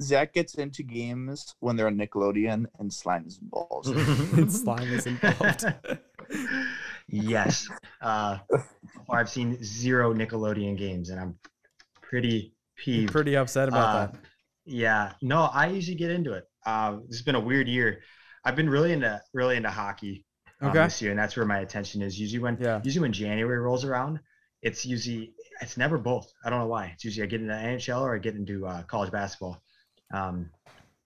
Zach 0.00 0.32
gets 0.32 0.54
into 0.54 0.82
games 0.82 1.54
when 1.60 1.76
they're 1.76 1.86
on 1.88 1.96
Nickelodeon 1.96 2.66
and 2.78 2.92
slime 2.92 3.24
is 3.26 3.38
involved. 3.42 3.86
Slime 4.52 4.88
is 4.92 5.06
involved. 5.06 5.64
yes. 7.08 7.68
Uh, 8.00 8.38
or 9.08 9.18
I've 9.18 9.28
seen 9.28 9.62
zero 9.62 10.14
Nickelodeon 10.14 10.76
games, 10.76 11.10
and 11.10 11.20
I'm 11.20 11.38
pretty 12.00 12.54
peeved. 12.76 13.12
Pretty 13.12 13.36
upset 13.36 13.68
about 13.68 13.88
Uh, 13.88 14.06
that. 14.12 14.14
Yeah, 14.64 15.12
no, 15.22 15.42
I 15.52 15.68
usually 15.68 15.96
get 15.96 16.10
into 16.10 16.34
it. 16.34 16.44
Uh, 16.66 16.96
this 17.08 17.16
has 17.18 17.22
been 17.22 17.34
a 17.34 17.40
weird 17.40 17.68
year. 17.68 18.02
I've 18.44 18.54
been 18.56 18.68
really 18.68 18.92
into 18.92 19.20
really 19.32 19.56
into 19.56 19.70
hockey 19.70 20.26
um, 20.60 20.70
Okay. 20.70 20.84
this 20.84 21.00
year, 21.02 21.10
and 21.10 21.18
that's 21.18 21.36
where 21.36 21.46
my 21.46 21.60
attention 21.60 22.02
is. 22.02 22.18
Usually 22.18 22.42
when 22.42 22.58
Yeah. 22.60 22.80
usually 22.84 23.02
when 23.02 23.12
January 23.12 23.58
rolls 23.58 23.84
around, 23.84 24.20
it's 24.62 24.84
usually 24.84 25.34
it's 25.60 25.76
never 25.76 25.98
both. 25.98 26.32
I 26.44 26.50
don't 26.50 26.60
know 26.60 26.66
why. 26.66 26.86
It's 26.94 27.04
usually 27.04 27.24
I 27.24 27.26
get 27.26 27.40
into 27.40 27.54
NHL 27.54 28.02
or 28.02 28.14
I 28.14 28.18
get 28.18 28.34
into 28.34 28.66
uh, 28.66 28.82
college 28.84 29.10
basketball. 29.12 29.62
Um, 30.12 30.50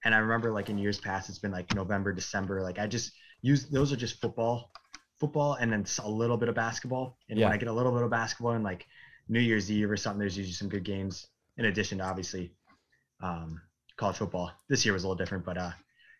and 0.05 0.15
I 0.15 0.19
remember 0.19 0.53
like 0.53 0.69
in 0.71 0.79
years 0.79 0.99
past, 1.01 1.29
it's 1.29 1.39
been 1.39 1.53
like 1.53 1.71
November, 1.73 2.13
December. 2.13 2.63
Like 2.63 2.79
I 2.79 2.87
just 2.87 3.13
use 3.43 3.69
those 3.71 3.93
are 3.93 3.97
just 3.97 4.21
football, 4.21 4.73
football, 5.21 5.55
and 5.55 5.73
then 5.73 5.85
a 6.03 6.11
little 6.11 6.37
bit 6.37 6.49
of 6.49 6.55
basketball. 6.55 7.19
And 7.29 7.39
Yeah. 7.39 7.47
when 7.47 7.53
I 7.53 7.57
get 7.59 7.69
a 7.69 7.73
little 7.73 7.93
bit 7.93 8.03
of 8.03 8.11
basketball 8.11 8.53
and 8.53 8.65
like 8.65 8.87
New 9.29 9.41
Year's 9.41 9.71
Eve 9.71 9.91
or 9.91 9.97
something, 9.97 10.19
there's 10.19 10.37
usually 10.37 10.55
some 10.55 10.69
good 10.69 10.85
games 10.85 11.27
in 11.57 11.67
addition 11.67 11.99
to 11.99 12.05
obviously 12.05 12.55
um, 13.23 13.61
college 13.97 14.17
football. 14.17 14.53
This 14.69 14.85
year 14.85 14.93
was 14.95 15.05
a 15.05 15.09
little 15.09 15.23
different, 15.23 15.45
but 15.45 15.59
uh, 15.59 15.73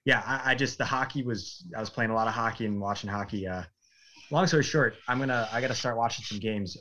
yeah, 0.05 0.23
I, 0.27 0.53
I 0.53 0.55
just 0.55 0.79
the 0.79 0.85
hockey 0.85 1.23
was 1.23 1.65
I 1.77 1.81
was 1.81 1.91
playing 1.91 2.11
a 2.11 2.15
lot 2.15 2.29
of 2.29 2.35
hockey 2.35 2.67
and 2.67 2.81
watching 2.81 3.09
hockey. 3.11 3.47
Uh, 3.47 3.63
long 4.31 4.47
story 4.47 4.63
short, 4.63 4.97
I'm 5.09 5.19
gonna 5.19 5.49
I 5.53 5.61
gotta 5.61 5.75
start 5.75 5.97
watching 5.97 6.25
some 6.25 6.39
games 6.39 6.77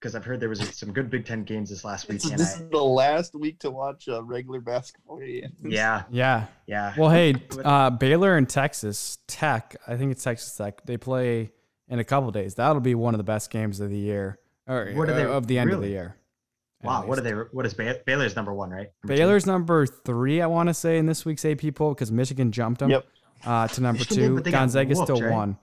because 0.00 0.16
I've 0.16 0.24
heard 0.24 0.40
there 0.40 0.48
was 0.48 0.60
some 0.76 0.92
good 0.92 1.08
Big 1.10 1.24
Ten 1.24 1.44
games 1.44 1.70
this 1.70 1.84
last 1.84 2.08
week. 2.08 2.16
It's- 2.24 2.38
this 2.38 2.56
I, 2.60 2.64
is 2.64 2.70
the 2.70 2.82
last 2.82 3.34
week 3.36 3.60
to 3.60 3.70
watch 3.70 4.08
a 4.08 4.20
regular 4.22 4.60
basketball 4.60 5.18
game. 5.18 5.52
yeah, 5.64 6.02
Yeah. 6.10 6.46
yeah. 6.66 6.92
Well, 6.98 7.10
hey, 7.10 7.34
uh, 7.64 7.90
Baylor 7.90 8.36
and 8.36 8.48
Texas 8.48 9.18
Tech. 9.28 9.76
I 9.86 9.96
think 9.96 10.10
it's 10.10 10.24
Texas 10.24 10.56
Tech. 10.56 10.84
They 10.84 10.96
play 10.96 11.52
in 11.88 12.00
a 12.00 12.04
couple 12.04 12.30
days. 12.32 12.56
That'll 12.56 12.80
be 12.80 12.96
one 12.96 13.14
of 13.14 13.18
the 13.18 13.24
best 13.24 13.50
games 13.50 13.78
of 13.78 13.90
the 13.90 13.96
year, 13.98 14.40
or 14.66 14.90
What 14.94 15.08
are 15.08 15.14
they- 15.14 15.24
uh, 15.24 15.28
of 15.36 15.46
the 15.46 15.58
end 15.58 15.70
of 15.72 15.80
the 15.80 15.88
year. 15.88 16.16
At 16.82 16.86
wow, 16.86 17.06
what 17.06 17.18
are 17.18 17.22
they? 17.22 17.32
What 17.32 17.64
is 17.66 17.74
Bay- 17.74 18.00
Baylor's 18.06 18.34
number 18.36 18.52
one, 18.52 18.70
right? 18.70 18.88
Number 19.02 19.14
two? 19.14 19.18
Baylor's 19.20 19.46
number 19.46 19.86
three, 19.86 20.40
I 20.40 20.46
want 20.46 20.68
to 20.68 20.74
say, 20.74 20.98
in 20.98 21.06
this 21.06 21.24
week's 21.24 21.44
AP 21.44 21.74
poll 21.74 21.94
because 21.94 22.10
Michigan 22.12 22.50
jumped 22.52 22.80
them 22.80 22.90
Yep. 22.90 23.06
uh, 23.44 23.68
to 23.68 23.80
number 23.80 23.98
Michigan 24.00 24.16
did, 24.22 24.28
two. 24.28 24.34
but 24.36 24.44
they 24.44 24.50
got 24.50 24.58
Gonzaga 24.60 24.94
still 24.94 25.06
whooped, 25.16 25.22
right? 25.22 25.32
won. 25.32 25.58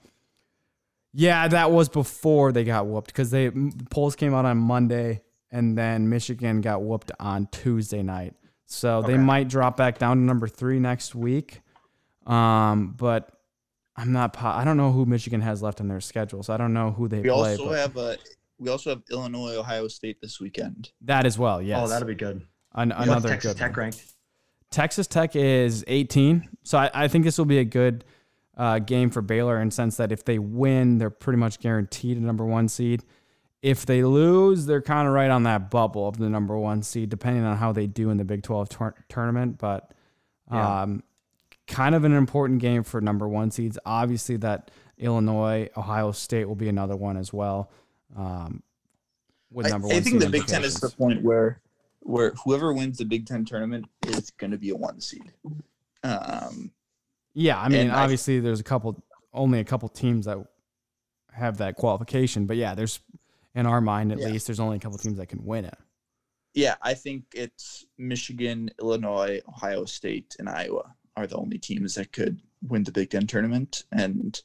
Yeah, 1.14 1.48
that 1.48 1.72
was 1.72 1.90
before 1.90 2.52
they 2.52 2.64
got 2.64 2.86
whooped 2.88 3.08
because 3.08 3.32
they 3.32 3.50
polls 3.90 4.16
came 4.16 4.34
out 4.34 4.46
on 4.46 4.58
Monday 4.58 5.22
and 5.52 5.76
then 5.78 6.08
Michigan 6.10 6.62
got 6.62 6.84
whooped 6.84 7.12
on 7.20 7.48
Tuesday 7.52 8.04
night. 8.04 8.36
So 8.68 9.02
they 9.02 9.18
might 9.18 9.48
drop 9.50 9.76
back 9.78 9.98
down 9.98 10.18
to 10.18 10.24
number 10.24 10.48
three 10.48 10.78
next 10.80 11.16
week. 11.16 11.62
Um, 12.28 12.94
but 12.96 13.32
I'm 13.98 14.12
not. 14.12 14.38
I 14.42 14.64
don't 14.64 14.78
know 14.78 14.92
who 14.92 15.08
Michigan 15.08 15.42
has 15.42 15.64
left 15.64 15.82
on 15.82 15.88
their 15.88 16.00
schedule, 16.02 16.44
so 16.44 16.54
I 16.54 16.58
don't 16.58 16.74
know 16.74 16.92
who 16.92 17.08
they 17.08 17.18
We 17.22 17.30
play. 17.30 17.32
also 17.58 17.70
but 17.70 17.80
have 17.80 17.98
a 17.98 18.18
we 18.60 18.70
also 18.70 18.90
have 18.92 19.02
Illinois 19.12 19.56
Ohio 19.58 19.88
State 19.88 20.20
this 20.22 20.40
weekend. 20.40 20.92
that 21.02 21.26
as 21.26 21.38
well. 21.38 21.62
Yes. 21.62 21.80
Oh, 21.82 21.88
that'll 21.88 22.08
be 22.08 22.16
good. 22.16 22.42
An- 22.76 22.90
What's 22.90 23.04
another 23.08 23.30
Texas 23.30 23.54
good 23.54 23.58
Tech 23.60 23.72
one. 23.72 23.80
ranked? 23.86 24.04
Texas 24.72 25.08
Tech 25.08 25.36
is 25.36 25.84
18, 25.88 26.48
so 26.64 26.78
I, 26.78 26.92
I 26.94 27.08
think 27.08 27.26
this 27.26 27.38
will 27.40 27.46
be 27.46 27.58
a 27.58 27.66
good 27.66 28.06
uh, 28.56 28.78
game 28.80 29.10
for 29.10 29.22
Baylor 29.22 29.60
in 29.62 29.70
the 29.70 29.76
sense 29.76 29.98
that 29.98 30.12
if 30.12 30.24
they 30.26 30.38
win, 30.38 30.98
they're 31.00 31.10
pretty 31.10 31.38
much 31.40 31.60
guaranteed 31.60 32.18
a 32.18 32.22
number 32.22 32.46
one 32.46 32.68
seed. 32.68 33.04
If 33.64 33.86
they 33.86 34.04
lose, 34.04 34.68
they're 34.68 34.82
kind 34.82 35.08
of 35.08 35.14
right 35.14 35.32
on 35.32 35.44
that 35.44 35.72
bubble 35.72 36.08
of 36.08 36.18
the 36.18 36.30
number 36.30 36.58
one 36.58 36.84
seed, 36.84 37.10
depending 37.10 37.44
on 37.46 37.58
how 37.58 37.72
they 37.72 37.88
do 37.88 38.10
in 38.12 38.18
the 38.18 38.24
Big 38.24 38.44
12 38.44 38.70
tour- 38.70 38.96
tournament. 39.10 39.58
But 39.58 39.92
Yeah. 40.52 40.82
um, 40.84 41.04
kind 41.68 41.96
of 41.96 42.04
an 42.04 42.14
important 42.14 42.60
game 42.62 42.84
for 42.84 43.02
number 43.02 43.28
one 43.28 43.50
seeds. 43.52 43.78
Obviously, 43.86 44.38
that 44.38 44.70
Illinois, 44.98 45.70
Ohio 45.76 46.12
State 46.12 46.46
will 46.46 46.56
be 46.56 46.70
another 46.70 46.96
one 46.96 47.18
as 47.18 47.34
well. 47.34 47.72
Um, 48.16 48.64
with 49.52 49.66
I, 49.66 49.70
number 49.70 49.88
I 49.90 49.94
one 49.94 50.04
think 50.04 50.20
the 50.20 50.30
Big 50.30 50.46
Ten 50.46 50.64
is 50.64 50.76
the 50.76 50.90
point 50.90 51.22
where 51.24 51.62
where 52.02 52.32
whoever 52.46 52.74
wins 52.74 52.98
the 52.98 53.06
Big 53.06 53.26
Ten 53.26 53.46
tournament 53.46 53.86
is 54.08 54.32
going 54.32 54.52
to 54.52 54.58
be 54.58 54.70
a 54.70 54.76
one 54.76 55.00
seed. 55.02 55.32
Um, 56.04 56.72
Yeah, 57.34 57.60
I 57.60 57.70
mean, 57.70 57.82
And 57.82 57.92
I- 57.92 58.04
obviously, 58.04 58.40
there's 58.40 58.60
a 58.60 58.64
couple, 58.64 59.04
only 59.34 59.60
a 59.60 59.64
couple 59.64 59.90
teams 59.90 60.26
that 60.26 60.38
have 61.32 61.58
that 61.58 61.76
qualification, 61.76 62.46
but 62.46 62.58
yeah, 62.58 62.74
there's 62.74 63.00
in 63.54 63.66
our 63.66 63.82
mind 63.82 64.12
at 64.12 64.20
Yeah. 64.20 64.28
least, 64.30 64.48
there's 64.48 64.60
only 64.60 64.78
a 64.78 64.80
couple 64.80 64.98
teams 64.98 65.18
that 65.18 65.28
can 65.28 65.46
win 65.46 65.66
it. 65.66 65.78
yeah, 66.56 66.76
I 66.82 66.94
think 66.96 67.26
it's 67.36 67.86
Michigan, 67.98 68.72
Illinois, 68.82 69.40
Ohio 69.48 69.86
State, 69.86 70.36
and 70.40 70.50
Iowa 70.50 70.96
are 71.16 71.28
the 71.28 71.38
only 71.38 71.60
teams 71.60 71.94
that 71.96 72.12
could 72.12 72.42
win 72.68 72.84
the 72.84 72.92
Big 72.92 73.12
Ten 73.12 73.28
tournament. 73.28 73.84
And 73.92 74.42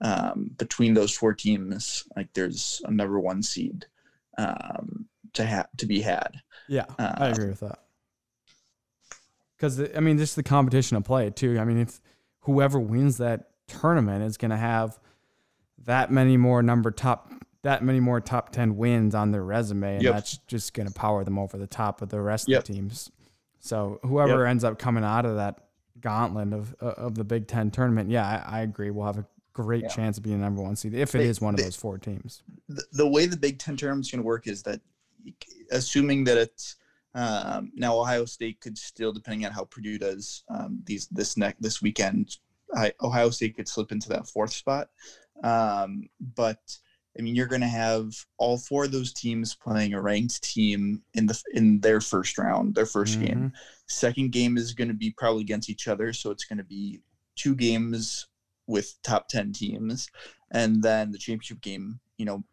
um, 0.00 0.50
between 0.58 0.94
those 0.94 1.12
four 1.12 1.34
teams, 1.34 2.04
like 2.16 2.32
there's 2.34 2.80
a 2.84 2.90
number 2.90 3.18
one 3.20 3.42
seed 3.42 3.86
um, 4.36 5.06
to 5.32 5.44
have 5.44 5.68
to 5.78 5.86
be 5.86 6.00
had. 6.00 6.40
Yeah, 6.68 6.84
I 6.98 7.26
Um, 7.28 7.32
agree 7.32 7.48
with 7.48 7.60
that. 7.60 7.80
Because 9.56 9.80
I 9.96 10.00
mean, 10.00 10.18
just 10.18 10.36
the 10.36 10.42
competition 10.42 10.96
of 10.96 11.04
play 11.04 11.30
too. 11.30 11.58
I 11.58 11.64
mean, 11.64 11.78
if 11.78 12.00
whoever 12.40 12.78
wins 12.78 13.18
that 13.18 13.50
tournament 13.66 14.22
is 14.24 14.36
going 14.36 14.50
to 14.52 14.56
have 14.56 14.98
that 15.84 16.10
many 16.12 16.36
more 16.36 16.62
number 16.62 16.90
top, 16.90 17.32
that 17.62 17.82
many 17.82 17.98
more 17.98 18.20
top 18.20 18.50
ten 18.52 18.76
wins 18.76 19.14
on 19.16 19.32
their 19.32 19.42
resume, 19.42 19.94
and 19.96 20.02
Yep. 20.04 20.14
that's 20.14 20.38
just 20.46 20.74
going 20.74 20.86
to 20.86 20.94
power 20.94 21.24
them 21.24 21.38
over 21.38 21.56
the 21.58 21.66
top 21.66 22.02
of 22.02 22.08
the 22.08 22.20
rest 22.20 22.48
Yep. 22.48 22.60
of 22.60 22.66
the 22.66 22.72
teams. 22.74 23.10
So 23.58 23.98
whoever 24.04 24.46
ends 24.46 24.62
up 24.62 24.78
coming 24.78 25.02
out 25.02 25.26
of 25.26 25.36
that 25.36 25.64
gauntlet 26.00 26.52
of 26.52 26.76
uh, 26.80 26.86
of 26.90 27.16
the 27.16 27.24
Big 27.24 27.48
Ten 27.48 27.72
tournament, 27.72 28.10
yeah, 28.10 28.42
I, 28.46 28.58
I 28.58 28.60
agree. 28.60 28.90
We'll 28.92 29.06
have 29.06 29.18
a 29.18 29.26
great 29.64 29.82
Yeah. 29.84 29.88
chance 29.88 30.16
of 30.18 30.22
being 30.24 30.36
a 30.36 30.38
number 30.38 30.62
one 30.62 30.76
seed 30.76 30.94
if 30.94 31.14
it 31.14 31.18
They- 31.18 31.26
is 31.26 31.40
one 31.40 31.54
of 31.54 31.58
they- 31.58 31.64
those 31.64 31.76
four 31.76 31.98
teams. 31.98 32.42
the, 32.68 32.84
the 32.92 33.06
way 33.08 33.26
the 33.26 33.36
Big 33.36 33.58
Ten 33.58 33.76
tournament's 33.76 34.10
going 34.10 34.20
to 34.20 34.26
work 34.26 34.46
is 34.46 34.62
that, 34.64 34.80
assuming 35.70 36.24
that 36.24 36.38
it's 36.38 36.76
um, 37.14 37.72
now 37.74 37.98
Ohio 37.98 38.24
State 38.26 38.60
could 38.60 38.76
still, 38.78 39.12
depending 39.12 39.44
on 39.46 39.52
how 39.52 39.64
Purdue 39.64 39.98
does 39.98 40.44
um, 40.50 40.80
these 40.84 41.08
this 41.08 41.36
next 41.36 41.60
this 41.60 41.82
weekend, 41.82 42.36
I, 42.76 42.92
Ohio 43.02 43.30
State 43.30 43.56
could 43.56 43.66
slip 43.68 43.90
into 43.92 44.08
that 44.10 44.28
fourth 44.28 44.52
spot. 44.52 44.88
Um, 45.42 46.08
but 46.36 46.60
I 47.18 47.22
mean, 47.22 47.34
you're 47.34 47.46
going 47.46 47.62
to 47.62 47.66
have 47.66 48.14
all 48.36 48.58
four 48.58 48.84
of 48.84 48.92
those 48.92 49.12
teams 49.12 49.54
playing 49.54 49.94
a 49.94 50.00
ranked 50.00 50.42
team 50.44 51.02
in 51.14 51.26
the 51.26 51.42
in 51.54 51.80
their 51.80 52.00
first 52.00 52.38
round, 52.38 52.74
their 52.74 52.84
1st 52.84 53.26
game. 53.26 53.52
Second 53.88 54.30
game 54.30 54.56
is 54.56 54.72
going 54.74 54.88
to 54.88 54.94
be 54.94 55.10
probably 55.16 55.40
against 55.42 55.70
each 55.70 55.88
other, 55.88 56.12
so 56.12 56.30
it's 56.30 56.44
going 56.44 56.58
to 56.58 56.64
be 56.64 57.00
two 57.36 57.56
games 57.56 58.26
with 58.68 58.94
top 59.02 59.26
10 59.28 59.52
teams 59.52 60.08
and 60.52 60.80
then 60.82 61.10
the 61.10 61.18
championship 61.18 61.60
game 61.60 61.98
you 62.18 62.24
know 62.24 62.44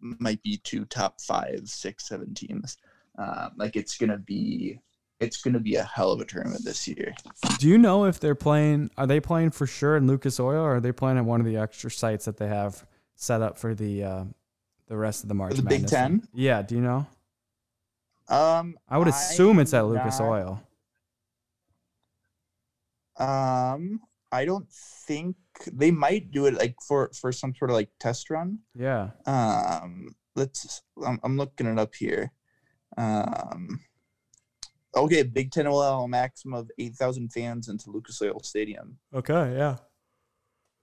might 0.00 0.42
be 0.42 0.56
two 0.64 0.84
top 0.86 1.20
five 1.20 1.60
six 1.64 2.08
seven 2.08 2.32
teams 2.32 2.78
um, 3.18 3.50
like 3.56 3.74
it's 3.76 3.98
gonna 3.98 4.16
be 4.18 4.78
it's 5.20 5.42
gonna 5.42 5.58
be 5.58 5.74
a 5.74 5.82
hell 5.82 6.12
of 6.12 6.20
a 6.20 6.24
tournament 6.24 6.64
this 6.64 6.86
year 6.86 7.12
Do 7.58 7.68
you 7.68 7.76
know 7.76 8.04
if 8.04 8.20
they're 8.20 8.36
playing? 8.36 8.90
Are 8.96 9.06
they 9.08 9.18
playing 9.18 9.50
for 9.50 9.66
sure 9.66 9.96
in 9.96 10.06
Lucas 10.06 10.38
Oil, 10.38 10.62
or 10.62 10.76
are 10.76 10.80
they 10.80 10.92
playing 10.92 11.18
at 11.18 11.24
one 11.24 11.40
of 11.40 11.46
the 11.46 11.56
extra 11.56 11.90
sites 11.90 12.24
that 12.26 12.36
they 12.36 12.46
have 12.46 12.86
set 13.16 13.42
up 13.42 13.58
for 13.58 13.74
the 13.74 14.04
uh, 14.04 14.24
the 14.86 14.96
rest 14.96 15.24
of 15.24 15.28
the 15.28 15.34
March 15.34 15.56
the 15.56 15.62
Big 15.62 15.88
Ten? 15.88 16.22
Yeah. 16.32 16.62
Do 16.62 16.76
you 16.76 16.80
know? 16.80 17.06
um 18.28 18.78
I 18.88 18.96
would 18.98 19.08
assume 19.08 19.58
it's 19.58 19.74
at 19.74 19.86
Lucas 19.86 20.20
not- 20.20 20.28
Oil. 20.28 20.62
um 23.16 24.00
i 24.32 24.44
don't 24.44 24.70
think 24.70 25.36
they 25.72 25.90
might 25.90 26.30
do 26.30 26.46
it 26.46 26.54
like 26.54 26.74
for 26.86 27.10
for 27.18 27.32
some 27.32 27.54
sort 27.54 27.70
of 27.70 27.74
like 27.76 27.90
test 27.98 28.30
run 28.30 28.58
Yeah. 28.74 29.10
um 29.26 30.14
let's 30.36 30.82
i'm, 31.04 31.18
I'm 31.24 31.36
looking 31.36 31.66
it 31.66 31.78
up 31.78 31.94
here 31.94 32.32
um 32.96 33.80
okay 34.96 35.22
big 35.22 35.50
ten 35.50 35.68
will 35.68 35.78
allow 35.80 36.02
a 36.02 36.08
maximum 36.08 36.54
of 36.60 36.70
8000 36.78 37.32
fans 37.32 37.68
into 37.68 37.90
lucas 37.90 38.20
oil 38.22 38.40
stadium 38.42 38.98
Okay. 39.14 39.54
Yeah. 39.56 39.76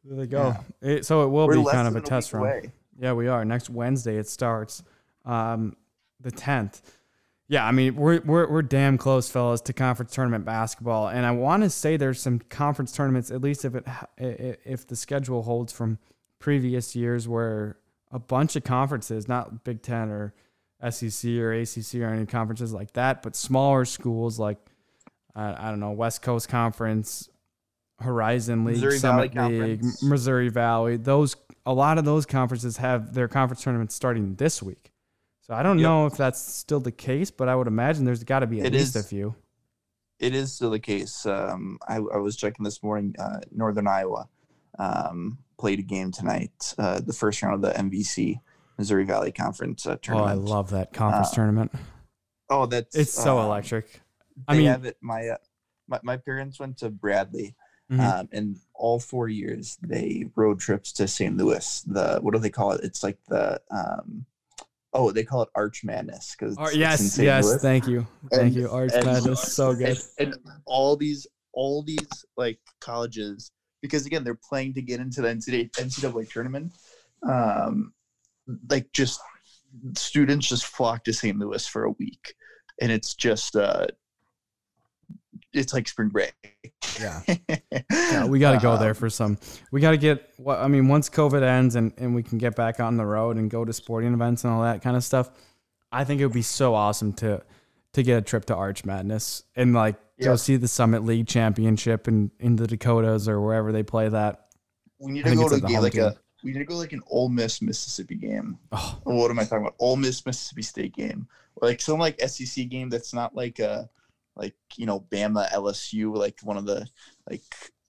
There 0.04 0.18
they 0.18 0.28
go. 0.28 0.56
It, 0.84 1.04
so 1.04 1.24
it 1.24 1.30
will 1.30 1.48
We're 1.48 1.58
be 1.58 1.66
kind 1.66 1.88
of 1.88 1.96
a 1.96 2.02
test 2.02 2.32
run. 2.32 2.44
away. 2.44 2.72
Yeah, 3.00 3.14
we 3.14 3.28
are. 3.28 3.44
Next 3.44 3.72
Wednesday 3.72 4.18
it 4.18 4.28
starts, 4.28 4.84
um, 5.26 5.76
the 6.22 6.30
tenth. 6.30 6.96
Yeah, 7.48 7.66
I 7.66 7.72
mean 7.72 7.96
we're 7.96 8.22
we're 8.22 8.50
we're 8.50 8.62
damn 8.64 8.98
close, 8.98 9.30
fellas, 9.30 9.62
to 9.62 9.74
conference 9.74 10.14
tournament 10.14 10.46
basketball, 10.46 11.08
and 11.10 11.26
I 11.26 11.32
want 11.32 11.64
to 11.64 11.70
say 11.70 11.96
there's 11.96 12.20
some 12.22 12.40
conference 12.40 12.92
tournaments, 12.92 13.30
at 13.30 13.42
least 13.42 13.66
if 13.66 13.76
it 13.76 13.88
ha- 13.88 14.08
i- 14.20 14.24
i- 14.24 14.58
if 14.66 14.88
the 14.88 14.96
schedule 14.96 15.44
holds 15.44 15.72
from 15.72 16.00
previous 16.40 16.96
years, 16.96 17.28
where 17.28 17.78
a 18.12 18.18
bunch 18.20 18.56
of 18.56 18.64
conferences, 18.64 19.28
not 19.28 19.64
Big 19.64 19.82
Ten 19.84 20.10
or 20.10 20.34
SEC 20.90 21.40
or 21.40 21.52
ACC 21.54 22.02
or 22.02 22.06
any 22.08 22.26
conferences 22.26 22.74
like 22.74 22.94
that, 22.94 23.22
but 23.22 23.36
smaller 23.36 23.86
schools 23.86 24.40
like 24.40 24.58
uh, 25.36 25.54
I 25.58 25.70
don't 25.70 25.80
know 25.80 25.92
West 25.92 26.22
Coast 26.24 26.50
Conference, 26.50 27.30
Horizon 28.00 28.66
League, 28.66 28.76
Missouri 28.78 28.98
Summit 29.00 29.34
Valley 29.34 29.60
League, 29.60 29.80
Conference. 29.82 30.04
Missouri 30.04 30.50
Valley. 30.50 30.98
Those 30.98 31.36
a 31.66 31.74
lot 31.74 31.98
of 32.00 32.06
those 32.06 32.26
conferences 32.26 32.78
have 32.78 33.14
their 33.14 33.28
conference 33.28 33.62
tournaments 33.64 33.94
starting 33.96 34.34
this 34.36 34.64
week. 34.64 34.92
So 35.46 35.54
I 35.54 35.62
don't 35.62 35.78
Yep. 35.78 35.84
know 35.84 36.06
if 36.08 36.18
that's 36.18 36.40
still 36.42 36.80
the 36.80 36.92
case, 36.92 37.30
but 37.30 37.48
I 37.48 37.56
would 37.56 37.68
imagine 37.68 38.04
there's 38.04 38.24
got 38.24 38.40
to 38.40 38.48
be 38.48 38.62
at 38.62 38.68
It 38.68 38.74
least 38.74 38.96
is. 38.96 39.06
a 39.06 39.08
few. 39.08 39.36
It 40.18 40.34
is 40.34 40.54
still 40.54 40.72
the 40.72 40.80
case. 40.80 41.24
Um, 41.28 41.78
I, 41.88 41.98
I 41.98 42.18
was 42.18 42.36
checking 42.36 42.64
this 42.64 42.82
morning. 42.82 43.14
Uh, 43.20 43.42
Northern 43.52 43.88
Iowa 43.88 44.28
um, 44.80 45.38
played 45.60 45.78
a 45.80 45.84
game 45.84 46.12
tonight, 46.12 46.74
uh, 46.80 47.00
the 47.00 47.14
first 47.14 47.44
round 47.44 47.54
of 47.54 47.62
the 47.62 47.78
MVC 47.80 48.40
Missouri 48.80 49.06
Valley 49.06 49.32
Conference 49.32 49.86
uh, 49.86 49.98
Oh, 50.10 50.18
I 50.18 50.34
love 50.34 50.72
that 50.72 50.94
conference 50.94 51.32
Uh, 51.32 51.36
tournament. 51.36 51.72
Oh, 52.50 52.66
that's 52.66 52.96
It's 52.96 53.14
so 53.14 53.38
um, 53.38 53.46
electric. 53.46 54.02
I 54.48 54.58
mean- 54.58 54.66
have 54.66 54.86
it. 54.86 54.98
My, 55.02 55.28
uh, 55.30 55.38
my 55.88 56.00
my 56.02 56.18
parents 56.18 56.60
went 56.60 56.78
to 56.80 56.90
Bradley, 56.90 57.56
Mhm. 57.92 58.00
um, 58.00 58.30
and 58.32 58.58
all 58.74 59.00
four 59.00 59.30
years 59.30 59.78
they 59.82 60.30
road 60.36 60.60
trips 60.60 60.92
to 60.94 61.08
St. 61.08 61.38
Louis. 61.38 61.82
The 61.84 62.18
what 62.22 62.34
do 62.34 62.40
they 62.40 62.50
call 62.50 62.72
it? 62.72 62.84
It's 62.84 63.04
like 63.04 63.20
the 63.28 63.62
um, 63.70 64.26
oh, 64.96 65.12
they 65.12 65.24
call 65.24 65.44
it 65.44 65.50
Arch 65.56 65.84
Madness 65.84 66.36
because 66.38 66.58
Ar- 66.58 66.74
yes, 66.74 67.18
yes, 67.20 67.62
thank 67.62 67.88
you, 67.88 68.08
thank 68.32 68.44
And- 68.48 68.56
you. 68.56 68.70
Arch 68.70 68.92
and- 68.94 69.06
Madness, 69.06 69.54
so 69.54 69.76
good. 69.76 69.98
and, 70.18 70.34
and 70.34 70.36
all 70.66 70.96
these 70.96 71.28
all 71.54 71.84
these 71.84 72.26
like 72.36 72.60
colleges 72.82 73.52
because 73.82 74.06
again 74.06 74.24
they're 74.24 74.40
playing 74.50 74.74
to 74.74 74.82
get 74.82 75.00
into 75.00 75.22
the 75.22 75.28
NCAA, 75.30 75.72
NCAA 75.72 76.30
tournament 76.30 76.74
um 77.30 77.94
like 78.70 78.92
just 78.94 79.20
students 79.96 80.48
just 80.48 80.66
flock 80.66 81.04
to 81.04 81.14
St. 81.14 81.38
Louis 81.38 81.66
for 81.68 81.84
a 81.86 81.92
week 81.92 82.34
and 82.82 82.92
it's 82.92 83.14
just 83.16 83.56
uh 83.56 83.88
it's 85.56 85.74
like 85.74 85.88
spring 85.88 86.10
break 86.10 86.34
Yeah. 87.00 87.22
Yeah, 87.92 88.26
we 88.26 88.40
got 88.40 88.52
to 88.54 88.60
go 88.60 88.78
there 88.78 88.90
Um, 88.90 88.96
for 88.96 89.10
some. 89.10 89.38
We 89.72 89.82
got 89.82 89.92
to 89.92 89.98
get. 89.98 90.30
What 90.38 90.60
I 90.60 90.68
mean, 90.68 90.88
once 90.88 91.10
COVID 91.10 91.42
ends 91.42 91.76
and, 91.76 91.92
and 91.98 92.14
we 92.16 92.24
can 92.24 92.38
get 92.38 92.56
back 92.56 92.80
on 92.80 92.98
the 92.98 93.06
road 93.06 93.38
and 93.38 93.50
go 93.50 93.66
to 93.66 93.74
sporting 93.74 94.14
events 94.14 94.44
and 94.44 94.54
all 94.54 94.62
that 94.64 94.82
kind 94.82 94.96
of 94.96 95.04
stuff, 95.04 95.30
I 95.92 96.04
think 96.04 96.22
it 96.22 96.26
would 96.26 96.34
be 96.34 96.42
so 96.42 96.74
awesome 96.76 97.14
to 97.14 97.42
to 97.94 98.04
get 98.04 98.18
a 98.18 98.22
trip 98.22 98.46
to 98.46 98.56
Arch 98.56 98.86
Madness 98.86 99.44
and 99.56 99.74
like 99.74 99.96
go 100.22 100.32
Yeah. 100.32 100.36
see 100.36 100.58
the 100.58 100.68
Summit 100.68 101.04
League 101.04 101.28
Championship 101.28 102.08
in 102.08 102.32
in 102.40 102.56
the 102.58 102.68
Dakotas 102.68 103.28
or 103.28 103.42
wherever 103.42 103.72
they 103.72 103.84
play 103.84 104.10
that. 104.10 104.48
we 105.00 105.12
need 105.14 105.26
to 105.26 105.36
go 105.36 105.50
to 105.50 105.56
at 105.56 105.60
a 105.60 105.62
the 105.62 105.68
game 105.68 105.82
like 105.82 105.94
team. 105.94 106.04
a 106.04 106.16
we 106.44 106.52
need 106.52 106.60
to 106.60 106.66
go 106.66 106.76
like 106.76 106.94
an 106.94 107.02
Ole 107.10 107.30
Miss 107.30 107.62
Mississippi 107.62 108.16
game. 108.16 108.58
Oh, 108.72 109.00
Or 109.06 109.16
what 109.18 109.32
am 109.32 109.40
I 109.40 109.44
talking 109.46 109.62
about? 109.66 109.76
Ole 109.80 109.96
Miss 109.96 110.24
Mississippi 110.26 110.62
State 110.62 110.94
game, 110.96 111.28
or 111.56 111.68
like 111.70 111.82
some 111.82 112.00
like 112.00 112.20
SEC 112.22 112.70
game 112.70 112.90
that's 112.90 113.14
not 113.14 113.36
like 113.36 113.60
a 113.60 113.90
like 114.36 114.56
you 114.76 114.86
know 114.86 115.00
Bama 115.00 115.50
LSU 115.52 116.16
like 116.16 116.40
one 116.44 116.58
of 116.58 116.66
the 116.66 116.88
like 117.30 117.42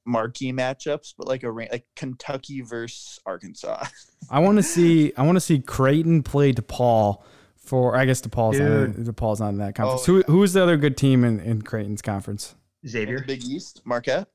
marquee 0.05 0.53
matchups, 0.53 1.15
but 1.19 1.27
like 1.27 1.43
a 1.43 1.51
like 1.51 1.85
Kentucky 1.97 2.61
versus 2.61 3.19
Arkansas. 3.27 3.85
I 4.31 4.39
want 4.41 4.57
to 4.59 4.63
see. 4.63 5.13
I 5.17 5.23
want 5.23 5.37
to 5.37 5.41
see 5.41 5.59
Creighton 5.59 6.23
play 6.23 6.53
DePaul 6.53 7.23
for. 7.57 7.97
I 7.97 8.05
guess 8.05 8.21
DePaul's 8.21 8.59
not, 8.59 8.97
Dude. 8.97 9.07
DePaul's 9.07 9.41
not 9.41 9.51
in 9.51 9.59
that 9.59 9.75
conference. 9.75 10.09
Oh, 10.09 10.13
Who 10.13 10.23
who's 10.23 10.53
the 10.53 10.63
other 10.63 10.77
good 10.77 10.97
team 10.97 11.25
in, 11.25 11.41
in 11.41 11.63
Creighton's 11.63 12.03
conference? 12.03 12.55
Xavier. 12.87 13.25
Big 13.27 13.45
East, 13.45 13.83
Marquette. 13.85 14.29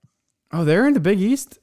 Oh, 0.51 0.65
they're 0.65 0.85
in 0.87 0.93
the 0.93 0.99
Big 0.99 1.21
East. 1.21 1.59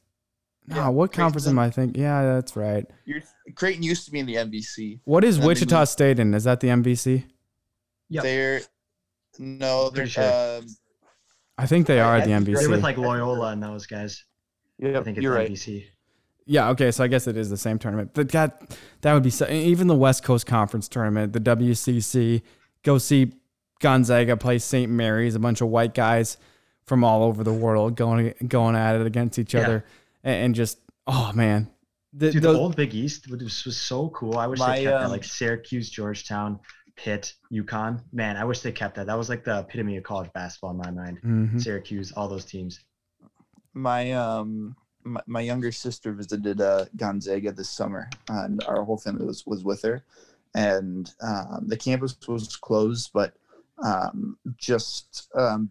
No, 0.66 0.76
Yeah, 0.76 0.88
what 0.88 1.11
Creighton's 1.11 1.16
conference 1.16 1.46
in- 1.46 1.51
am 1.53 1.59
I 1.59 1.70
thinking? 1.70 2.03
Yeah, 2.03 2.34
that's 2.34 2.57
right. 2.57 2.86
You're, 3.05 3.20
Creighton 3.55 3.82
used 3.82 4.07
to 4.07 4.11
be 4.11 4.18
in 4.18 4.26
the 4.26 4.36
MVC. 4.36 5.01
What 5.05 5.24
is 5.24 5.38
Wichita 5.38 5.84
State 5.84 6.18
in? 6.18 6.32
Is 6.32 6.44
that 6.44 6.61
the 6.61 6.68
MVC? 6.68 7.24
Yeah, 8.09 8.22
They're 8.22 8.62
no, 9.39 9.84
they're 9.91 10.05
Pretty 10.05 10.11
sure. 10.11 10.59
um, 10.59 10.66
I 11.57 11.66
think 11.66 11.86
they 11.86 12.01
are 12.01 12.14
I- 12.14 12.18
at 12.20 12.24
the 12.26 12.34
I 12.34 12.39
think 12.39 12.49
MVC. 12.49 12.61
They're 12.61 12.70
with 12.70 12.82
like 12.82 12.97
Loyola 12.99 13.53
and 13.53 13.62
those 13.62 13.86
guys. 13.86 14.24
Yeah, 14.78 14.99
I 14.99 15.03
think 15.03 15.16
it's 15.18 15.22
you're 15.24 15.34
right. 15.34 15.51
MVC. 15.51 15.84
Yeah, 16.47 16.70
okay, 16.70 16.91
so 16.91 17.05
I 17.05 17.09
guess 17.09 17.26
it 17.26 17.36
is 17.36 17.51
the 17.51 17.57
same 17.57 17.78
tournament. 17.78 18.12
But 18.14 18.30
that 18.30 18.76
that 19.03 19.12
would 19.12 19.22
be 19.22 19.30
so, 19.30 19.47
even 19.49 19.86
the 19.86 19.95
West 19.95 20.22
Coast 20.22 20.47
Conference 20.47 20.89
tournament, 20.89 21.32
the 21.32 21.41
WCC. 21.41 22.43
Go 22.84 22.97
see 22.99 23.32
Gonzaga 23.80 24.36
play 24.36 24.59
St. 24.59 24.91
Mary's, 24.91 25.34
a 25.34 25.39
bunch 25.39 25.61
of 25.61 25.68
white 25.68 25.95
guys 25.95 26.36
from 26.86 27.05
all 27.05 27.22
over 27.22 27.45
the 27.45 27.53
world 27.53 27.97
going 27.97 28.32
going 28.47 28.76
at 28.76 28.97
it 28.97 29.07
against 29.07 29.39
each 29.39 29.53
Yeah. 29.53 29.61
other, 29.62 29.84
and, 30.24 30.34
and 30.47 30.55
just 30.55 30.78
oh 31.07 31.32
man, 31.34 31.68
the, 32.14 32.30
Dude, 32.30 32.43
those- 32.43 32.55
the 32.55 32.59
old 32.61 32.76
Big 32.76 32.95
East 32.95 33.28
was, 33.30 33.64
was 33.66 33.76
so 33.76 34.09
cool. 34.11 34.39
I 34.39 34.47
wish 34.47 34.59
My, 34.59 34.76
they 34.78 34.84
kept 34.84 34.95
that. 34.97 35.05
um, 35.05 35.11
Like 35.11 35.24
Syracuse, 35.24 35.91
Georgetown, 35.91 36.61
Pitt, 36.99 37.34
UConn. 37.53 38.03
Man, 38.12 38.36
I 38.36 38.44
wish 38.44 38.61
they 38.61 38.72
kept 38.72 38.96
that. 38.96 39.07
That 39.07 39.16
was 39.16 39.28
like 39.28 39.44
the 39.44 39.61
epitome 39.61 39.96
of 39.96 40.05
college 40.05 40.30
basketball 40.34 40.72
in 40.72 40.76
my 40.78 40.90
mind. 40.90 41.20
Mhm. 41.22 41.61
Syracuse, 41.62 42.12
all 42.12 42.28
those 42.28 42.44
teams. 42.44 42.80
my 43.74 44.12
um 44.12 44.74
my, 45.05 45.20
my 45.26 45.40
younger 45.40 45.70
sister 45.70 46.12
visited 46.12 46.61
uh 46.61 46.84
Gonzaga 46.96 47.53
this 47.53 47.70
summer 47.70 48.09
and 48.28 48.62
our 48.64 48.82
whole 48.82 48.99
family 48.99 49.24
was 49.24 49.46
was 49.46 49.62
with 49.62 49.82
her 49.82 50.03
and 50.55 51.14
um 51.22 51.64
the 51.68 51.76
campus 51.76 52.16
was 52.26 52.57
closed 52.57 53.11
but 53.14 53.34
um 53.84 54.36
just 54.57 55.28
um 55.36 55.70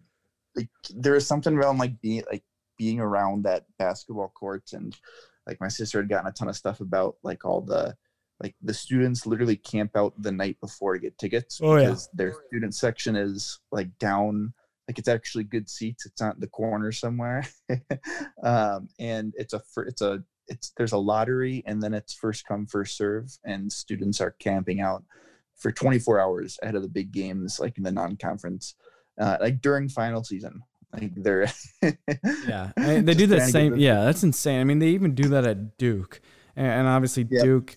like 0.56 0.68
there 0.94 1.14
is 1.16 1.26
something 1.26 1.54
around 1.54 1.76
like 1.78 2.00
being 2.00 2.22
like 2.32 2.44
being 2.78 3.00
around 3.00 3.44
that 3.44 3.66
basketball 3.78 4.28
court 4.28 4.72
and 4.72 4.96
like 5.46 5.60
my 5.60 5.68
sister 5.68 5.98
had 5.98 6.08
gotten 6.08 6.28
a 6.28 6.32
ton 6.32 6.48
of 6.48 6.56
stuff 6.56 6.80
about 6.80 7.16
like 7.22 7.44
all 7.44 7.60
the 7.60 7.94
like 8.42 8.54
the 8.62 8.74
students 8.74 9.26
literally 9.26 9.56
camp 9.56 9.96
out 9.96 10.14
the 10.22 10.32
night 10.32 10.56
before 10.60 10.94
to 10.94 11.00
get 11.00 11.18
tickets 11.18 11.60
Oh, 11.62 11.76
yeah. 11.76 11.86
because 11.88 12.08
their 12.14 12.34
student 12.48 12.74
section 12.74 13.16
is 13.16 13.58
like 13.72 13.96
down 13.98 14.52
like 14.88 14.98
it's 14.98 15.08
actually 15.08 15.44
good 15.44 15.68
seats 15.68 16.06
it's 16.06 16.20
not 16.20 16.34
in 16.36 16.40
the 16.40 16.46
corner 16.46 16.92
somewhere 16.92 17.44
um 18.42 18.88
and 18.98 19.34
it's 19.36 19.52
a 19.54 19.60
it's 19.86 20.00
a 20.02 20.22
it's 20.46 20.72
there's 20.76 20.92
a 20.92 20.98
lottery 20.98 21.62
and 21.66 21.82
then 21.82 21.92
it's 21.92 22.14
first 22.14 22.46
come 22.46 22.66
first 22.66 22.96
serve 22.96 23.26
and 23.44 23.70
students 23.70 24.20
are 24.20 24.34
camping 24.38 24.80
out 24.80 25.04
for 25.56 25.72
24 25.72 26.20
hours 26.20 26.58
ahead 26.62 26.74
of 26.74 26.82
the 26.82 26.88
big 26.88 27.12
games 27.12 27.58
like 27.60 27.76
in 27.76 27.82
the 27.84 27.92
non-conference 27.92 28.74
uh, 29.20 29.36
like 29.40 29.60
during 29.60 29.88
final 29.88 30.22
season 30.24 30.60
like 30.92 31.12
they're 31.16 31.48
Yeah, 32.46 32.70
I 32.76 32.86
mean, 32.86 33.04
they 33.04 33.12
do 33.14 33.26
the 33.26 33.36
trying 33.36 33.46
to 33.48 33.52
get 33.52 33.52
same. 33.52 33.76
Yeah, 33.76 34.04
that's 34.04 34.22
insane. 34.22 34.60
I 34.60 34.64
mean, 34.64 34.78
they 34.78 34.88
even 34.88 35.14
do 35.14 35.28
that 35.30 35.44
at 35.44 35.76
Duke, 35.76 36.22
and, 36.56 36.66
and 36.66 36.88
obviously 36.88 37.26
Yep. 37.28 37.44
Duke 37.44 37.76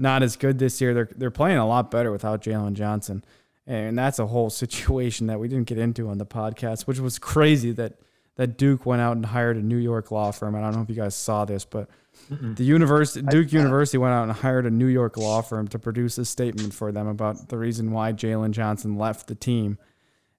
not 0.00 0.22
as 0.22 0.36
good 0.36 0.58
this 0.58 0.80
year. 0.80 0.94
They're 0.94 1.10
they're 1.14 1.30
playing 1.30 1.58
a 1.58 1.66
lot 1.66 1.90
better 1.90 2.10
without 2.10 2.42
Jalen 2.42 2.72
Johnson, 2.72 3.24
and 3.66 3.96
that's 3.96 4.18
a 4.18 4.26
whole 4.26 4.50
situation 4.64 5.26
that 5.28 5.38
we 5.38 5.46
didn't 5.46 5.68
get 5.68 5.78
into 5.78 6.08
on 6.08 6.18
the 6.18 6.26
podcast, 6.26 6.86
which 6.86 6.98
was 6.98 7.18
crazy 7.18 7.72
that 7.72 7.98
that 8.36 8.56
Duke 8.56 8.86
went 8.86 9.02
out 9.02 9.16
and 9.16 9.26
hired 9.26 9.56
a 9.56 9.62
New 9.62 9.76
York 9.76 10.10
law 10.10 10.30
firm. 10.30 10.54
I 10.54 10.60
don't 10.60 10.74
know 10.74 10.82
if 10.82 10.88
you 10.88 10.94
guys 10.94 11.14
saw 11.14 11.44
this, 11.44 11.64
but 11.64 11.88
Mm-mm. 12.30 12.56
the 12.56 12.64
university 12.64 13.24
Duke 13.26 13.52
University 13.52 13.98
went 13.98 14.14
out 14.14 14.22
and 14.22 14.32
hired 14.32 14.66
a 14.66 14.70
New 14.70 14.86
York 14.86 15.16
law 15.16 15.42
firm 15.42 15.68
to 15.68 15.78
produce 15.78 16.16
a 16.16 16.24
statement 16.24 16.72
for 16.72 16.90
them 16.90 17.06
about 17.06 17.48
the 17.48 17.58
reason 17.58 17.92
why 17.92 18.12
Jalen 18.12 18.52
Johnson 18.52 18.96
left 18.96 19.26
the 19.26 19.34
team, 19.34 19.78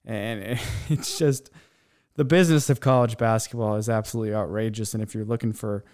and 0.04 0.58
it's 0.88 1.18
just 1.18 1.50
the 2.16 2.24
business 2.24 2.68
of 2.68 2.80
college 2.80 3.16
basketball 3.16 3.76
is 3.76 3.88
absolutely 3.88 4.34
outrageous. 4.34 4.92
And 4.94 5.02
if 5.02 5.14
you're 5.14 5.24
looking 5.24 5.52
for 5.52 5.84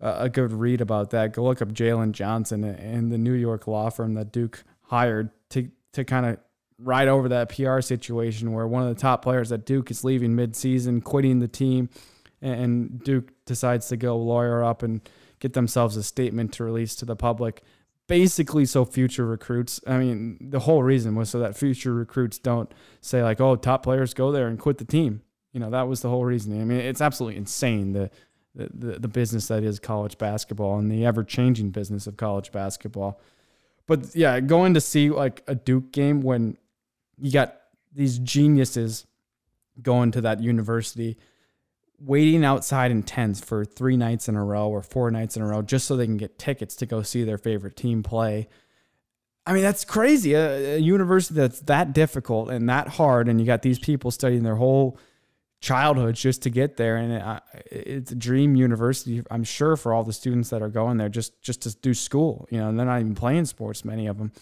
a, 0.00 0.28
good 0.28 0.52
read 0.52 0.80
about 0.80 1.10
that, 1.10 1.32
go 1.32 1.44
look 1.44 1.60
up 1.60 1.68
Jalen 1.68 2.12
Johnson 2.12 2.64
and 2.64 3.12
the 3.12 3.18
New 3.18 3.32
York 3.32 3.66
law 3.66 3.90
firm 3.90 4.14
that 4.14 4.32
Duke 4.32 4.64
hired 4.82 5.30
to 5.50 5.70
to 5.92 6.04
kind 6.04 6.26
of 6.26 6.38
ride 6.78 7.08
over 7.08 7.28
that 7.28 7.54
PR 7.54 7.80
situation 7.80 8.52
where 8.52 8.66
one 8.66 8.82
of 8.82 8.88
the 8.88 9.00
top 9.00 9.22
players 9.22 9.52
at 9.52 9.66
Duke 9.66 9.90
is 9.90 10.04
leaving 10.04 10.34
midseason, 10.34 11.02
quitting 11.02 11.40
the 11.40 11.48
team, 11.48 11.90
and 12.40 13.02
Duke 13.02 13.32
decides 13.44 13.88
to 13.88 13.96
go 13.96 14.16
lawyer 14.16 14.64
up 14.64 14.82
and 14.82 15.00
get 15.40 15.52
themselves 15.52 15.96
a 15.96 16.02
statement 16.02 16.52
to 16.54 16.64
release 16.64 16.94
to 16.96 17.04
the 17.04 17.16
public. 17.16 17.62
Basically, 18.06 18.64
so 18.64 18.84
future 18.84 19.26
recruits. 19.26 19.80
I 19.86 19.98
mean, 19.98 20.38
the 20.50 20.60
whole 20.60 20.82
reason 20.82 21.14
was 21.14 21.30
so 21.30 21.38
that 21.40 21.56
future 21.56 21.94
recruits 21.94 22.38
don't 22.38 22.72
say 23.00 23.22
like, 23.22 23.40
"Oh, 23.40 23.56
top 23.56 23.82
players 23.82 24.14
go 24.14 24.32
there 24.32 24.48
and 24.48 24.58
quit 24.58 24.78
the 24.78 24.84
team." 24.84 25.22
You 25.52 25.60
know, 25.60 25.70
that 25.70 25.88
was 25.88 26.00
the 26.00 26.08
whole 26.08 26.24
reason. 26.24 26.60
I 26.60 26.64
mean, 26.64 26.80
it's 26.80 27.00
absolutely 27.00 27.36
insane 27.36 27.92
the 27.92 28.10
the, 28.54 28.98
the, 28.98 29.08
business 29.08 29.48
that 29.48 29.62
is 29.62 29.78
college 29.78 30.18
basketball 30.18 30.78
and 30.78 30.90
the 30.90 31.06
ever 31.06 31.22
changing 31.22 31.70
business 31.70 32.06
of 32.06 32.16
college 32.16 32.50
basketball. 32.50 33.20
But 33.86 34.14
yeah, 34.14 34.40
going 34.40 34.74
to 34.74 34.80
see 34.80 35.10
like 35.10 35.42
a 35.46 35.54
Duke 35.54 35.92
game 35.92 36.20
when 36.20 36.56
you 37.18 37.30
got 37.30 37.56
these 37.92 38.18
geniuses 38.18 39.06
going 39.80 40.10
to 40.12 40.20
that 40.22 40.40
university, 40.40 41.16
waiting 41.98 42.44
outside 42.44 42.90
in 42.90 43.02
tents 43.02 43.40
for 43.40 43.64
three 43.64 43.96
nights 43.96 44.28
in 44.28 44.36
a 44.36 44.44
row 44.44 44.68
or 44.68 44.82
four 44.82 45.10
nights 45.10 45.36
in 45.36 45.42
a 45.42 45.46
row 45.46 45.62
just 45.62 45.86
so 45.86 45.96
they 45.96 46.06
can 46.06 46.16
get 46.16 46.38
tickets 46.38 46.74
to 46.76 46.86
go 46.86 47.02
see 47.02 47.24
their 47.24 47.38
favorite 47.38 47.76
team 47.76 48.02
play. 48.02 48.48
I 49.46 49.52
mean, 49.52 49.62
that's 49.62 49.84
crazy. 49.84 50.34
A, 50.34 50.76
a 50.76 50.78
university 50.78 51.34
that's 51.40 51.60
that 51.62 51.92
difficult 51.92 52.50
and 52.50 52.68
that 52.68 52.88
hard, 52.88 53.28
and 53.28 53.40
you 53.40 53.46
got 53.46 53.62
these 53.62 53.78
people 53.78 54.10
studying 54.10 54.42
their 54.42 54.56
whole 54.56 54.98
childhoods 55.60 56.20
just 56.20 56.42
to 56.42 56.50
get 56.50 56.76
there, 56.76 56.96
and 56.96 57.12
it, 57.12 57.42
it's 57.70 58.12
a 58.12 58.16
dream 58.16 58.56
university. 58.56 59.22
I'm 59.30 59.44
sure 59.44 59.76
for 59.76 59.92
all 59.92 60.02
the 60.02 60.12
students 60.12 60.50
that 60.50 60.62
are 60.62 60.68
going 60.68 60.96
there 60.96 61.08
just 61.08 61.40
just 61.42 61.62
to 61.62 61.76
do 61.76 61.94
school. 61.94 62.48
You 62.50 62.58
know, 62.58 62.68
and 62.68 62.78
they're 62.78 62.86
not 62.86 63.00
even 63.00 63.14
playing 63.14 63.44
sports, 63.46 63.84
many 63.84 64.06
of 64.06 64.18
them. 64.18 64.32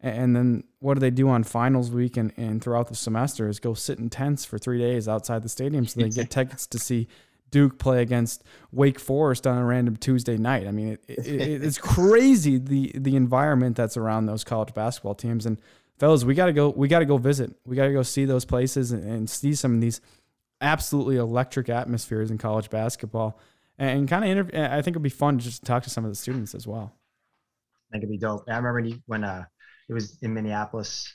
And 0.00 0.36
then 0.36 0.64
what 0.78 0.94
do 0.94 1.00
they 1.00 1.10
do 1.10 1.28
on 1.28 1.42
finals 1.42 1.90
week 1.90 2.16
and, 2.16 2.32
and 2.36 2.62
throughout 2.62 2.86
the 2.86 2.94
semester 2.94 3.48
is 3.48 3.58
go 3.58 3.74
sit 3.74 3.98
in 3.98 4.08
tents 4.08 4.44
for 4.44 4.56
three 4.56 4.78
days 4.78 5.08
outside 5.08 5.42
the 5.42 5.48
stadium 5.48 5.88
so 5.88 6.00
they 6.00 6.08
get 6.08 6.30
tickets 6.30 6.68
to 6.68 6.78
see 6.78 7.08
Duke 7.50 7.78
play 7.78 8.00
against 8.00 8.44
Wake 8.70 9.00
Forest 9.00 9.46
on 9.46 9.58
a 9.58 9.64
random 9.64 9.96
Tuesday 9.96 10.36
night. 10.36 10.68
I 10.68 10.70
mean, 10.70 10.92
it, 10.92 11.04
it, 11.08 11.26
it, 11.26 11.64
it's 11.64 11.78
crazy 11.78 12.58
the 12.58 12.92
the 12.94 13.16
environment 13.16 13.76
that's 13.76 13.96
around 13.96 14.26
those 14.26 14.44
college 14.44 14.74
basketball 14.74 15.14
teams. 15.14 15.46
And 15.46 15.60
fellas, 15.98 16.24
we 16.24 16.34
gotta 16.34 16.52
go. 16.52 16.68
We 16.68 16.88
gotta 16.88 17.06
go 17.06 17.16
visit. 17.16 17.56
We 17.64 17.74
gotta 17.74 17.92
go 17.92 18.02
see 18.02 18.24
those 18.24 18.44
places 18.44 18.92
and, 18.92 19.02
and 19.02 19.30
see 19.30 19.54
some 19.54 19.74
of 19.74 19.80
these 19.80 20.00
absolutely 20.60 21.16
electric 21.16 21.68
atmospheres 21.68 22.30
in 22.30 22.38
college 22.38 22.70
basketball. 22.70 23.38
And, 23.78 24.08
kind 24.08 24.24
of, 24.24 24.30
interview. 24.30 24.60
I 24.60 24.82
think 24.82 24.94
it'd 24.94 25.02
be 25.02 25.08
fun 25.08 25.38
to 25.38 25.44
just 25.44 25.64
talk 25.64 25.84
to 25.84 25.90
some 25.90 26.04
of 26.04 26.10
the 26.10 26.16
students 26.16 26.54
as 26.54 26.66
well. 26.66 26.92
I 27.90 27.92
think 27.92 28.02
it'd 28.02 28.10
be 28.10 28.18
dope. 28.18 28.44
I 28.48 28.56
remember 28.56 28.74
when, 28.74 28.84
you, 28.86 29.02
when 29.06 29.24
uh, 29.24 29.44
it 29.88 29.92
was 29.92 30.18
in 30.20 30.34
Minneapolis. 30.34 31.12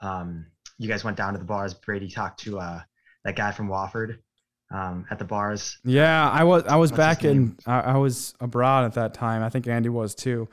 Um, 0.00 0.46
you 0.78 0.88
guys 0.88 1.04
went 1.04 1.16
down 1.16 1.34
to 1.34 1.38
the 1.38 1.44
bars. 1.44 1.74
Brady 1.74 2.08
talked 2.08 2.40
to 2.40 2.58
uh, 2.58 2.80
that 3.24 3.36
guy 3.36 3.52
from 3.52 3.68
Wofford 3.68 4.18
um, 4.72 5.06
at 5.10 5.18
the 5.18 5.24
bars. 5.24 5.78
Yeah, 5.84 6.28
I 6.28 6.44
was 6.44 6.64
I 6.64 6.76
was 6.76 6.90
What's 6.90 6.98
back 6.98 7.24
in? 7.24 7.56
I, 7.66 7.80
I 7.80 7.96
was 7.96 8.34
abroad 8.40 8.84
at 8.84 8.94
that 8.94 9.14
time. 9.14 9.42
I 9.42 9.50
think 9.50 9.66
Andy 9.66 9.88
was 9.88 10.14
too. 10.14 10.48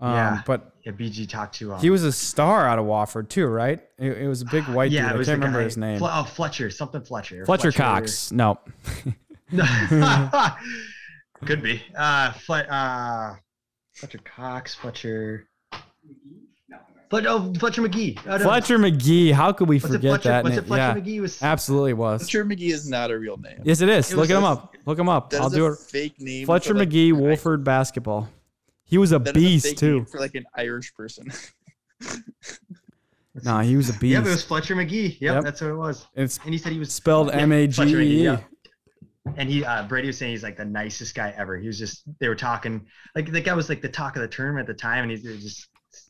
Um, 0.00 0.12
Yeah. 0.14 0.42
but 0.46 0.72
Yeah, 0.84 0.92
BG 0.92 1.28
talked 1.28 1.54
to. 1.56 1.74
Um, 1.74 1.80
he 1.80 1.90
was 1.90 2.04
a 2.04 2.12
star 2.12 2.66
out 2.66 2.78
of 2.78 2.86
Wofford 2.86 3.28
too, 3.28 3.46
right? 3.46 3.80
It, 3.98 4.18
it 4.18 4.28
was 4.28 4.42
a 4.42 4.46
big 4.46 4.64
white 4.68 4.90
yeah, 4.90 5.12
dude. 5.12 5.20
it 5.20 5.22
I 5.22 5.24
can't 5.24 5.38
remember 5.38 5.58
guy- 5.60 5.64
his 5.64 5.76
name. 5.76 5.98
Fle- 5.98 6.06
oh, 6.10 6.24
Fletcher, 6.24 6.70
something 6.70 7.02
Fletcher. 7.02 7.44
Fletcher, 7.44 7.70
Cox. 7.72 8.32
No. 8.32 8.58
Could 11.44 11.62
be. 11.62 11.82
Uh, 11.96 12.32
Flet, 12.32 12.70
uh, 12.70 13.34
Fletcher 13.94 14.18
Cox, 14.24 14.74
Fletcher. 14.74 15.46
But 17.08 17.26
oh, 17.26 17.52
Fletcher 17.58 17.82
Magee. 17.82 18.16
Oh, 18.24 18.36
no. 18.36 18.38
Fletcher 18.38 18.78
Magee. 18.78 19.32
How 19.32 19.52
could 19.52 19.68
we 19.68 19.76
Was 19.76 19.86
it 19.86 19.88
forget 19.94 20.10
Fletcher, 20.10 20.28
that 20.28 20.44
was 20.44 20.50
name? 20.52 20.58
it 20.60 20.66
Fletcher 20.66 20.82
yeah, 20.82 20.92
Magee? 20.94 21.20
Was 21.20 21.42
absolutely 21.42 21.92
was. 21.94 22.20
Fletcher 22.22 22.44
Magee 22.44 22.70
is 22.70 22.88
not 22.88 23.10
a 23.10 23.18
real 23.18 23.36
name. 23.36 23.60
Yes, 23.64 23.80
it 23.80 23.88
is. 23.88 24.12
It 24.12 24.16
Look 24.16 24.28
was 24.28 24.30
him 24.30 24.44
a- 24.44 24.52
up. 24.52 24.76
Look 24.86 24.98
him 24.98 25.08
up. 25.08 25.30
That 25.30 25.40
I'll 25.40 25.48
is 25.48 25.52
do 25.54 25.66
a 25.66 25.72
it. 25.72 25.78
fake 25.78 26.20
name. 26.20 26.46
Fletcher 26.46 26.68
for, 26.68 26.74
like, 26.74 26.88
Magee, 26.88 27.10
an 27.10 27.16
I- 27.16 27.20
Wofford 27.20 27.64
basketball. 27.64 28.28
He 28.90 28.98
was 28.98 29.12
a 29.12 29.18
that 29.20 29.36
is 29.36 29.42
a 29.42 29.46
beast 29.46 29.66
fake 29.66 29.78
too. 29.78 30.04
for 30.10 30.20
like 30.20 30.34
an 30.34 30.44
Irish 30.56 30.92
person. 30.94 31.30
Nah, 33.44 33.60
he 33.62 33.76
was 33.76 33.88
a 33.88 33.92
beast. 33.92 34.12
Yeah, 34.12 34.20
but 34.20 34.28
it 34.28 34.32
was 34.32 34.42
Fletcher 34.42 34.74
Magee. 34.74 35.16
Yep, 35.20 35.34
Yep. 35.34 35.44
that's 35.44 35.60
what 35.60 35.70
it 35.70 35.76
was. 35.76 36.06
it's 36.14 36.38
And 36.44 36.52
he 36.52 36.58
said 36.58 36.72
he 36.72 36.78
was 36.78 36.92
spelled 36.92 37.28
yeah, 37.28 37.38
M 37.38 37.52
A 37.52 37.66
G 37.66 37.72
Fletcher 37.74 37.96
Magee, 37.96 38.20
E. 38.20 38.24
yeah. 38.24 38.40
And 39.36 39.48
he, 39.48 39.64
uh, 39.64 39.84
Brady 39.86 40.08
was 40.08 40.18
saying 40.18 40.32
he's 40.32 40.42
like 40.42 40.56
the 40.56 40.64
nicest 40.64 41.14
guy 41.14 41.32
ever. 41.36 41.56
He 41.56 41.66
was 41.68 41.78
just, 41.78 42.02
they 42.18 42.28
were 42.28 42.34
talking, 42.34 42.86
like 43.14 43.30
the 43.30 43.40
guy 43.40 43.54
was 43.54 43.68
like 43.68 43.82
the 43.82 43.88
talk 43.88 44.16
of 44.16 44.22
the 44.22 44.28
tournament 44.28 44.68
at 44.68 44.76
the 44.76 44.80
time, 44.80 45.02
and 45.04 45.10
he's 45.12 45.22
he 45.22 45.38
just, 45.38 45.68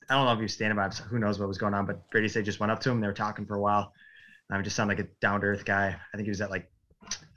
I 0.09 0.15
don't 0.15 0.25
know 0.25 0.33
if 0.33 0.39
he 0.39 0.45
was 0.45 0.55
standing 0.55 0.77
by 0.77 0.87
him, 0.87 0.93
so 0.93 1.05
who 1.05 1.19
knows 1.19 1.39
what 1.39 1.47
was 1.47 1.59
going 1.59 1.75
on, 1.75 1.85
but 1.87 2.09
Brady 2.11 2.29
said 2.29 2.41
he 2.41 2.47
just 2.47 2.61
went 2.61 2.73
up 2.73 2.81
to 2.81 2.89
him, 2.89 2.97
and 2.97 3.03
they 3.03 3.09
were 3.09 3.13
talking 3.13 3.45
for 3.45 3.57
a 3.57 3.61
while. 3.61 3.93
I 4.51 4.57
um, 4.57 4.65
just 4.65 4.75
sounded 4.75 4.97
like 4.97 5.07
a 5.07 5.09
down 5.21 5.41
to 5.41 5.47
earth 5.49 5.65
guy. 5.65 5.89
I 5.89 6.17
think 6.17 6.25
he 6.25 6.31
was 6.31 6.41
at 6.41 6.51
like 6.51 6.71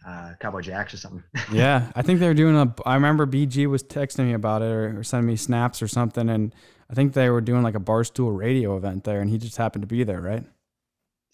uh, 0.07 0.33
Cowboy 0.39 0.61
Jacks 0.61 0.93
or 0.93 0.97
something. 0.97 1.23
Yeah, 1.51 1.91
I 1.95 2.01
think 2.01 2.19
they 2.19 2.27
were 2.27 2.33
doing 2.33 2.55
a. 2.55 2.73
I 2.85 2.95
remember 2.95 3.25
BG 3.25 3.67
was 3.67 3.83
texting 3.83 4.25
me 4.25 4.33
about 4.33 4.61
it 4.61 4.65
or, 4.71 4.99
or 4.99 5.03
sending 5.03 5.27
me 5.27 5.35
snaps 5.35 5.81
or 5.81 5.87
something, 5.87 6.29
and 6.29 6.53
I 6.89 6.93
think 6.93 7.13
they 7.13 7.29
were 7.29 7.41
doing 7.41 7.63
like 7.63 7.75
a 7.75 7.79
barstool 7.79 8.37
radio 8.37 8.75
event 8.77 9.03
there, 9.03 9.21
and 9.21 9.29
he 9.29 9.37
just 9.37 9.57
happened 9.57 9.83
to 9.83 9.87
be 9.87 10.03
there, 10.03 10.21
right? 10.21 10.43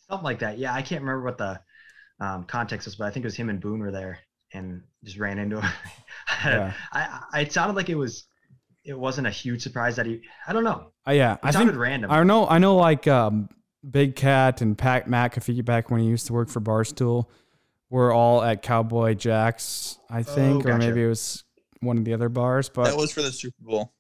Something 0.10 0.24
like 0.24 0.40
that. 0.40 0.58
Yeah, 0.58 0.74
I 0.74 0.82
can't 0.82 1.02
remember 1.02 1.24
what 1.24 1.38
the 1.38 1.60
um, 2.20 2.44
context 2.44 2.86
was, 2.88 2.96
but 2.96 3.06
I 3.06 3.12
think 3.12 3.24
it 3.24 3.28
was 3.28 3.36
him 3.36 3.50
and 3.50 3.60
Boone 3.60 3.80
were 3.80 3.92
there 3.92 4.20
and 4.54 4.82
just 5.04 5.18
ran 5.18 5.40
into 5.40 5.62
him. 5.62 5.72
Yeah. 6.46 6.74
I, 6.94 7.22
I, 7.34 7.42
it 7.42 7.52
sounded 7.52 7.76
like 7.76 7.90
it 7.90 7.96
was, 7.96 8.26
it 8.86 8.98
wasn't 8.98 9.28
a 9.28 9.30
huge 9.32 9.62
surprise 9.62 9.98
that 9.98 10.06
he. 10.06 10.22
I 10.48 10.54
don't 10.54 10.64
know. 10.64 10.92
Uh, 11.08 11.12
yeah, 11.12 11.34
It 11.34 11.40
I 11.44 11.52
sounded 11.52 11.74
think 11.74 11.82
random. 11.82 12.12
I 12.12 12.24
know. 12.24 12.48
I 12.48 12.60
know, 12.60 12.78
like 12.78 13.08
um, 13.08 13.50
Big 13.90 14.16
Cat 14.16 14.62
and 14.62 14.78
Pat 14.78 15.08
McAfee 15.08 15.66
back 15.66 15.90
when 15.92 16.00
he 16.02 16.08
used 16.08 16.28
to 16.28 16.34
work 16.34 16.48
for 16.50 16.62
Barstool, 16.62 17.26
were 17.90 18.12
all 18.14 18.42
at 18.44 18.62
Cowboy 18.62 19.16
Jacks, 19.16 19.98
I 20.10 20.24
think, 20.24 20.66
or 20.66 20.70
Oh, 20.70 20.78
gotcha. 20.78 20.88
maybe 20.88 21.04
it 21.04 21.08
was 21.08 21.44
one 21.82 21.98
of 21.98 22.06
the 22.06 22.14
other 22.14 22.30
bars. 22.30 22.70
But 22.70 22.86
that 22.86 22.98
was 22.98 23.12
for 23.12 23.22
the 23.22 23.32
Super 23.32 23.62
Bowl. 23.62 23.94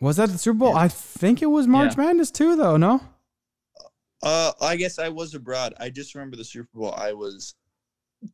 was 0.00 0.16
that 0.16 0.28
the 0.30 0.38
Super 0.38 0.58
Bowl? 0.58 0.76
I 0.76 0.88
think 0.88 1.42
it 1.42 1.46
was 1.46 1.66
March 1.66 1.96
Madness 1.96 2.30
too, 2.30 2.56
though. 2.56 2.76
No. 2.76 3.00
Uh, 4.22 4.52
I 4.60 4.76
guess 4.76 4.98
I 4.98 5.08
was 5.08 5.34
abroad. 5.34 5.74
I 5.80 5.90
just 5.90 6.14
remember 6.14 6.36
the 6.36 6.44
Super 6.44 6.68
Bowl. 6.74 6.94
I 6.96 7.12
was 7.12 7.54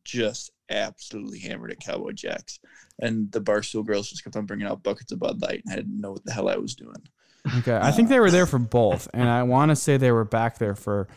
just 0.03 0.51
absolutely 0.69 1.39
hammered 1.39 1.71
at 1.71 1.79
Cowboy 1.79 2.11
Jacks, 2.11 2.59
and 3.01 3.31
the 3.31 3.41
Barstool 3.41 3.83
girls 3.83 4.07
just 4.09 4.23
kept 4.23 4.35
on 4.35 4.45
bringing 4.45 4.67
out 4.67 4.83
buckets 4.83 5.11
of 5.11 5.19
Bud 5.19 5.41
Light, 5.41 5.63
and 5.65 5.73
I 5.73 5.77
didn't 5.77 5.99
know 5.99 6.11
what 6.11 6.23
the 6.25 6.31
hell 6.31 6.47
I 6.47 6.57
was 6.57 6.75
doing. 6.75 6.93
Okay, 7.57 7.75
I 7.75 7.89
think 7.91 8.09
they 8.09 8.19
were 8.19 8.29
there 8.29 8.45
for 8.45 8.59
both, 8.59 9.07
and 9.15 9.27
I 9.27 9.41
want 9.43 9.69
to 9.69 9.75
say 9.75 9.97
they 9.97 10.11
were 10.11 10.25
back 10.25 10.59
there 10.59 10.75
for 10.75 11.07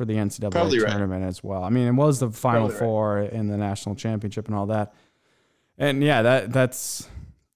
for 0.00 0.06
the 0.06 0.14
NCAA 0.14 0.50
Probably 0.50 0.78
right. 0.80 0.88
tournament 0.92 1.22
as 1.26 1.44
well. 1.44 1.62
I 1.62 1.68
mean, 1.68 1.86
it 1.86 1.92
was 1.92 2.20
the 2.20 2.30
Final 2.30 2.68
Probably 2.68 2.72
right. 2.74 2.78
Four 2.78 3.18
in 3.20 3.48
the 3.48 3.58
national 3.58 3.96
championship 3.96 4.46
and 4.46 4.56
all 4.56 4.64
that, 4.68 4.94
and 5.76 6.02
yeah, 6.02 6.22
that 6.22 6.50
that's 6.54 7.06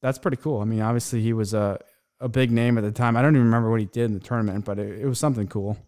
that's 0.02 0.18
pretty 0.18 0.36
cool. 0.36 0.60
I 0.60 0.64
mean, 0.66 0.82
obviously 0.82 1.22
he 1.22 1.32
was 1.32 1.54
a 1.54 1.80
a 2.20 2.28
big 2.28 2.50
name 2.50 2.76
at 2.76 2.82
the 2.84 2.92
time. 2.92 3.16
I 3.16 3.22
don't 3.22 3.34
even 3.34 3.46
remember 3.46 3.70
what 3.70 3.80
he 3.80 3.86
did 3.86 4.04
in 4.04 4.12
the 4.12 4.20
tournament, 4.20 4.66
but 4.66 4.78
it, 4.78 5.00
it 5.00 5.06
was 5.06 5.18
something 5.18 5.46
cool. 5.48 5.78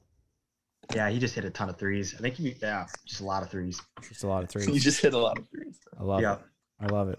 Yeah, 0.94 1.10
he 1.10 1.18
just 1.18 1.34
hit 1.34 1.44
a 1.44 1.50
ton 1.50 1.68
of 1.68 1.76
threes. 1.76 2.14
I 2.16 2.22
think 2.22 2.36
he, 2.36 2.54
yeah, 2.62 2.86
just 3.04 3.20
a 3.20 3.24
lot 3.24 3.42
of 3.42 3.50
threes. 3.50 3.78
Just 4.08 4.24
a 4.24 4.26
lot 4.26 4.42
of 4.42 4.54
You 4.54 4.62
threes. 4.62 4.82
just 4.90 5.02
hit 5.02 5.12
a 5.12 5.18
lot 5.18 5.38
of 5.38 5.46
threes. 5.50 5.78
I 6.00 6.04
love 6.04 6.22
Yeah. 6.22 6.36
it. 6.36 6.40
I 6.80 6.86
love 6.86 7.10
it. 7.10 7.18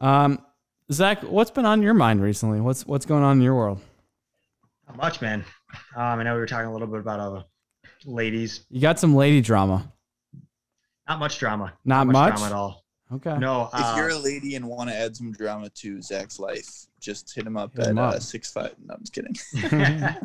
Um, 0.00 0.40
Zach, 0.90 1.22
what's 1.22 1.52
been 1.52 1.66
on 1.66 1.82
your 1.82 1.94
mind 1.94 2.20
recently? 2.20 2.60
What's 2.60 2.84
what's 2.84 3.06
going 3.06 3.22
on 3.22 3.36
in 3.36 3.42
your 3.42 3.54
world? 3.54 3.78
Not 4.88 4.96
much, 4.96 5.20
man. 5.20 5.44
Um, 5.94 6.18
I 6.18 6.22
know 6.24 6.34
we 6.34 6.40
were 6.40 6.46
talking 6.46 6.66
a 6.66 6.72
little 6.72 6.88
bit 6.88 6.98
about 6.98 7.20
uh, 7.20 7.42
ladies. 8.04 8.64
You 8.70 8.80
got 8.80 8.98
some 8.98 9.14
lady 9.14 9.40
drama. 9.40 9.92
Not 11.08 11.18
much 11.20 11.38
drama. 11.38 11.72
Not 11.84 12.06
much? 12.08 12.34
drama 12.34 12.46
at 12.46 12.52
all. 12.52 12.84
Okay. 13.12 13.38
No. 13.38 13.64
If 13.72 13.80
Uh, 13.80 13.94
you're 13.96 14.08
a 14.08 14.18
lady 14.18 14.56
and 14.56 14.66
want 14.66 14.90
to 14.90 14.96
add 14.96 15.16
some 15.16 15.30
drama 15.32 15.70
to 15.70 16.02
Zach's 16.02 16.38
life, 16.40 16.68
just 17.00 17.32
hit 17.34 17.46
him 17.46 17.56
up 17.56 17.76
Hit 17.76 17.86
him 17.86 17.98
at 17.98 18.04
up. 18.04 18.14
Uh, 18.14 18.18
six 18.20 18.52
five. 18.52 18.74
No, 18.84 18.94
I'm 18.94 19.00
just 19.00 19.12
kidding. 19.12 19.34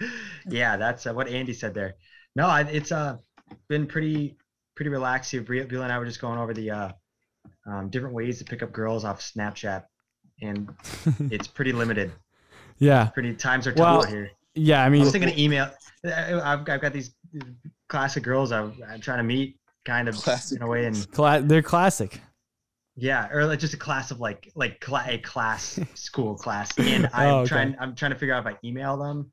yeah, 0.48 0.76
that's 0.76 1.06
uh, 1.06 1.12
what 1.12 1.28
Andy 1.28 1.52
said 1.52 1.74
there. 1.74 1.96
No, 2.36 2.46
I, 2.46 2.60
it's 2.62 2.92
uh 2.92 3.16
been 3.68 3.86
pretty 3.86 4.36
pretty 4.76 4.90
relaxed 4.90 5.32
here. 5.32 5.42
Bria- 5.42 5.64
Bill 5.66 5.82
and 5.82 5.92
I 5.92 5.98
were 5.98 6.04
just 6.06 6.20
going 6.20 6.38
over 6.38 6.54
the 6.54 6.70
uh, 6.70 6.92
um, 7.66 7.88
different 7.90 8.14
ways 8.14 8.38
to 8.38 8.44
pick 8.44 8.62
up 8.62 8.70
girls 8.72 9.04
off 9.04 9.20
Snapchat, 9.20 9.84
and 10.40 10.72
it's 11.32 11.48
pretty 11.48 11.72
limited. 11.72 12.12
yeah. 12.78 13.06
Pretty 13.06 13.34
times 13.34 13.66
are 13.66 13.72
tough 13.72 14.02
Well, 14.02 14.02
here. 14.04 14.30
Yeah. 14.54 14.84
I 14.84 14.84
mean, 14.84 14.86
I 14.86 14.90
mean, 14.90 15.00
was 15.02 15.12
thinking 15.12 15.30
of 15.30 15.38
email. 15.38 15.70
I've, 16.04 16.60
I've 16.68 16.80
got 16.80 16.92
these 16.92 17.10
classic 17.88 18.22
girls 18.22 18.52
I'm, 18.52 18.74
I'm 18.88 19.00
trying 19.00 19.18
to 19.18 19.24
meet, 19.24 19.58
kind 19.84 20.08
of 20.08 20.16
Classic 20.16 20.56
in 20.56 20.62
a 20.62 20.66
way, 20.68 20.86
and 20.86 21.10
cla- 21.12 21.40
they're 21.42 21.62
classic. 21.62 22.20
yeah, 22.96 23.28
or 23.32 23.46
like 23.46 23.58
just 23.58 23.74
a 23.74 23.78
class 23.78 24.10
of 24.10 24.20
like 24.20 24.50
like 24.54 24.80
cla- 24.80 25.04
a 25.08 25.18
class 25.18 25.78
school 25.94 26.34
class, 26.34 26.76
and 26.78 27.06
oh, 27.06 27.10
I'm 27.12 27.28
Oh, 27.28 27.38
okay. 27.40 27.48
trying 27.48 27.76
I'm 27.80 27.94
trying 27.94 28.12
to 28.12 28.18
figure 28.18 28.34
out 28.34 28.46
if 28.46 28.54
I 28.54 28.58
email 28.66 28.96
them. 28.96 29.32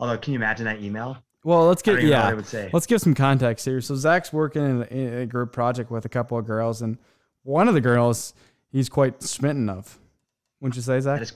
Although, 0.00 0.18
can 0.18 0.32
you 0.32 0.38
imagine 0.38 0.64
that 0.66 0.82
email? 0.82 1.16
Well, 1.44 1.66
let's 1.68 1.82
get 1.82 1.92
even 1.98 2.10
know 2.10 2.16
I 2.16 2.28
yeah. 2.30 2.34
would 2.34 2.46
say. 2.46 2.70
Let's 2.72 2.86
give 2.86 3.00
some 3.00 3.14
context 3.14 3.64
here. 3.66 3.80
So 3.80 3.94
Zach's 3.94 4.32
working 4.32 4.64
in 4.64 4.82
a, 4.82 4.84
in 4.86 5.14
a 5.22 5.26
group 5.26 5.52
project 5.52 5.90
with 5.90 6.04
a 6.04 6.08
couple 6.08 6.36
of 6.38 6.46
girls, 6.46 6.82
and 6.82 6.98
one 7.42 7.68
of 7.68 7.74
the 7.74 7.80
girls 7.80 8.34
he's 8.72 8.88
quite 8.88 9.22
smitten 9.22 9.68
of. 9.68 9.98
Wouldn't 10.60 10.76
you 10.76 10.82
say, 10.82 10.98
Zach? 11.00 11.18
That 11.18 11.22
is, 11.22 11.32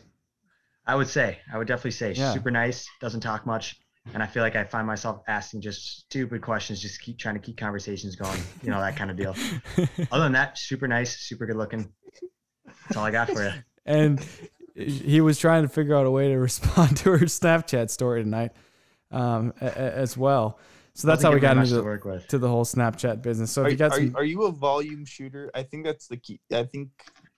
I 0.87 0.95
would 0.97 1.09
say, 1.09 1.39
I 1.53 1.59
would 1.59 1.69
definitely 1.69 1.91
say, 1.91 2.13
Yeah. 2.13 2.33
super 2.33 2.51
nice, 2.51 2.89
doesn't 3.01 3.21
talk 3.21 3.45
much, 3.45 3.79
and 4.15 4.23
I 4.23 4.27
feel 4.27 4.43
like 4.43 4.57
I 4.57 4.65
find 4.65 4.87
myself 4.87 5.23
asking 5.29 5.61
just 5.61 6.01
stupid 6.01 6.43
questions, 6.43 6.81
just 6.81 7.01
keep 7.01 7.19
trying 7.19 7.35
to 7.35 7.41
keep 7.41 7.57
conversations 7.57 8.17
going, 8.17 8.41
you 8.63 8.71
know, 8.71 8.81
that 8.81 8.97
kind 8.97 9.11
of 9.11 9.17
deal. 9.17 9.35
Other 10.13 10.25
than 10.25 10.33
that, 10.33 10.59
super 10.59 10.89
nice, 10.89 11.19
super 11.19 11.47
good 11.47 11.57
looking. 11.57 11.93
That's 12.67 12.97
all 12.97 13.05
I 13.05 13.11
got 13.11 13.31
for 13.31 13.45
you. 13.45 13.53
and 13.87 14.25
he 14.75 15.21
was 15.21 15.39
trying 15.39 15.63
to 15.63 15.69
figure 15.69 15.95
out 15.97 16.07
a 16.07 16.11
way 16.11 16.29
to 16.29 16.37
respond 16.39 16.97
to 16.99 17.11
her 17.13 17.19
Snapchat 17.27 17.91
story 17.91 18.23
tonight, 18.23 18.53
um, 19.11 19.53
a- 19.61 19.67
a- 19.67 19.71
as 19.97 20.17
well. 20.17 20.59
So 20.95 21.07
that's 21.07 21.23
how 21.23 21.33
we 21.33 21.39
got 21.39 21.57
into 21.57 21.69
to 21.69 21.75
the, 21.77 21.85
work 21.85 22.05
with. 22.05 22.27
to 22.29 22.39
the 22.39 22.49
whole 22.49 22.65
Snapchat 22.65 23.23
business. 23.23 23.53
So 23.53 23.65
if 23.65 23.71
you 23.73 23.77
got 23.77 23.93
are, 23.93 23.97
some, 23.97 24.17
are 24.17 24.25
you 24.25 24.45
a 24.45 24.51
volume 24.51 25.05
shooter? 25.05 25.49
I 25.55 25.63
think 25.63 25.85
that's 25.85 26.09
the 26.09 26.17
key. 26.17 26.41
I 26.53 26.65
think. 26.65 26.89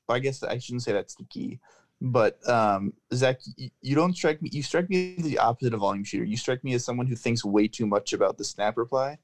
I 0.08 0.18
guess 0.18 0.42
I 0.42 0.58
shouldn't 0.58 0.82
say 0.82 0.92
that's 0.92 1.14
the 1.14 1.24
key, 1.24 1.60
but 2.00 2.46
um, 2.48 2.92
Zach, 3.12 3.40
you, 3.56 3.94
don't 3.94 4.16
strike 4.16 4.40
me. 4.40 4.48
You 4.52 4.62
strike 4.62 4.88
me 4.88 5.16
as 5.18 5.24
the 5.24 5.38
opposite 5.38 5.74
of 5.74 5.80
volume 5.80 6.04
shooter. 6.04 6.24
You 6.24 6.36
strike 6.36 6.64
me 6.64 6.72
as 6.74 6.84
someone 6.84 7.06
who 7.06 7.16
thinks 7.16 7.44
way 7.44 7.68
too 7.68 7.86
much 7.86 8.12
about 8.12 8.38
the 8.38 8.44
snap 8.44 8.76
reply, 8.78 9.18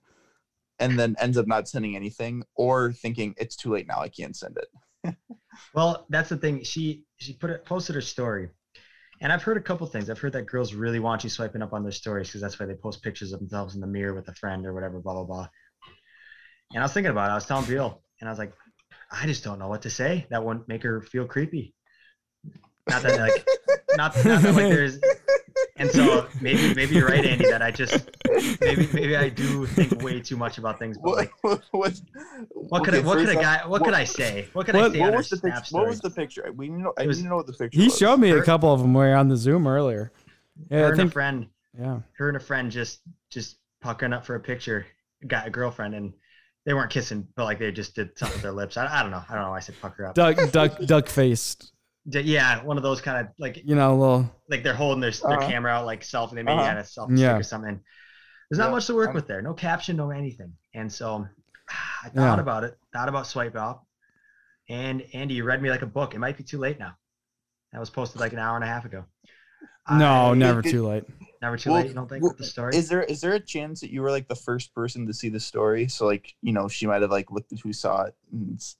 and 0.78 0.98
then 0.98 1.16
ends 1.18 1.38
up 1.38 1.46
not 1.46 1.68
sending 1.68 1.96
anything, 1.96 2.44
or 2.54 2.92
thinking 2.92 3.34
it's 3.38 3.56
too 3.56 3.72
late 3.72 3.86
now. 3.86 4.00
I 4.00 4.08
can't 4.08 4.36
send 4.36 4.58
it. 4.58 5.16
Well, 5.74 6.04
that's 6.10 6.28
the 6.28 6.36
thing. 6.36 6.62
She 6.64 7.04
she 7.16 7.32
put 7.32 7.48
it 7.48 7.64
posted 7.64 7.94
her 7.94 8.02
story, 8.02 8.50
and 9.22 9.32
I've 9.32 9.42
heard 9.42 9.56
a 9.56 9.62
couple 9.62 9.86
things. 9.86 10.10
I've 10.10 10.18
heard 10.18 10.34
that 10.34 10.44
girls 10.44 10.74
really 10.74 11.00
want 11.00 11.24
you 11.24 11.30
swiping 11.30 11.62
up 11.62 11.72
on 11.72 11.82
their 11.82 11.92
stories 11.92 12.28
because 12.28 12.42
that's 12.42 12.60
why 12.60 12.66
they 12.66 12.74
post 12.74 13.02
pictures 13.02 13.32
of 13.32 13.40
themselves 13.40 13.74
in 13.74 13.80
the 13.80 13.86
mirror 13.86 14.12
with 14.14 14.28
a 14.28 14.34
friend 14.34 14.66
or 14.66 14.74
whatever, 14.74 15.00
blah 15.00 15.14
blah 15.14 15.24
blah. 15.24 15.48
And 16.72 16.80
I 16.80 16.84
was 16.84 16.92
thinking 16.92 17.10
about 17.10 17.30
it. 17.30 17.32
I 17.32 17.36
was 17.36 17.46
telling 17.46 17.64
Bill, 17.64 18.02
and 18.20 18.28
I 18.28 18.32
was 18.32 18.38
like, 18.38 18.52
I 19.10 19.26
just 19.26 19.44
don't 19.44 19.58
know 19.58 19.68
what 19.68 19.82
to 19.82 19.90
say 19.90 20.26
that 20.28 20.44
wouldn't 20.44 20.68
make 20.68 20.82
her 20.82 21.00
feel 21.00 21.24
creepy. 21.24 21.74
Not 22.88 23.02
that 23.02 23.18
like, 23.20 23.46
not, 23.96 24.14
not 24.24 24.42
that 24.42 24.54
like 24.54 24.68
there's. 24.72 24.98
And 25.78 25.90
so 25.90 26.26
maybe 26.40 26.72
maybe 26.74 26.94
you're 26.94 27.08
right, 27.08 27.24
Andy, 27.24 27.46
that 27.46 27.62
I 27.62 27.70
just 27.70 28.08
maybe 28.60 28.88
maybe 28.92 29.16
I 29.16 29.28
do 29.28 29.66
think 29.66 30.02
way 30.02 30.20
too 30.20 30.36
much 30.36 30.58
about 30.58 30.78
things. 30.78 30.96
But 30.98 31.10
What? 31.10 31.16
like, 31.18 31.32
What? 31.42 31.62
What, 31.72 32.00
what 32.52 32.84
could 32.84 32.94
I, 32.94 33.00
what 33.00 33.18
could 33.18 33.28
a 33.30 33.34
guy 33.34 33.66
what 33.66 33.82
could 33.84 33.94
I 33.94 34.04
say? 34.04 34.48
What 34.52 34.66
could 34.66 34.76
I 34.76 34.90
say 34.92 35.00
What 35.00 35.14
was 35.14 35.28
the 35.30 35.36
Snap 35.38 35.54
picture? 35.56 35.74
What 35.76 35.88
was 35.88 36.00
the 36.00 36.10
picture? 36.10 36.52
We 36.54 36.68
know. 36.68 36.92
I 36.98 37.02
It 37.02 37.06
was- 37.08 37.18
need 37.18 37.24
to 37.24 37.28
know 37.30 37.36
what 37.36 37.46
the 37.46 37.52
picture. 37.54 37.78
he 37.78 37.86
was. 37.86 37.98
showed 37.98 38.18
me 38.18 38.30
a 38.30 38.42
couple 38.42 38.72
of 38.72 38.80
them 38.80 38.94
where 38.94 39.16
on 39.16 39.28
the 39.28 39.36
Zoom 39.36 39.66
earlier. 39.66 40.12
her 40.70 40.76
Yeah, 40.78 40.86
I 40.86 40.90
and 40.90 41.00
a 41.00 41.10
friend 41.10 41.46
yeah. 41.78 42.00
her 42.18 42.28
and 42.28 42.36
a 42.36 42.40
friend 42.40 42.70
just 42.70 43.00
just 43.30 43.56
puckering 43.80 44.12
up 44.12 44.24
for 44.24 44.34
a 44.36 44.40
picture, 44.40 44.86
got 45.26 45.46
a 45.46 45.50
girlfriend, 45.50 45.94
and 45.94 46.12
they 46.64 46.74
weren't 46.74 46.90
kissing, 46.90 47.26
but 47.36 47.44
like 47.44 47.58
they 47.58 47.70
just 47.72 47.94
did 47.94 48.16
something 48.18 48.36
with 48.36 48.42
their 48.42 48.52
lips. 48.52 48.76
I, 48.76 48.86
I 48.86 49.02
don't 49.02 49.10
know. 49.10 49.22
I 49.28 49.34
don't 49.34 49.42
know 49.44 49.50
why 49.50 49.56
I 49.58 49.60
said 49.60 49.74
pucker 49.80 50.06
up. 50.06 50.14
Duck 50.14 50.38
duck 50.52 50.78
duck 50.86 51.08
faced. 51.08 51.72
D- 52.08 52.20
Yeah, 52.20 52.62
one 52.62 52.76
of 52.76 52.82
those 52.82 53.00
kind 53.00 53.26
of 53.26 53.32
like 53.38 53.62
You 53.64 53.74
know, 53.74 53.96
little 53.96 54.30
like 54.48 54.62
they're 54.62 54.74
holding 54.74 55.00
their, 55.00 55.10
their 55.10 55.38
Uh-huh. 55.38 55.48
camera 55.48 55.72
out 55.72 55.86
like 55.86 56.02
selfie. 56.02 56.30
They 56.34 56.42
maybe 56.42 56.58
Uh-huh. 56.58 56.64
had 56.66 56.76
a 56.78 56.82
selfie 56.82 57.18
Yeah. 57.18 57.30
stick 57.32 57.40
or 57.40 57.42
something. 57.42 57.80
There's 58.50 58.58
not 58.58 58.66
Yeah, 58.66 58.70
much 58.72 58.86
to 58.86 58.94
work 58.94 59.08
I'm- 59.08 59.14
with 59.16 59.26
there. 59.26 59.42
No 59.42 59.54
caption, 59.54 59.96
no 59.96 60.10
anything. 60.10 60.52
And 60.74 60.92
so 60.92 61.26
I 62.04 62.08
thought 62.10 62.36
Yeah. 62.36 62.40
about 62.40 62.64
it. 62.64 62.78
Thought 62.92 63.08
about 63.08 63.26
swipe 63.26 63.56
up. 63.56 63.84
And 64.68 65.02
Andy, 65.12 65.34
you 65.34 65.44
read 65.44 65.62
me 65.62 65.70
like 65.70 65.82
a 65.82 65.86
book. 65.86 66.14
It 66.14 66.18
might 66.18 66.36
be 66.36 66.42
too 66.44 66.58
late 66.58 66.78
now. 66.78 66.96
That 67.72 67.80
was 67.80 67.90
posted 67.90 68.20
like 68.20 68.32
an 68.32 68.38
hour 68.38 68.54
and 68.56 68.64
a 68.64 68.68
half 68.68 68.84
ago. 68.84 69.04
no, 69.90 70.32
I- 70.32 70.34
never 70.34 70.62
did- 70.62 70.70
too 70.72 70.86
late. 70.86 71.04
never 71.42 71.56
too 71.56 71.70
Well, 71.70 71.80
late. 71.80 71.88
You 71.88 71.94
don't 71.94 72.08
think 72.08 72.22
well, 72.22 72.30
with 72.30 72.38
the 72.38 72.44
story? 72.44 72.74
Is 72.76 72.88
there 72.88 73.02
is 73.04 73.20
there 73.20 73.34
a 73.34 73.40
chance 73.40 73.80
that 73.80 73.90
you 73.92 74.00
were 74.02 74.10
like 74.10 74.26
the 74.26 74.34
first 74.34 74.74
person 74.74 75.06
to 75.06 75.12
see 75.12 75.28
the 75.28 75.38
story? 75.38 75.86
So 75.88 76.06
like 76.06 76.34
you 76.42 76.52
know 76.52 76.66
she 76.68 76.86
might 76.88 77.02
have 77.02 77.10
like 77.12 77.30
looked 77.30 77.52
at 77.52 77.60
who 77.60 77.72
saw 77.72 78.02
it 78.02 78.16
and 78.32 78.54
it's, 78.54 78.76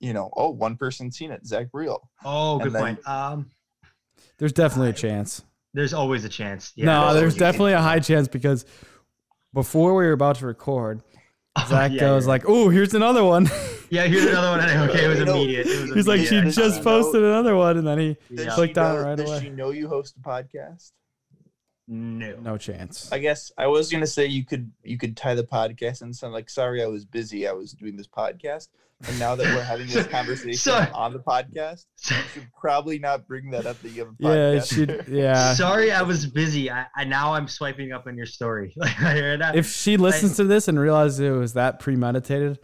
you 0.00 0.12
know 0.12 0.30
oh 0.36 0.50
one 0.50 0.76
person 0.76 1.10
seen 1.10 1.30
it 1.30 1.46
Zach 1.46 1.68
Real. 1.72 2.08
oh, 2.24 2.58
good 2.58 2.72
then- 2.72 2.80
point. 2.96 3.08
Um, 3.08 3.50
There's 4.38 4.52
definitely 4.52 4.90
a 4.90 4.94
chance. 4.94 5.42
there's 5.74 5.94
always 5.94 6.24
a 6.24 6.28
chance. 6.28 6.72
Yeah, 6.76 6.86
no, 6.86 6.92
there's 6.92 7.00
there's 7.00 7.16
always 7.22 7.34
a 7.34 7.38
chance. 7.38 7.52
definitely 7.52 7.72
a 7.74 7.80
high 7.82 8.00
chance 8.00 8.28
because 8.28 8.64
before 9.54 9.94
we 9.94 10.04
were 10.06 10.12
about 10.12 10.36
to 10.36 10.46
record, 10.46 11.02
Oh, 11.58 11.64
Zach 11.68 11.92
yeah, 11.92 12.00
goes 12.00 12.24
yeah. 12.24 12.28
like, 12.28 12.42
"Oh, 12.46 12.68
here's 12.68 12.94
another 12.94 13.24
one." 13.24 13.48
Yeah, 13.88 14.08
here's 14.08 14.24
another 14.26 14.48
one. 14.58 14.68
Okay, 14.90 15.04
it 15.04 15.08
was 15.08 15.20
immediate. 15.20 15.64
It 15.68 15.80
was 15.82 15.94
He's 15.94 16.08
like, 16.08 16.20
"She 16.22 16.40
just 16.50 16.82
posted 16.82 17.22
another 17.22 17.54
one," 17.54 17.78
and 17.78 17.86
then 17.86 17.98
he 18.00 18.16
Does 18.34 18.44
Yeah. 18.46 18.50
she 18.50 18.54
Clicked 18.56 18.78
on 18.78 18.96
it 18.96 18.98
know- 18.98 19.04
right 19.04 19.16
does 19.16 19.30
away. 19.30 19.40
she 19.40 19.50
know 19.50 19.70
you 19.70 19.86
host 19.88 20.16
a 20.16 20.28
podcast? 20.28 20.90
No. 21.88 22.34
no 22.40 22.58
chance. 22.58 23.12
I 23.12 23.18
guess 23.18 23.52
I 23.56 23.68
was 23.68 23.90
gonna 23.90 24.06
say 24.08 24.26
you 24.26 24.44
could 24.44 24.72
you 24.82 24.98
could 24.98 25.16
tie 25.16 25.34
the 25.34 25.44
podcast 25.44 26.02
and 26.02 26.14
sound 26.14 26.32
like 26.32 26.50
sorry 26.50 26.82
I 26.82 26.86
was 26.86 27.04
busy 27.04 27.46
I 27.46 27.52
was 27.52 27.72
doing 27.72 27.96
this 27.96 28.08
podcast 28.08 28.68
and 29.06 29.16
now 29.20 29.36
that 29.36 29.44
we're 29.54 29.62
having 29.62 29.86
this 29.86 30.06
conversation 30.08 30.56
Sorry. 30.56 30.90
on 30.92 31.12
the 31.12 31.20
podcast 31.20 31.84
you 32.10 32.16
should 32.32 32.48
probably 32.58 32.98
not 32.98 33.28
bring 33.28 33.50
that 33.50 33.66
up 33.66 33.80
that 33.82 33.90
you 33.90 34.04
have 34.04 34.08
a 34.08 34.16
Yeah, 34.18 34.60
podcast. 34.60 35.08
Yeah. 35.08 35.54
Sorry, 35.54 35.92
I 35.92 36.02
was 36.02 36.26
busy. 36.26 36.70
I, 36.72 36.86
I 36.96 37.04
now 37.04 37.34
I'm 37.34 37.46
swiping 37.46 37.92
up 37.92 38.08
on 38.08 38.16
your 38.16 38.26
story. 38.26 38.72
Like 38.86 39.00
I 39.00 39.12
heard 39.12 39.40
that. 39.40 39.54
If 39.54 39.68
she 39.68 39.96
listens 39.96 40.36
to 40.36 40.44
this 40.44 40.66
and 40.66 40.80
realizes 40.80 41.20
it 41.20 41.30
was 41.30 41.52
that 41.52 41.78
premeditated, 41.78 42.58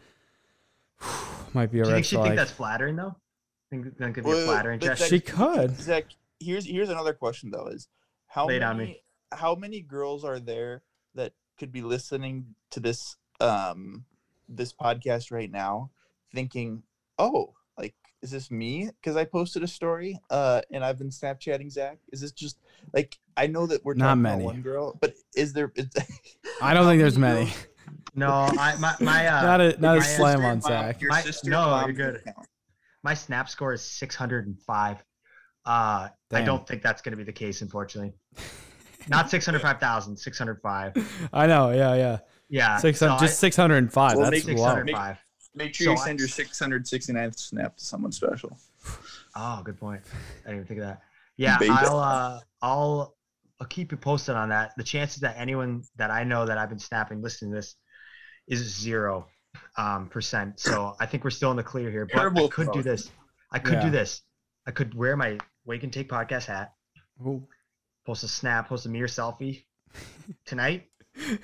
might 1.53 1.71
be 1.71 1.79
a 1.81 1.85
Do 1.85 1.91
you 1.91 1.95
think 1.95 2.07
she 2.07 2.17
think 2.17 2.35
that's 2.35 2.51
flattering 2.51 2.97
though? 2.97 3.15
I 3.15 3.69
think 3.71 3.97
that 3.99 4.15
could 4.15 4.25
be 4.25 4.31
a 4.33 4.45
flattering 4.47 4.81
but 4.81 4.87
gesture? 4.87 5.07
She 5.07 5.21
could. 5.21 5.81
Zach, 5.81 6.05
here's 6.41 6.67
here's 6.67 6.89
another 6.89 7.13
question 7.13 7.51
though: 7.51 7.69
is 7.69 7.89
how 8.27 8.47
Lay 8.47 8.59
many 8.59 8.65
on 8.65 8.79
me. 8.79 9.03
How 9.33 9.55
many 9.55 9.81
girls 9.81 10.25
are 10.25 10.39
there 10.41 10.83
that 11.15 11.33
could 11.59 11.73
be 11.73 11.83
listening 11.83 12.55
to 12.71 12.81
this 12.81 13.17
um 13.41 14.05
this 14.49 14.73
podcast 14.73 15.31
right 15.33 15.51
now, 15.51 15.91
thinking, 16.35 16.83
"Oh, 17.19 17.55
like 17.79 17.95
is 18.23 18.31
this 18.31 18.51
me?" 18.51 18.91
Because 19.01 19.17
I 19.17 19.25
posted 19.25 19.63
a 19.63 19.69
story, 19.69 20.19
uh, 20.31 20.61
and 20.71 20.85
I've 20.85 20.99
been 20.99 21.11
Snapchatting 21.11 21.71
Zach. 21.71 21.99
Is 22.13 22.21
this 22.21 22.33
just 22.33 22.59
like 22.93 23.19
I 23.37 23.47
know 23.47 23.67
that 23.67 23.85
we're 23.85 23.95
Not 23.95 24.09
talking 24.09 24.23
many. 24.23 24.45
about 24.45 24.55
one 24.55 24.63
girl, 24.63 24.99
but 25.01 25.15
is 25.35 25.53
there? 25.53 25.73
Is, 25.75 25.89
I 26.63 26.75
don't 26.75 26.87
think 26.87 27.01
there's 27.01 27.19
many. 27.19 27.47
girls- 27.47 27.67
No, 28.15 28.31
I 28.31 28.77
my 28.77 28.95
my 29.01 29.27
uh, 29.35 29.43
Not 29.43 29.61
a 29.61 29.81
not 29.81 29.99
a 29.99 30.03
slam 30.03 30.39
Sister 30.39 30.45
on 30.47 30.53
and 30.53 30.63
mom- 30.63 30.71
Zach. 30.71 31.01
your 31.01 31.11
My- 31.11 31.23
sister 31.23 31.51
no, 31.51 31.75
and 31.75 31.97
you're 31.97 32.13
good. 32.13 32.23
my 33.03 33.15
snap 33.15 33.49
score 33.49 33.73
is 33.73 33.83
605. 33.83 34.99
Uh, 35.65 36.09
I 36.33 36.43
don't 36.43 36.67
think 36.67 36.83
that's 36.83 37.03
going 37.03 37.13
to 37.13 37.17
be 37.17 37.23
the 37.25 37.33
case, 37.33 37.63
unfortunately. 37.63 38.13
Not 39.09 39.31
605,000, 39.31 40.17
605. 40.17 41.29
I 41.33 41.47
know. 41.47 41.71
Yeah, 41.71 41.95
yeah. 41.95 42.19
Yeah. 42.49 42.77
Six 42.79 42.99
so 42.99 43.09
hundred, 43.09 43.27
just 43.27 43.39
six 43.41 43.57
hundred 43.57 43.79
and 43.79 43.93
five. 43.93 44.17
Well, 44.17 44.31
That's 44.31 44.47
make 44.47 44.59
605. 44.59 45.17
Make 45.55 45.75
sure 45.75 45.85
So 45.87 45.91
you 45.93 45.99
I- 45.99 46.05
send 46.05 46.19
your 46.19 46.29
669th 46.29 47.39
snap 47.39 47.77
to 47.77 47.85
someone 47.85 48.13
special. 48.13 48.59
Oh, 49.37 49.63
good 49.65 49.79
point. 49.79 50.03
I 50.45 50.49
didn't 50.49 50.57
even 50.57 50.67
think 50.67 50.81
of 50.81 50.87
that. 50.87 51.03
Yeah, 51.37 51.59
Baby. 51.59 51.71
I'll 51.73 51.99
uh, 51.99 52.41
I'll 52.61 53.17
I'll 53.61 53.67
keep 53.67 53.91
you 53.93 53.97
posted 53.99 54.35
on 54.35 54.51
that. 54.51 54.73
The 54.77 54.85
chances 54.85 55.21
that 55.21 55.37
anyone 55.39 55.83
that 55.97 56.11
I 56.11 56.25
know 56.25 56.45
that 56.47 56.59
I've 56.59 56.69
been 56.69 56.79
snapping 56.79 57.23
listening 57.23 57.53
to 57.53 57.57
this 57.57 57.77
is 58.49 58.61
zero 58.61 59.27
um, 59.77 60.09
percent. 60.09 60.61
So 60.61 60.95
I 61.01 61.07
think 61.07 61.25
we're 61.25 61.31
still 61.31 61.51
in 61.51 61.57
the 61.57 61.63
clear 61.63 61.91
here. 61.91 62.07
But 62.07 62.17
I 62.17 62.19
Terrible 62.21 62.49
could 62.49 62.73
do 62.73 62.83
this. 62.83 63.11
I 63.51 63.59
could 63.59 63.75
Yeah. 63.75 63.85
do 63.85 63.91
this. 63.91 64.23
I 64.67 64.71
could 64.73 64.95
wear 64.95 65.17
my 65.17 65.39
Wake 65.65 65.83
and 65.85 65.93
Take 65.93 66.09
podcast 66.09 66.47
hat, 66.47 66.73
Ooh. 67.27 67.47
Post 68.05 68.25
a 68.25 68.29
snap, 68.29 68.69
post 68.69 68.87
a 68.87 68.89
mirror 68.89 69.07
selfie 69.09 69.65
tonight, 70.47 70.85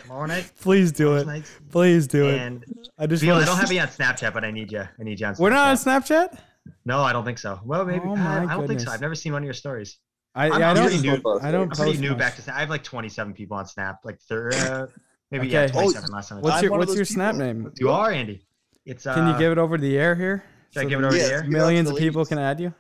tomorrow 0.00 0.26
night, 0.26 0.50
Please 0.60 0.92
do 0.92 1.16
it. 1.16 1.26
nights. 1.26 1.50
Please 1.70 2.06
do 2.06 2.28
it. 2.28 2.38
And 2.40 2.64
I 2.98 3.06
just 3.06 3.22
Beal, 3.22 3.36
I 3.36 3.44
don't 3.44 3.56
have 3.58 3.70
you 3.72 3.80
on 3.80 3.88
Snapchat, 3.88 4.32
but 4.32 4.44
I 4.44 4.50
need 4.50 4.72
you. 4.72 4.80
I 4.80 5.02
need 5.02 5.20
you 5.20 5.26
on 5.26 5.34
Snapchat. 5.34 5.38
We're 5.40 5.50
not 5.50 5.68
on 5.68 5.76
Snapchat. 5.76 6.38
No, 6.84 7.00
I 7.00 7.12
don't 7.12 7.24
think 7.24 7.38
so. 7.38 7.60
Well, 7.64 7.84
maybe. 7.84 8.04
Oh 8.04 8.12
I- 8.12 8.44
my 8.44 8.52
I 8.52 8.56
don't 8.56 8.66
think 8.68 8.80
so. 8.80 8.90
I've 8.90 9.00
never 9.00 9.14
seen 9.14 9.32
one 9.32 9.42
of 9.42 9.46
your 9.46 9.54
stories. 9.54 9.98
I, 10.34 10.48
I'm- 10.50 10.60
yeah, 10.60 10.70
I 10.70 10.74
don't. 10.74 10.84
pretty 10.88 11.02
new. 11.02 11.14
I 11.42 11.50
don't 11.50 11.62
I'm 11.62 11.70
pretty 11.70 11.98
new 11.98 12.10
much. 12.10 12.18
back 12.18 12.36
to 12.36 12.42
Snap. 12.42 12.56
I 12.56 12.60
have 12.60 12.70
like 12.70 12.84
27 12.84 13.32
people 13.32 13.56
on 13.56 13.66
Snap. 13.66 14.00
Like 14.04 14.20
thir- 14.20 14.50
uh, 14.52 14.86
maybe 15.30 15.48
yeah, 15.48 15.62
Okay. 15.62 15.72
27 15.72 16.10
last 16.10 16.28
time. 16.28 16.40
What's 16.42 16.62
your 16.62 16.76
What's 16.78 16.94
your 16.94 17.04
snap 17.04 17.34
people. 17.34 17.46
name? 17.46 17.72
You 17.78 17.90
are 17.90 18.10
Andy. 18.12 18.42
It's 18.84 19.06
uh, 19.06 19.14
Can 19.14 19.28
you 19.32 19.38
give 19.38 19.52
it 19.52 19.58
over 19.58 19.76
the 19.78 19.98
air 19.98 20.14
here? 20.14 20.44
Should 20.72 20.82
I 20.82 20.84
give 20.84 21.00
it 21.00 21.04
over 21.04 21.16
Yeah. 21.16 21.26
the 21.26 21.32
air? 21.32 21.42
Give 21.42 21.50
it 21.50 21.56
out 21.56 21.58
to 21.58 21.58
Millions 21.58 21.90
of 21.90 21.96
people 21.96 22.24
can 22.26 22.38
add 22.38 22.60
you. 22.60 22.72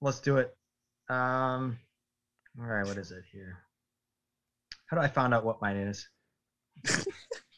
Let's 0.00 0.20
do 0.20 0.36
it. 0.38 0.54
Um, 1.08 1.78
all 2.58 2.66
right. 2.66 2.86
What 2.86 2.96
is 2.98 3.10
it 3.12 3.24
here? 3.32 3.58
How 4.86 4.96
do 4.96 5.02
I 5.02 5.08
find 5.08 5.32
out 5.34 5.44
what 5.44 5.60
mine 5.62 5.76
is? 5.76 6.08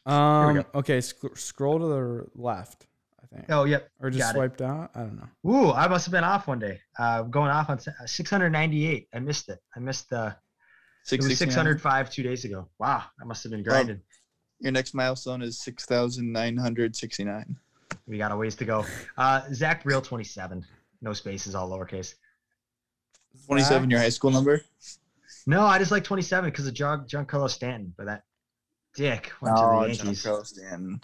Um. 0.07 0.63
Okay. 0.75 1.01
Sc- 1.01 1.35
scroll 1.35 1.79
to 1.79 1.85
the 1.87 2.27
left. 2.35 2.85
I 3.23 3.25
think. 3.35 3.45
Oh, 3.49 3.63
yep. 3.63 3.89
Or 3.99 4.11
just 4.11 4.21
got 4.21 4.35
it. 4.35 4.37
swipe 4.37 4.55
down. 4.55 4.87
I 4.93 4.99
don't 4.99 5.15
know. 5.15 5.27
Ooh, 5.51 5.71
I 5.71 5.87
must 5.87 6.05
have 6.05 6.11
been 6.11 6.23
off 6.23 6.45
one 6.47 6.59
day. 6.59 6.79
Uh, 6.99 7.23
going 7.23 7.49
off 7.49 7.71
on 7.71 7.79
698. 7.79 9.07
I 9.11 9.19
missed 9.19 9.49
it. 9.49 9.57
I 9.75 9.79
missed 9.79 10.11
the. 10.11 10.35
It 11.11 11.23
was 11.23 11.35
605 11.39 12.11
two 12.11 12.21
days 12.21 12.45
ago. 12.45 12.67
Wow, 12.77 13.01
I 13.19 13.25
must 13.25 13.41
have 13.43 13.51
been 13.51 13.63
grinding. 13.63 13.99
Your 14.59 14.71
next 14.71 14.93
milestone 14.93 15.41
is 15.41 15.59
6,969. 15.63 17.55
We 18.07 18.17
got 18.19 18.31
a 18.31 18.37
ways 18.37 18.55
to 18.57 18.65
go. 18.65 18.85
Uh, 19.17 19.41
Zach 19.53 19.85
Real 19.85 20.01
27. 20.01 20.63
No 21.01 21.13
spaces, 21.13 21.55
all 21.55 21.67
lowercase. 21.69 22.13
27, 23.47 23.89
your 23.89 23.99
high 23.99 24.09
school 24.09 24.31
number? 24.31 24.61
No, 25.47 25.61
I 25.65 25.77
just 25.77 25.91
like 25.91 26.03
27 26.03 26.49
because 26.49 26.67
of 26.67 26.73
John 26.73 27.05
Giancarlo 27.07 27.49
Stanton, 27.49 27.93
but 27.97 28.05
that 28.07 28.23
dick 28.95 29.31
went 29.41 29.55
Oh, 29.57 29.61
to 29.61 29.87
the 29.87 29.93
Yankees. 29.93 30.23
Giancarlo 30.23 30.45
Stanton. 30.45 30.99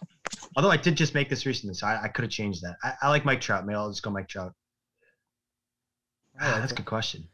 Although 0.56 0.72
I 0.72 0.78
did 0.78 0.96
just 0.98 1.14
make 1.14 1.30
this 1.30 1.46
recently, 1.46 1.76
so 1.76 1.86
I, 1.88 2.04
I 2.04 2.08
could 2.08 2.24
have 2.24 2.32
changed 2.32 2.62
that. 2.64 2.76
I, 2.84 2.94
I 3.04 3.10
like 3.10 3.26
Mike 3.26 3.42
Trout. 3.42 3.66
Maybe 3.66 3.76
I'll 3.76 3.90
just 3.90 4.02
go 4.04 4.10
Mike 4.10 4.28
Trout. 4.28 4.54
I 6.40 6.48
Ah, 6.48 6.60
that's 6.60 6.72
a 6.72 6.76
good 6.76 6.86
question. 6.86 7.28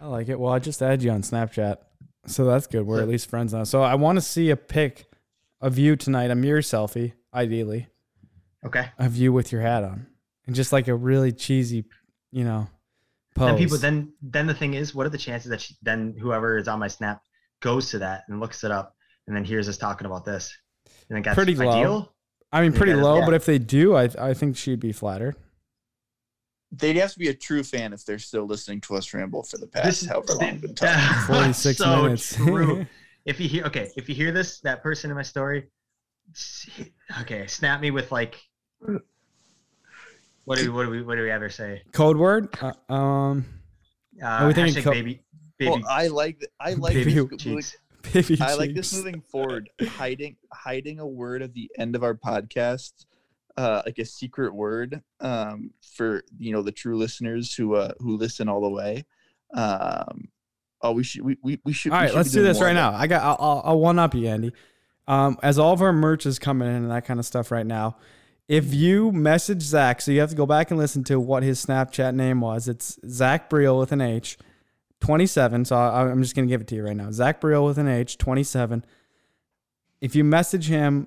I 0.00 0.06
like 0.06 0.28
it. 0.28 0.38
Well, 0.38 0.52
I 0.52 0.58
just 0.58 0.80
added 0.82 1.02
you 1.02 1.10
on 1.10 1.22
Snapchat, 1.22 1.76
so 2.26 2.44
that's 2.44 2.66
good. 2.66 2.86
We're 2.86 3.00
at 3.02 3.08
least 3.08 3.28
friends 3.28 3.52
now. 3.52 3.64
So 3.64 3.82
I 3.82 3.94
want 3.94 4.16
to 4.16 4.20
see 4.22 4.50
a 4.50 4.56
pic 4.56 5.06
of 5.60 5.78
you 5.78 5.94
tonight, 5.96 6.30
a 6.30 6.34
mirror 6.34 6.60
selfie, 6.62 7.12
ideally, 7.34 7.88
Okay. 8.64 8.88
of 8.98 9.16
you 9.16 9.32
with 9.32 9.52
your 9.52 9.60
hat 9.60 9.84
on, 9.84 10.06
and 10.46 10.56
just 10.56 10.72
like 10.72 10.88
a 10.88 10.94
really 10.94 11.32
cheesy, 11.32 11.84
you 12.30 12.44
know, 12.44 12.68
pose. 13.34 13.48
Then 13.48 13.58
people 13.58 13.78
then 13.78 14.12
then 14.22 14.46
the 14.46 14.54
thing 14.54 14.74
is, 14.74 14.94
what 14.94 15.06
are 15.06 15.10
the 15.10 15.18
chances 15.18 15.50
that 15.50 15.60
she, 15.60 15.76
then 15.82 16.14
whoever 16.20 16.58
is 16.58 16.68
on 16.68 16.78
my 16.78 16.88
snap 16.88 17.22
goes 17.60 17.90
to 17.90 17.98
that 17.98 18.24
and 18.28 18.40
looks 18.40 18.64
it 18.64 18.70
up 18.70 18.94
and 19.26 19.36
then 19.36 19.44
hears 19.44 19.68
us 19.68 19.76
talking 19.76 20.06
about 20.06 20.24
this? 20.24 20.56
And 21.08 21.16
then 21.16 21.22
that's 21.22 21.34
Pretty 21.36 21.54
low. 21.54 22.08
I 22.52 22.62
mean, 22.62 22.72
pretty 22.72 22.92
that 22.92 22.98
is- 22.98 23.04
low, 23.04 23.18
yeah. 23.20 23.24
but 23.26 23.34
if 23.34 23.44
they 23.46 23.58
do, 23.58 23.94
I 23.96 24.08
I 24.18 24.34
think 24.34 24.56
she'd 24.56 24.80
be 24.80 24.92
flattered. 24.92 25.36
They'd 26.72 26.96
have 26.96 27.12
to 27.12 27.18
be 27.18 27.28
a 27.28 27.34
true 27.34 27.64
fan 27.64 27.92
if 27.92 28.04
they're 28.04 28.20
still 28.20 28.46
listening 28.46 28.80
to 28.82 28.94
us 28.94 29.12
ramble 29.12 29.42
for 29.42 29.58
the 29.58 29.66
past 29.66 29.84
This 30.02 30.06
however 30.08 30.34
long 30.34 30.52
we've 30.52 30.60
been 30.62 30.74
talking. 30.76 31.22
Forty 31.34 31.52
six 31.52 31.78
so 31.78 32.02
minutes. 32.02 32.36
true. 32.36 32.86
if 33.24 33.40
you 33.40 33.48
hear 33.48 33.64
okay, 33.66 33.90
if 33.96 34.08
you 34.08 34.14
hear 34.14 34.30
this, 34.30 34.60
that 34.60 34.82
person 34.82 35.10
in 35.10 35.16
my 35.16 35.22
story, 35.22 35.68
okay, 37.22 37.46
snap 37.48 37.80
me 37.80 37.90
with 37.90 38.12
like, 38.12 38.36
what 40.44 40.58
do 40.58 40.64
we, 40.64 40.68
what 40.76 40.84
do 40.84 40.90
we 40.90 41.02
what 41.02 41.16
do 41.16 41.22
we 41.22 41.30
ever 41.30 41.48
say? 41.50 41.82
Code 41.92 42.16
word. 42.16 42.48
Uh, 42.60 42.92
um, 42.92 43.44
Uh, 44.22 44.44
we 44.46 44.54
thinking 44.54 44.74
hashtag 44.74 44.84
co- 44.84 44.90
baby 44.92 45.22
baby 45.58 45.70
Well, 45.70 45.82
I 45.88 46.08
like 46.08 46.44
I 46.58 46.74
like 46.74 46.94
Baby 46.94 47.12
this 47.12 47.14
moving, 47.22 47.38
cheeks. 47.38 47.76
baby 48.12 48.38
I 48.40 48.54
like 48.54 48.74
this 48.74 48.92
moving 48.94 49.20
forward. 49.20 49.70
Hiding 49.82 50.36
hiding 50.52 50.98
a 50.98 51.06
word 51.06 51.42
at 51.42 51.54
the 51.54 51.70
end 51.78 51.94
of 51.94 52.02
our 52.02 52.14
podcast, 52.14 52.92
uh, 53.56 53.82
like 53.86 53.98
a 53.98 54.04
secret 54.04 54.54
word, 54.54 55.02
um, 55.20 55.70
for 55.94 56.22
you 56.38 56.52
know 56.52 56.62
the 56.62 56.72
true 56.72 56.96
listeners 56.96 57.54
who 57.54 57.74
uh 57.74 57.92
who 58.00 58.16
listen 58.16 58.48
all 58.48 58.62
the 58.62 58.70
way. 58.70 59.04
Um, 59.54 60.28
oh, 60.82 60.92
we 60.92 61.04
should 61.04 61.22
we 61.22 61.36
we, 61.42 61.60
we 61.64 61.72
should. 61.72 61.92
All 61.92 61.98
we 61.98 62.02
right, 62.02 62.10
should 62.10 62.16
let's 62.16 62.32
do 62.32 62.42
this 62.42 62.60
right 62.60 62.72
now. 62.74 62.92
I 62.92 63.06
got. 63.06 63.22
I'll, 63.22 63.36
I'll, 63.38 63.62
I'll 63.66 63.80
one 63.80 63.98
up 63.98 64.14
you, 64.14 64.26
Andy. 64.28 64.52
Um, 65.06 65.38
as 65.42 65.58
all 65.58 65.72
of 65.72 65.82
our 65.82 65.92
merch 65.92 66.24
is 66.24 66.38
coming 66.38 66.68
in 66.68 66.74
and 66.74 66.90
that 66.90 67.04
kind 67.04 67.18
of 67.18 67.26
stuff 67.26 67.50
right 67.50 67.66
now, 67.66 67.96
if 68.50 68.74
you 68.74 69.12
message 69.12 69.62
Zach, 69.62 70.00
so 70.00 70.10
you 70.10 70.18
have 70.18 70.30
to 70.30 70.34
go 70.34 70.44
back 70.44 70.72
and 70.72 70.78
listen 70.78 71.04
to 71.04 71.20
what 71.20 71.44
his 71.44 71.64
Snapchat 71.64 72.16
name 72.16 72.40
was. 72.40 72.66
It's 72.66 72.98
Zach 73.08 73.48
Briol 73.48 73.78
with 73.78 73.92
an 73.92 74.00
H, 74.00 74.36
twenty 74.98 75.26
seven. 75.26 75.64
So 75.64 75.76
I, 75.76 76.10
I'm 76.10 76.20
just 76.20 76.34
gonna 76.34 76.48
give 76.48 76.60
it 76.60 76.66
to 76.66 76.74
you 76.74 76.84
right 76.84 76.96
now. 76.96 77.12
Zach 77.12 77.40
Briol 77.40 77.64
with 77.64 77.78
an 77.78 77.86
H, 77.86 78.18
twenty 78.18 78.42
seven. 78.42 78.84
If 80.00 80.16
you 80.16 80.24
message 80.24 80.66
him, 80.66 81.06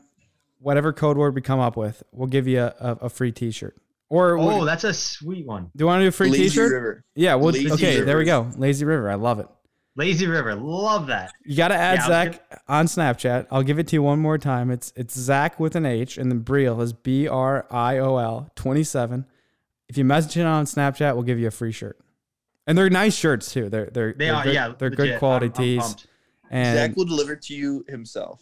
whatever 0.59 0.93
code 0.93 1.17
word 1.17 1.35
we 1.35 1.41
come 1.41 1.59
up 1.59 1.75
with, 1.75 2.01
we'll 2.13 2.29
give 2.29 2.47
you 2.47 2.61
a, 2.61 2.73
a, 2.79 2.91
a 3.01 3.09
free 3.09 3.33
T-shirt. 3.33 3.75
Or 4.07 4.37
Oh, 4.39 4.59
do 4.59 4.65
that's 4.65 4.85
a 4.85 4.93
sweet 4.93 5.45
one. 5.45 5.69
Do 5.75 5.81
you 5.81 5.87
want 5.87 5.99
to 5.99 6.03
do 6.05 6.07
a 6.09 6.11
free 6.11 6.29
Lazy 6.29 6.43
T-shirt? 6.43 6.71
River. 6.71 7.03
Yeah. 7.13 7.35
Well, 7.35 7.51
Lazy 7.51 7.71
okay. 7.73 7.99
There 7.99 8.17
we 8.17 8.23
go. 8.23 8.49
Lazy 8.55 8.85
River. 8.85 9.09
I 9.09 9.15
love 9.15 9.39
it. 9.39 9.47
Lazy 9.95 10.25
River, 10.25 10.55
love 10.55 11.07
that. 11.07 11.31
You 11.45 11.55
got 11.55 11.67
to 11.67 11.75
add 11.75 11.99
Yeah, 11.99 12.05
I 12.05 12.25
was 12.25 12.35
Zach 12.35 12.61
on 12.67 12.85
Snapchat. 12.87 13.47
I'll 13.51 13.61
give 13.61 13.77
it 13.77 13.87
to 13.89 13.95
you 13.95 14.01
one 14.01 14.19
more 14.19 14.37
time. 14.39 14.71
It's 14.71 14.91
it's 14.95 15.17
Zach 15.17 15.59
with 15.59 15.75
an 15.75 15.85
H, 15.85 16.17
and 16.17 16.31
then 16.31 16.41
Briol 16.43 16.81
is 16.81 16.93
B 16.93 17.27
R 17.27 17.67
I 17.69 17.99
O 17.99 18.17
L 18.17 18.49
twenty 18.55 18.83
seven. 18.83 19.25
If 19.87 19.97
you 19.97 20.03
message 20.05 20.37
it 20.37 20.45
on 20.47 20.65
Snapchat, 20.65 21.13
we'll 21.13 21.23
give 21.23 21.37
you 21.39 21.47
a 21.47 21.51
free 21.51 21.71
shirt. 21.71 21.99
And 22.65 22.75
they're 22.77 22.89
nice 22.89 23.15
shirts 23.15 23.51
too. 23.53 23.69
They're 23.69 23.89
they're 23.93 24.13
They 24.13 24.25
they're 24.25 24.35
are, 24.35 24.43
good, 24.43 24.53
yeah. 24.55 24.73
they're 24.77 24.89
legit. 24.89 25.05
good 25.05 25.19
quality 25.19 25.45
I'm- 25.47 25.53
I'm 25.57 25.63
tees. 25.63 25.81
pumped. 25.83 26.07
and 26.49 26.77
Zach 26.77 26.95
will 26.95 27.05
deliver 27.05 27.35
to 27.35 27.53
you 27.53 27.85
himself. 27.87 28.41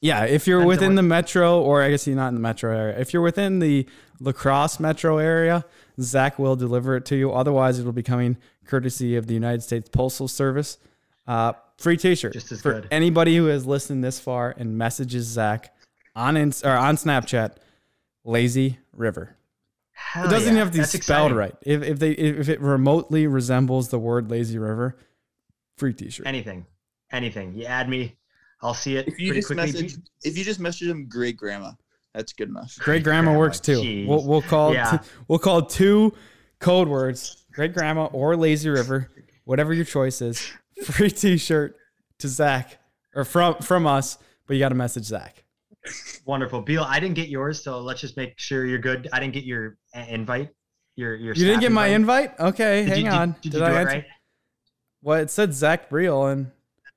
yeah, 0.00 0.24
if 0.24 0.46
you're 0.46 0.60
Depends 0.60 0.68
within 0.78 0.90
what- 0.92 0.96
the 0.96 1.02
metro, 1.02 1.60
or 1.60 1.82
I 1.82 1.90
guess 1.90 2.06
you're 2.06 2.16
not 2.16 2.28
in 2.28 2.34
the 2.34 2.40
metro 2.40 2.74
area. 2.74 2.98
If 2.98 3.12
you're 3.12 3.22
within 3.22 3.58
the 3.58 3.86
La 4.20 4.32
Crosse 4.32 4.80
metro 4.80 5.18
area, 5.18 5.64
Zach 6.00 6.38
will 6.38 6.56
deliver 6.56 6.96
it 6.96 7.04
to 7.06 7.16
you. 7.16 7.32
Otherwise, 7.32 7.78
it'll 7.78 7.92
be 7.92 8.02
coming 8.02 8.36
courtesy 8.66 9.16
of 9.16 9.26
the 9.26 9.34
United 9.34 9.62
States 9.62 9.88
Postal 9.88 10.28
Service. 10.28 10.78
Uh, 11.26 11.52
free 11.78 11.96
T-shirt 11.96 12.32
Just 12.32 12.52
as 12.52 12.60
for 12.60 12.74
good. 12.74 12.88
anybody 12.90 13.36
who 13.36 13.46
has 13.46 13.66
listened 13.66 14.02
this 14.04 14.18
far 14.20 14.54
and 14.58 14.76
messages 14.76 15.26
Zach 15.26 15.74
on 16.16 16.36
ins- 16.36 16.62
or 16.64 16.72
on 16.72 16.96
Snapchat. 16.96 17.56
Lazy 18.24 18.78
River. 18.94 19.34
Hell 19.92 20.26
it 20.26 20.30
doesn't 20.30 20.42
yeah. 20.48 20.52
even 20.52 20.56
have 20.58 20.68
to 20.68 20.72
be 20.72 20.78
That's 20.80 20.90
spelled 20.92 21.32
exciting. 21.32 21.36
right. 21.36 21.54
If 21.62 21.82
if 21.82 21.98
they 21.98 22.10
if 22.12 22.48
it 22.48 22.60
remotely 22.60 23.26
resembles 23.26 23.88
the 23.88 23.98
word 23.98 24.30
Lazy 24.30 24.58
River, 24.58 24.96
free 25.78 25.92
T-shirt. 25.94 26.26
Anything, 26.26 26.66
anything. 27.12 27.54
You 27.54 27.64
add 27.64 27.88
me, 27.88 28.16
I'll 28.62 28.74
see 28.74 28.96
it 28.96 29.08
If 29.08 29.18
you 29.18 29.28
pretty 29.28 29.40
just 29.40 29.46
quickly. 29.48 29.66
message, 29.72 29.96
if 30.22 30.36
you 30.36 30.44
just 30.44 30.60
message 30.60 30.88
him 30.88 31.08
great 31.08 31.36
grandma, 31.38 31.72
that's 32.14 32.32
good 32.32 32.48
enough. 32.48 32.76
Great 32.80 33.02
grandma 33.04 33.30
grandma, 33.30 33.38
works 33.38 33.60
too. 33.60 33.78
jeez. 33.80 34.06
We'll, 34.06 34.26
we'll 34.26 34.42
call 34.42 34.72
Yeah. 34.74 34.98
t- 34.98 35.08
we'll 35.28 35.38
call 35.38 35.62
two 35.62 36.12
code 36.58 36.88
words: 36.88 37.44
great 37.52 37.72
grandma 37.72 38.06
or 38.06 38.36
lazy 38.36 38.68
river, 38.68 39.08
whatever 39.44 39.72
your 39.74 39.84
choice 39.84 40.20
is. 40.22 40.50
Free 40.84 41.10
T-shirt 41.10 41.76
to 42.20 42.28
Zach 42.28 42.78
or 43.14 43.24
from 43.24 43.56
from 43.56 43.86
us, 43.86 44.18
but 44.46 44.54
you 44.54 44.60
got 44.60 44.70
to 44.70 44.74
message 44.74 45.04
Zach. 45.04 45.44
Wonderful, 46.26 46.60
Beal. 46.62 46.82
I 46.82 47.00
didn't 47.00 47.14
get 47.16 47.28
yours, 47.28 47.62
so 47.62 47.80
let's 47.80 48.00
just 48.00 48.16
make 48.16 48.38
sure 48.38 48.66
you're 48.66 48.78
good. 48.78 49.08
I 49.12 49.20
didn't 49.20 49.34
get 49.34 49.44
your 49.44 49.76
uh, 49.94 50.04
invite. 50.08 50.50
Your 50.96 51.14
your. 51.14 51.34
You 51.34 51.44
didn't 51.44 51.54
staff 51.54 51.60
get 51.62 51.72
my 51.72 51.86
invite? 51.88 52.38
Okay, 52.38 52.84
Did 52.84 52.88
hang 52.92 53.04
you, 53.06 53.10
on. 53.10 53.32
Did, 53.32 53.40
did 53.42 53.52
you 53.54 53.58
do 53.60 53.64
I 53.64 53.70
it 53.70 53.74
answer? 53.76 53.86
right? 53.94 54.04
Well, 55.02 55.18
it 55.20 55.30
said 55.30 55.54
Zach 55.54 55.88
Briol, 55.88 56.30
and 56.32 56.50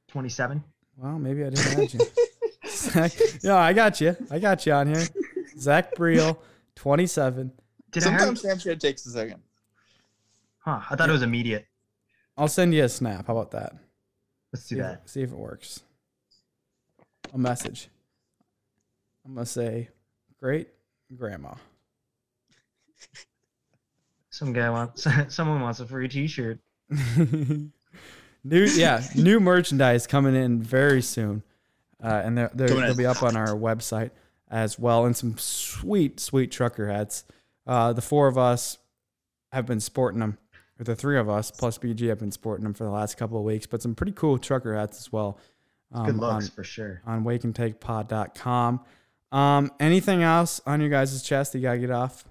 Twenty-seven. 0.09 0.63
well, 0.97 1.17
maybe 1.19 1.43
I 1.45 1.49
didn't 1.49 1.79
add 1.79 1.93
you. 1.93 1.99
Zach, 2.91 3.11
no, 3.43 3.55
I 3.57 3.73
got 3.73 3.99
you. 4.01 4.15
I 4.31 4.39
got 4.39 4.65
you 4.65 4.73
on 4.73 4.93
here. 4.93 5.05
Zach 5.57 5.95
Briol, 5.95 6.37
twenty-seven. 6.75 7.51
Did 7.91 8.03
I? 8.05 8.09
Have, 8.09 8.19
Sometimes 8.37 8.43
Snapchat 8.43 8.79
takes 8.79 9.05
a 9.05 9.11
second. 9.11 9.41
huh? 10.59 10.81
I 10.89 10.95
thought 10.95 11.09
it 11.09 11.13
was 11.13 11.21
immediate. 11.21 11.65
I'll 12.37 12.47
send 12.47 12.73
you 12.73 12.83
a 12.83 12.89
snap. 12.89 13.27
How 13.27 13.33
about 13.37 13.51
that? 13.51 13.73
Let's 14.51 14.65
See 14.65 14.75
do 14.75 14.81
if, 14.81 14.87
that. 14.87 15.09
see 15.09 15.21
if 15.21 15.31
it 15.31 15.37
works. 15.37 15.83
A 17.33 17.37
message. 17.37 17.89
I'm 19.25 19.33
gonna 19.35 19.45
say, 19.45 19.89
great 20.39 20.67
grandma. 21.15 21.53
Some 24.29 24.51
guy 24.53 24.69
wants. 24.69 25.07
Someone 25.33 25.61
wants 25.61 25.79
a 25.79 25.85
free 25.85 26.07
T-shirt. 26.07 26.59
new 27.17 27.71
yeah, 28.43 29.03
new 29.15 29.39
merchandise 29.39 30.07
coming 30.07 30.35
in 30.35 30.61
very 30.61 31.01
soon, 31.01 31.43
uh, 32.03 32.21
and 32.23 32.37
they're, 32.37 32.51
they're, 32.53 32.67
they'll 32.67 32.95
be 32.95 33.05
up 33.05 33.23
on 33.23 33.35
our 33.37 33.49
website 33.55 34.11
as 34.51 34.77
well, 34.77 35.05
and 35.05 35.15
some 35.15 35.37
sweet 35.37 36.19
sweet 36.19 36.51
trucker 36.51 36.87
hats. 36.89 37.23
Uh, 37.65 37.93
the 37.93 38.01
four 38.01 38.27
of 38.27 38.37
us 38.37 38.77
have 39.51 39.65
been 39.65 39.79
sporting 39.79 40.19
them, 40.19 40.37
or 40.79 40.83
the 40.83 40.95
three 40.95 41.17
of 41.17 41.29
us 41.29 41.49
plus 41.49 41.77
BG 41.77 42.09
have 42.09 42.19
been 42.19 42.31
sporting 42.31 42.63
them 42.63 42.73
for 42.73 42.83
the 42.83 42.89
last 42.91 43.17
couple 43.17 43.37
of 43.37 43.43
weeks. 43.43 43.65
But 43.65 43.81
some 43.81 43.95
pretty 43.95 44.11
cool 44.11 44.37
trucker 44.37 44.75
hats 44.75 44.99
as 44.99 45.11
well. 45.11 45.39
Um, 45.93 46.05
Good 46.07 46.17
looks 46.17 46.45
on, 46.45 46.51
for 46.51 46.63
sure. 46.63 47.01
on 47.05 47.23
wakeandtakepod.com. 47.23 48.81
Um, 49.31 49.71
anything 49.79 50.23
else 50.23 50.59
on 50.65 50.81
your 50.81 50.89
guys' 50.89 51.23
chest 51.23 51.53
that 51.53 51.59
you 51.59 51.63
gotta 51.63 51.79
get 51.79 51.91
off? 51.91 52.25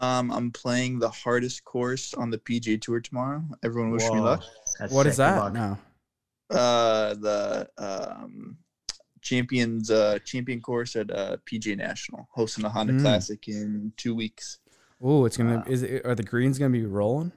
Um, 0.00 0.30
I'm 0.30 0.50
playing 0.50 0.98
the 0.98 1.08
hardest 1.08 1.64
course 1.64 2.14
on 2.14 2.30
the 2.30 2.38
PGA 2.38 2.80
Tour 2.80 3.00
tomorrow. 3.00 3.42
Everyone 3.62 3.90
wish 3.92 4.02
me 4.10 4.20
luck. 4.20 4.42
that's 4.78 4.92
What 4.92 5.06
is 5.06 5.16
that? 5.16 5.38
luck. 5.38 5.52
No. 5.54 5.78
Uh, 6.50 7.14
the 7.14 7.68
um, 7.78 8.58
champions 9.22 9.90
uh 9.90 10.18
champion 10.24 10.60
course 10.60 10.94
at 10.96 11.10
uh 11.10 11.36
PGA 11.50 11.76
National, 11.76 12.28
hosting 12.30 12.62
the 12.62 12.68
Honda 12.68 12.92
Mm. 12.92 13.00
Classic 13.00 13.48
in 13.48 13.92
two 13.96 14.14
weeks. 14.14 14.58
Oh, 15.02 15.24
it's 15.24 15.36
gonna. 15.36 15.56
Wow. 15.56 15.64
Is 15.66 15.82
it? 15.82 16.04
Are 16.04 16.14
the 16.14 16.22
greens 16.22 16.58
gonna 16.58 16.70
be 16.70 16.84
rolling? 16.84 17.32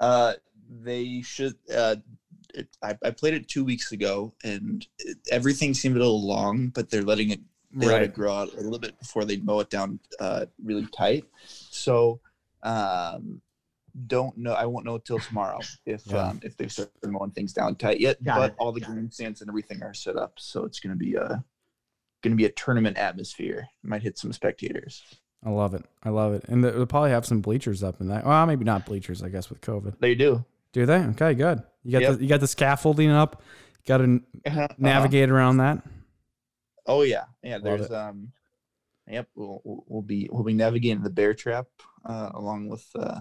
Uh, 0.00 0.34
they 0.68 1.22
should. 1.22 1.54
Uh, 1.72 1.96
it, 2.54 2.68
I, 2.82 2.96
I 3.04 3.10
played 3.10 3.34
it 3.34 3.48
two 3.48 3.64
weeks 3.64 3.92
ago, 3.92 4.34
and 4.44 4.86
it, 4.98 5.18
everything 5.30 5.74
seemed 5.74 5.96
a 5.96 6.00
little 6.00 6.26
long, 6.26 6.68
but 6.68 6.90
they're 6.90 7.02
letting 7.02 7.30
it 7.30 7.40
they 7.72 7.86
let 7.86 8.02
it 8.02 8.14
grow 8.14 8.32
out 8.32 8.52
a 8.54 8.60
little 8.60 8.78
bit 8.78 8.98
before 8.98 9.24
they 9.24 9.36
mow 9.36 9.60
it 9.60 9.70
down 9.70 10.00
uh, 10.20 10.46
really 10.64 10.86
tight. 10.86 11.24
So, 11.46 12.20
um, 12.62 13.40
don't 14.06 14.36
know. 14.38 14.52
I 14.52 14.66
won't 14.66 14.84
know 14.84 14.98
till 14.98 15.18
tomorrow 15.18 15.60
if 15.86 16.06
Yeah. 16.06 16.28
um, 16.28 16.40
if 16.42 16.56
they've 16.56 16.70
started 16.70 16.92
mowing 17.06 17.30
things 17.32 17.52
down 17.52 17.74
tight 17.76 18.00
yet. 18.00 18.22
Got 18.22 18.36
but 18.38 18.50
it. 18.50 18.56
all 18.58 18.72
the 18.72 18.80
grandstands 18.80 19.40
and 19.40 19.48
everything 19.50 19.82
are 19.82 19.94
set 19.94 20.16
up, 20.16 20.34
so 20.38 20.64
it's 20.64 20.80
gonna 20.80 20.96
be 20.96 21.14
a 21.14 21.42
gonna 22.22 22.36
be 22.36 22.44
a 22.44 22.50
tournament 22.50 22.96
atmosphere. 22.98 23.68
Might 23.82 24.02
hit 24.02 24.18
some 24.18 24.32
spectators. 24.32 25.02
I 25.44 25.50
love 25.50 25.72
it. 25.74 25.84
I 26.02 26.08
love 26.10 26.32
it. 26.34 26.44
And 26.48 26.64
they'll 26.64 26.84
probably 26.86 27.10
have 27.10 27.24
some 27.24 27.40
bleachers 27.40 27.82
up 27.84 28.00
in 28.00 28.08
that. 28.08 28.26
Well, 28.26 28.44
maybe 28.46 28.64
not 28.64 28.84
bleachers, 28.86 29.22
I 29.22 29.28
guess, 29.28 29.48
with 29.48 29.60
COVID. 29.60 30.00
They 30.00 30.14
do. 30.16 30.44
Do 30.72 30.84
they? 30.84 30.98
Okay, 30.98 31.34
good. 31.34 31.62
You 31.84 31.92
got 31.92 32.02
Yep. 32.02 32.16
the 32.18 32.22
you 32.24 32.28
got 32.28 32.40
the 32.40 32.48
scaffolding 32.48 33.10
up. 33.10 33.42
Got 33.86 33.98
to 33.98 34.20
Uh-huh. 34.46 34.68
navigate 34.78 35.30
around 35.30 35.58
that. 35.58 35.82
Oh 36.86 37.02
yeah, 37.02 37.24
yeah. 37.42 37.54
Love 37.56 37.62
There's 37.64 37.86
it. 37.86 37.92
um, 37.92 38.32
yep. 39.06 39.28
We'll, 39.34 39.60
we'll 39.64 39.84
we'll 39.86 40.02
be 40.02 40.28
we'll 40.32 40.42
be 40.44 40.54
navigating 40.54 41.02
the 41.02 41.10
bear 41.10 41.34
trap 41.34 41.66
uh, 42.04 42.30
along 42.34 42.68
with 42.68 42.86
uh, 42.96 43.20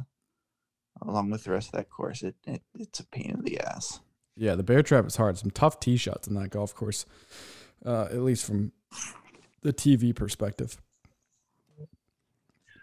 along 1.01 1.29
with 1.29 1.43
the 1.43 1.51
rest 1.51 1.67
of 1.69 1.73
that 1.73 1.89
course. 1.89 2.23
It, 2.23 2.35
it 2.45 2.61
it's 2.77 2.99
a 2.99 3.05
pain 3.05 3.31
in 3.37 3.41
the 3.43 3.59
ass. 3.59 3.99
Yeah, 4.35 4.55
the 4.55 4.63
bear 4.63 4.83
trap 4.83 5.05
is 5.07 5.15
hard. 5.15 5.37
Some 5.37 5.51
tough 5.51 5.79
tee 5.79 5.97
shots 5.97 6.27
in 6.27 6.35
that 6.35 6.49
golf 6.49 6.75
course, 6.75 7.05
uh, 7.85 8.03
at 8.05 8.19
least 8.21 8.45
from 8.45 8.71
the 9.63 9.73
TV 9.73 10.15
perspective. 10.15 10.77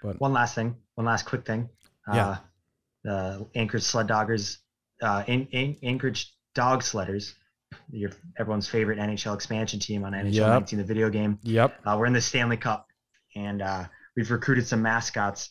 But 0.03 0.21
one 0.21 0.33
last 0.33 0.55
thing. 0.55 0.77
One 0.97 1.07
last 1.07 1.25
quick 1.27 1.47
thing. 1.47 1.69
Yeah. 2.13 2.27
Uh, 2.29 2.37
the 3.05 3.47
Anchorage 3.55 3.83
Sled 3.83 4.09
Doggers, 4.09 4.59
uh, 5.03 5.25
An- 5.29 5.49
An- 5.53 5.77
Anchorage 5.83 6.35
Dog 6.55 6.83
Sledders, 6.83 7.35
your 7.91 8.11
everyone's 8.39 8.69
favorite 8.69 8.99
NHL 8.99 9.35
expansion 9.35 9.79
team 9.81 10.05
on 10.05 10.13
NHL 10.13 10.33
Yep. 10.35 10.49
19, 10.49 10.79
the 10.79 10.85
video 10.85 11.11
game. 11.11 11.39
Yep. 11.43 11.81
Uh, 11.87 11.97
we're 11.99 12.07
in 12.07 12.13
the 12.13 12.21
Stanley 12.21 12.57
Cup, 12.57 12.87
and 13.37 13.63
uh, 13.63 13.85
we've 14.17 14.31
recruited 14.31 14.67
some 14.67 14.81
mascots, 14.83 15.51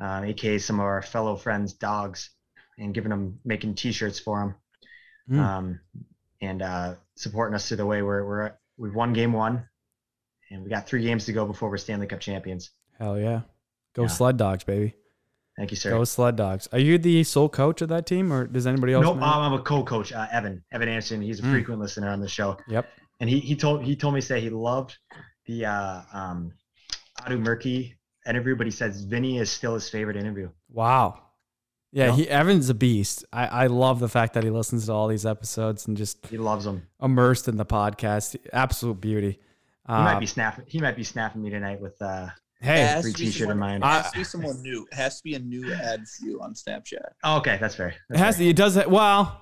uh, 0.00 0.22
aka 0.24 0.58
some 0.58 0.78
of 0.80 0.86
our 0.86 1.02
fellow 1.02 1.36
friends' 1.36 1.72
dogs, 1.72 2.30
and 2.78 2.92
giving 2.94 3.10
them 3.10 3.38
making 3.44 3.74
T-shirts 3.74 4.18
for 4.18 4.38
them, 4.40 4.54
Mm. 5.30 5.38
um, 5.40 5.80
and 6.40 6.62
uh, 6.62 6.94
supporting 7.16 7.54
us 7.54 7.66
through 7.68 7.78
the 7.78 7.86
way. 7.86 8.02
We're 8.02 8.24
we're 8.24 8.52
we've 8.76 8.94
won 8.94 9.12
game 9.12 9.32
one, 9.32 9.66
and 10.50 10.62
we 10.62 10.70
got 10.70 10.86
three 10.86 11.02
games 11.02 11.24
to 11.26 11.32
go 11.32 11.46
before 11.46 11.68
we're 11.70 11.78
Stanley 11.78 12.06
Cup 12.06 12.20
champions. 12.20 12.70
Hell 12.98 13.18
yeah. 13.18 13.40
Go 13.94 14.02
Yeah. 14.02 14.08
sled 14.08 14.36
dogs, 14.36 14.62
baby. 14.64 14.94
Thank 15.56 15.70
you, 15.70 15.76
sir. 15.78 15.90
Go 15.90 16.04
sled 16.04 16.36
dogs. 16.36 16.68
Are 16.72 16.78
you 16.78 16.98
the 16.98 17.24
sole 17.24 17.48
coach 17.48 17.80
of 17.80 17.88
that 17.88 18.04
team, 18.06 18.30
or 18.32 18.46
does 18.46 18.66
anybody 18.66 18.92
else? 18.92 19.04
Nope? 19.04 19.16
I'm 19.22 19.54
a 19.54 19.62
co-coach, 19.62 20.12
uh, 20.12 20.26
Evan. 20.30 20.62
Evan 20.70 20.88
Anderson. 20.88 21.22
He's 21.22 21.40
a 21.40 21.42
Mm. 21.44 21.50
frequent 21.52 21.80
listener 21.80 22.10
on 22.10 22.20
the 22.20 22.28
show, 22.28 22.58
Yep. 22.68 22.86
and 23.20 23.30
he 23.30 23.40
he 23.40 23.56
told 23.56 23.82
he 23.82 23.96
told 23.96 24.12
me 24.14 24.20
say 24.20 24.40
he 24.40 24.50
loved 24.50 24.98
the 25.46 25.64
uh, 25.64 26.02
um, 26.12 26.52
Adu 27.22 27.40
Murky 27.40 27.96
interview, 28.28 28.56
but 28.56 28.66
he 28.66 28.70
says 28.70 29.02
Vinny 29.04 29.38
is 29.38 29.50
still 29.50 29.74
his 29.74 29.88
favorite 29.88 30.16
interview. 30.16 30.50
Wow. 30.70 31.22
Yeah, 31.92 32.06
Yeah. 32.06 32.12
he 32.16 32.28
Evan's 32.28 32.68
a 32.68 32.74
beast. 32.74 33.24
I, 33.32 33.46
I 33.46 33.66
love 33.68 34.00
the 34.00 34.08
fact 34.08 34.34
that 34.34 34.44
he 34.44 34.50
listens 34.50 34.86
to 34.86 34.92
all 34.92 35.08
these 35.08 35.24
episodes 35.24 35.86
and 35.86 35.96
just 35.96 36.26
He 36.26 36.36
loves 36.38 36.64
them. 36.64 36.86
immersed 37.00 37.48
in 37.48 37.56
the 37.56 37.64
podcast. 37.66 38.36
Absolute 38.52 39.00
beauty. 39.00 39.32
He 39.86 39.92
might 39.92 40.16
Uh, 40.16 40.20
be 40.20 40.26
snapping. 40.26 40.64
He 40.68 40.80
might 40.80 40.96
be 40.96 41.04
snapping 41.04 41.42
me 41.42 41.50
tonight 41.50 41.80
with 41.80 42.00
uh, 42.02 42.28
hey, 42.60 42.80
Has 42.80 43.04
free 43.04 43.12
t-shirt 43.12 43.42
in 43.42 43.48
someone- 43.50 43.58
mind. 43.58 43.84
it 43.84 43.86
Has 43.86 44.10
to 44.12 44.18
be 44.18 44.24
someone 44.24 44.62
new. 44.62 44.86
It 44.90 44.94
has 44.96 45.18
to 45.18 45.22
be 45.24 45.34
a 45.34 45.38
new 45.38 45.72
ad 45.72 46.04
for 46.08 46.26
you 46.26 46.40
on 46.42 46.54
Snapchat. 46.54 47.04
oh, 47.24 47.36
okay, 47.38 47.56
that's 47.60 47.76
fair. 47.76 47.94
it 48.10 48.16
has. 48.16 48.38
fair. 48.38 48.46
It 48.48 48.56
does. 48.56 48.76
It, 48.76 48.90
well, 48.90 49.40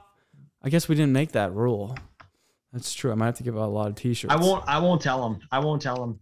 I 0.62 0.68
guess 0.68 0.86
we 0.88 0.94
didn't 0.94 1.12
make 1.12 1.32
that 1.32 1.52
rule. 1.54 1.96
That's 2.72 2.92
true. 2.92 3.10
I 3.12 3.14
might 3.14 3.26
have 3.26 3.36
to 3.36 3.42
give 3.44 3.56
out 3.56 3.64
a 3.68 3.72
lot 3.72 3.88
of 3.88 3.94
T-shirts. 3.94 4.32
I 4.32 4.36
won't. 4.36 4.64
I 4.68 4.78
won't 4.78 5.00
tell 5.00 5.24
him. 5.26 5.38
I 5.50 5.60
won't 5.60 5.80
tell 5.80 6.02
him. 6.04 6.20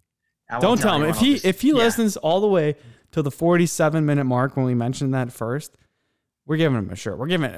I 0.53 0.61
Don't 0.61 0.81
tell 0.81 0.97
him 1.03 1.09
if 1.09 1.19
he 1.19 1.33
else. 1.35 1.45
if 1.45 1.61
he 1.63 1.69
Yeah. 1.69 1.75
listens 1.75 2.17
all 2.17 2.41
the 2.41 2.47
way 2.49 2.77
to 3.13 3.23
the 3.23 3.31
47 3.31 4.05
minute 4.07 4.25
mark 4.25 4.57
when 4.57 4.67
we 4.67 4.75
mentioned 4.75 5.13
that 5.15 5.33
first. 5.33 5.77
We're 6.47 6.57
giving 6.57 6.79
him 6.79 6.91
a 6.91 6.97
shirt. 6.97 7.19
We're 7.19 7.27
giving 7.29 7.51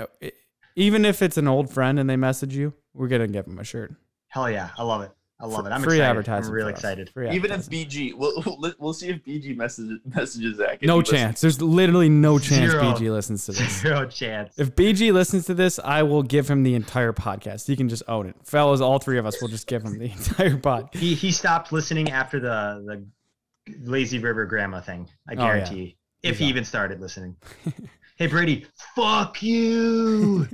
even 0.77 1.05
if 1.05 1.23
it's 1.23 1.37
an 1.37 1.49
old 1.49 1.71
friend 1.71 1.99
and 1.99 2.09
they 2.11 2.17
message 2.17 2.55
you, 2.57 2.75
we're 2.93 3.09
gonna 3.09 3.29
give 3.29 3.47
him 3.47 3.59
a 3.59 3.65
shirt. 3.65 3.95
Hell 4.29 4.51
yeah, 4.51 4.71
I 4.77 4.83
love 4.83 5.03
it. 5.03 5.11
I 5.41 5.47
love 5.47 5.67
it. 5.67 5.71
I'm 5.71 5.83
Free 5.83 5.97
excited. 5.97 6.11
advertising. 6.11 6.49
I'm 6.51 6.55
real 6.55 6.67
for 6.67 6.73
us. 6.73 6.79
excited. 6.79 7.11
Free 7.11 7.31
Even 7.33 7.51
if. 7.51 7.67
BG, 7.69 8.15
we'll 8.15 8.43
we'll, 8.61 8.73
we'll 8.79 8.93
see 8.95 9.09
if 9.09 9.23
BG 9.25 9.57
messages 9.57 9.99
messages 10.05 10.57
Zach. 10.59 10.81
no 10.83 10.95
he 10.95 10.99
listens. 11.01 11.19
chance. 11.19 11.41
There's 11.41 11.61
literally 11.61 12.09
no 12.09 12.39
chance 12.41 12.71
Zero. 12.71 12.83
BG 12.85 13.11
listens 13.13 13.45
to 13.47 13.53
this. 13.53 13.81
Zero 13.83 14.07
chance. 14.07 14.59
If 14.59 14.75
BG 14.77 15.13
listens 15.13 15.47
to 15.47 15.55
this, 15.55 15.79
I 15.83 16.03
will 16.05 16.23
give 16.23 16.49
him 16.49 16.63
the 16.63 16.75
entire 16.75 17.13
podcast. 17.13 17.67
He 17.67 17.75
can 17.77 17.89
just 17.89 18.05
own 18.09 18.29
it. 18.29 18.37
Fellas, 18.45 18.81
all 18.81 18.99
three 19.01 19.19
of 19.19 19.27
us 19.27 19.41
will 19.43 19.49
just 19.49 19.67
give 19.67 19.83
him 19.83 19.99
the 19.99 20.11
entire 20.13 20.57
pod. 20.57 20.89
He 20.93 21.15
he 21.15 21.33
stopped 21.33 21.73
listening 21.73 22.11
after 22.11 22.39
the 22.39 22.83
the 22.87 23.75
lazy 23.91 24.21
river 24.21 24.47
grandma 24.47 24.81
thing. 24.81 25.09
I 25.29 25.33
Oh, 25.33 25.35
yeah. 25.35 25.37
guarantee. 25.47 25.97
If 26.23 26.39
he 26.39 26.47
even 26.47 26.65
started 26.65 27.01
listening. 27.01 27.37
hey 28.17 28.29
Brady, 28.29 28.67
fuck 28.95 29.43
you. 29.43 30.47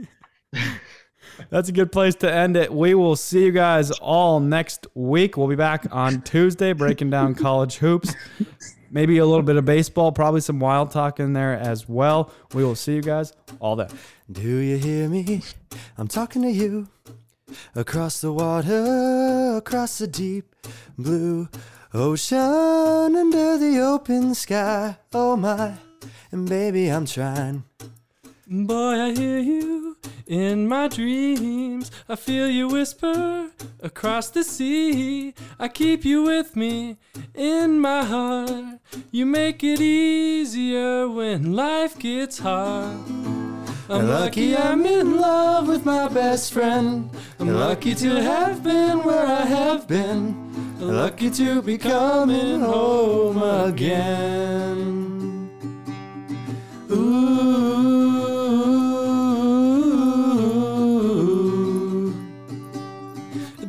That's 1.49 1.69
a 1.69 1.73
good 1.73 1.91
place 1.91 2.15
to 2.17 2.33
end 2.33 2.57
it. 2.57 2.73
We 2.73 2.95
will 2.95 3.17
see 3.17 3.45
you 3.45 3.53
guys 3.53 3.91
all 3.91 4.41
next 4.41 4.87
week. 4.95 5.37
We'll 5.37 5.49
be 5.49 5.57
back 5.57 5.87
on 5.91 6.23
Tuesday 6.23 6.73
breaking 6.73 7.11
down 7.11 7.35
college 7.35 7.77
hoops. 7.77 8.15
Maybe 8.91 9.19
a 9.19 9.27
little 9.27 9.45
bit 9.45 9.57
of 9.57 9.65
baseball, 9.65 10.13
probably 10.13 10.41
some 10.41 10.59
wild 10.59 10.91
talk 10.91 11.21
in 11.21 11.33
there 11.33 11.55
as 11.55 11.89
well. 11.89 12.33
We 12.53 12.65
will 12.65 12.75
see 12.75 12.97
you 12.97 13.03
guys 13.03 13.33
all 13.61 13.77
day. 13.77 13.89
Do 14.31 14.59
you 14.59 14.77
hear 14.77 15.09
me? 15.09 15.43
I'm 15.97 16.09
talking 16.09 16.43
to 16.43 16.51
you. 16.51 16.89
Across 17.75 18.21
the 18.21 18.33
water, 18.33 19.57
across 19.57 19.99
the 19.99 20.07
deep 20.07 20.55
blue 20.97 21.49
ocean, 21.93 22.39
under 22.39 23.59
the 23.59 23.81
open 23.81 24.35
sky. 24.35 24.97
Oh 25.13 25.37
my, 25.37 25.75
and 26.31 26.49
baby, 26.49 26.89
I'm 26.89 27.07
trying. 27.07 27.65
Boy, 28.53 29.01
I 29.01 29.15
hear 29.15 29.39
you 29.39 29.97
in 30.27 30.67
my 30.67 30.89
dreams. 30.89 31.89
I 32.09 32.17
feel 32.17 32.49
you 32.49 32.67
whisper 32.67 33.49
across 33.81 34.31
the 34.31 34.43
sea. 34.43 35.35
I 35.61 35.69
keep 35.69 36.05
you 36.05 36.25
with 36.25 36.57
me 36.57 36.97
in 37.33 37.79
my 37.79 38.03
heart. 38.03 38.81
You 39.13 39.25
make 39.25 39.63
it 39.63 39.81
easier 39.81 41.09
when 41.09 41.53
life 41.53 41.97
gets 41.97 42.41
hard. 42.41 42.99
I'm 43.89 44.09
lucky 44.09 44.57
I'm 44.57 44.85
in 44.85 45.21
love 45.21 45.69
with 45.69 45.87
my 45.87 46.09
best 46.09 46.53
friend. 46.53 47.09
I'm 47.39 47.55
lucky 47.55 47.95
to 47.95 48.21
have 48.21 48.65
been 48.65 49.05
where 49.05 49.27
I 49.27 49.45
have 49.45 49.87
been. 49.87 50.35
I'm 50.81 50.97
lucky 50.97 51.31
to 51.31 51.63
be 51.63 51.79
coming 51.79 52.63
home 52.63 53.41
again. 53.41 54.91
Ooh. 56.91 58.30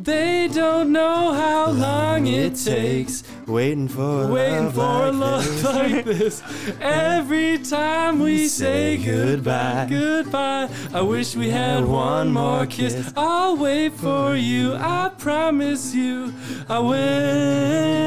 They 0.02 0.48
don't 0.48 0.90
know 0.90 1.32
how 1.32 1.70
long 1.70 2.26
it 2.26 2.56
takes 2.56 3.22
waiting 3.46 3.88
for 3.88 4.28
Waiting 4.28 4.64
love 4.64 4.74
for 4.74 5.06
a 5.06 5.12
like 5.12 5.20
love 5.20 5.44
this. 5.44 5.64
like 5.64 6.04
this. 6.04 6.42
Every 6.80 7.58
time 7.58 8.20
we 8.20 8.48
say 8.48 8.96
Say 8.96 9.04
goodbye, 9.04 9.86
goodbye. 9.88 10.68
I 10.92 11.02
wish 11.02 11.34
we 11.36 11.50
had 11.50 11.84
one 11.84 12.32
more 12.32 12.66
kiss. 12.66 13.12
I'll 13.16 13.56
wait 13.56 13.92
for 13.94 14.36
you. 14.36 14.74
I 14.74 15.10
promise 15.18 15.94
you, 15.94 16.32
I 16.68 16.78
will. 16.78 18.02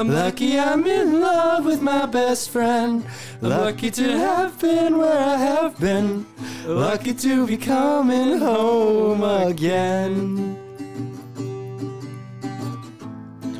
I'm 0.00 0.08
lucky 0.08 0.58
I'm 0.58 0.86
in 0.86 1.20
love 1.20 1.66
with 1.66 1.82
my 1.82 2.06
best 2.06 2.48
friend. 2.50 3.04
Lucky 3.42 3.90
to 3.90 4.16
have 4.16 4.58
been 4.58 4.96
where 4.96 5.18
I 5.18 5.36
have 5.36 5.78
been. 5.78 6.26
Lucky 6.64 7.12
to 7.12 7.46
be 7.46 7.58
coming 7.58 8.38
home 8.38 9.22
again. 9.22 10.69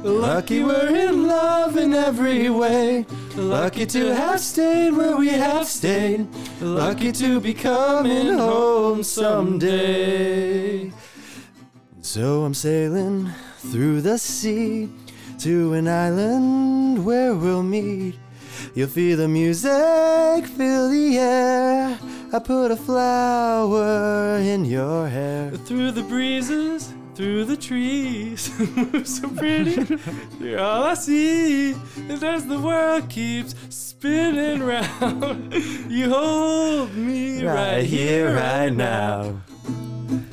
Lucky 0.03 0.65
we're 0.65 0.97
in 0.97 1.27
love 1.27 1.77
in 1.77 1.93
every 1.93 2.49
way. 2.49 3.05
Lucky 3.37 3.85
to 3.87 4.15
have 4.15 4.41
stayed 4.41 4.93
where 4.93 5.17
we 5.17 5.29
have 5.29 5.67
stayed. 5.67 6.27
Lucky 6.61 7.13
to 7.13 7.39
be 7.39 7.53
coming 7.53 8.39
home 8.39 9.03
someday. 9.03 10.91
So 12.01 12.45
I'm 12.45 12.55
sailing 12.55 13.31
through 13.59 14.01
the 14.01 14.17
sea 14.17 14.89
to 15.41 15.75
an 15.75 15.87
island 15.87 17.05
where 17.05 17.35
we'll 17.35 17.63
meet. 17.63 18.15
You'll 18.75 18.89
feel 18.89 19.19
the 19.19 19.29
music, 19.29 20.47
fill 20.47 20.91
the 20.91 21.19
air. 21.19 21.99
I 22.33 22.39
put 22.39 22.71
a 22.71 22.77
flower 22.77 24.39
in 24.39 24.65
your 24.65 25.09
hair. 25.09 25.51
Through 25.51 25.91
the 25.93 26.03
breezes, 26.03 26.95
through 27.21 27.45
the 27.45 27.57
trees, 27.57 28.51
so 29.05 29.29
pretty. 29.29 29.77
You're 30.41 30.59
all 30.59 30.85
I 30.85 30.95
see, 30.95 31.73
and 31.73 32.25
as 32.25 32.47
the 32.47 32.59
world 32.59 33.11
keeps 33.11 33.55
spinning 33.69 34.63
round, 34.63 35.53
you 35.91 36.09
hold 36.09 36.95
me 36.95 37.45
right, 37.45 37.85
here, 37.85 38.35
right 38.35 38.71
now. 38.71 39.39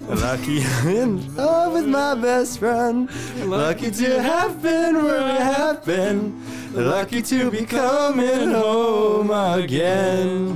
Lucky 0.08 0.64
I'm 0.64 0.88
in 0.88 1.36
love 1.36 1.74
with 1.74 1.88
my 1.88 2.16
best 2.16 2.60
friend. 2.60 3.10
Lucky 3.44 3.92
to 3.92 4.24
have 4.24 4.64
been 4.64 5.04
where 5.04 5.22
I 5.22 5.42
have 5.42 5.84
been. 5.84 6.42
Lucky 6.74 7.22
to 7.22 7.52
be 7.52 7.66
coming 7.66 8.52
home 8.52 9.30
again. 9.30 10.56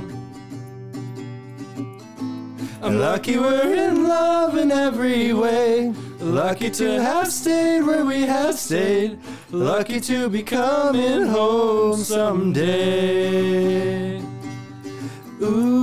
I'm 2.80 2.98
lucky 2.98 3.36
we're 3.36 3.74
in 3.74 4.08
love 4.08 4.56
in 4.56 4.72
every 4.72 5.34
way. 5.34 5.92
Lucky 6.22 6.70
to 6.70 7.02
have 7.02 7.26
stayed 7.32 7.82
where 7.82 8.04
we 8.04 8.22
have 8.22 8.56
stayed. 8.56 9.18
Lucky 9.50 10.00
to 10.02 10.28
be 10.28 10.44
coming 10.44 11.26
home 11.26 11.96
someday. 11.96 13.42
Ooh. 15.42 15.82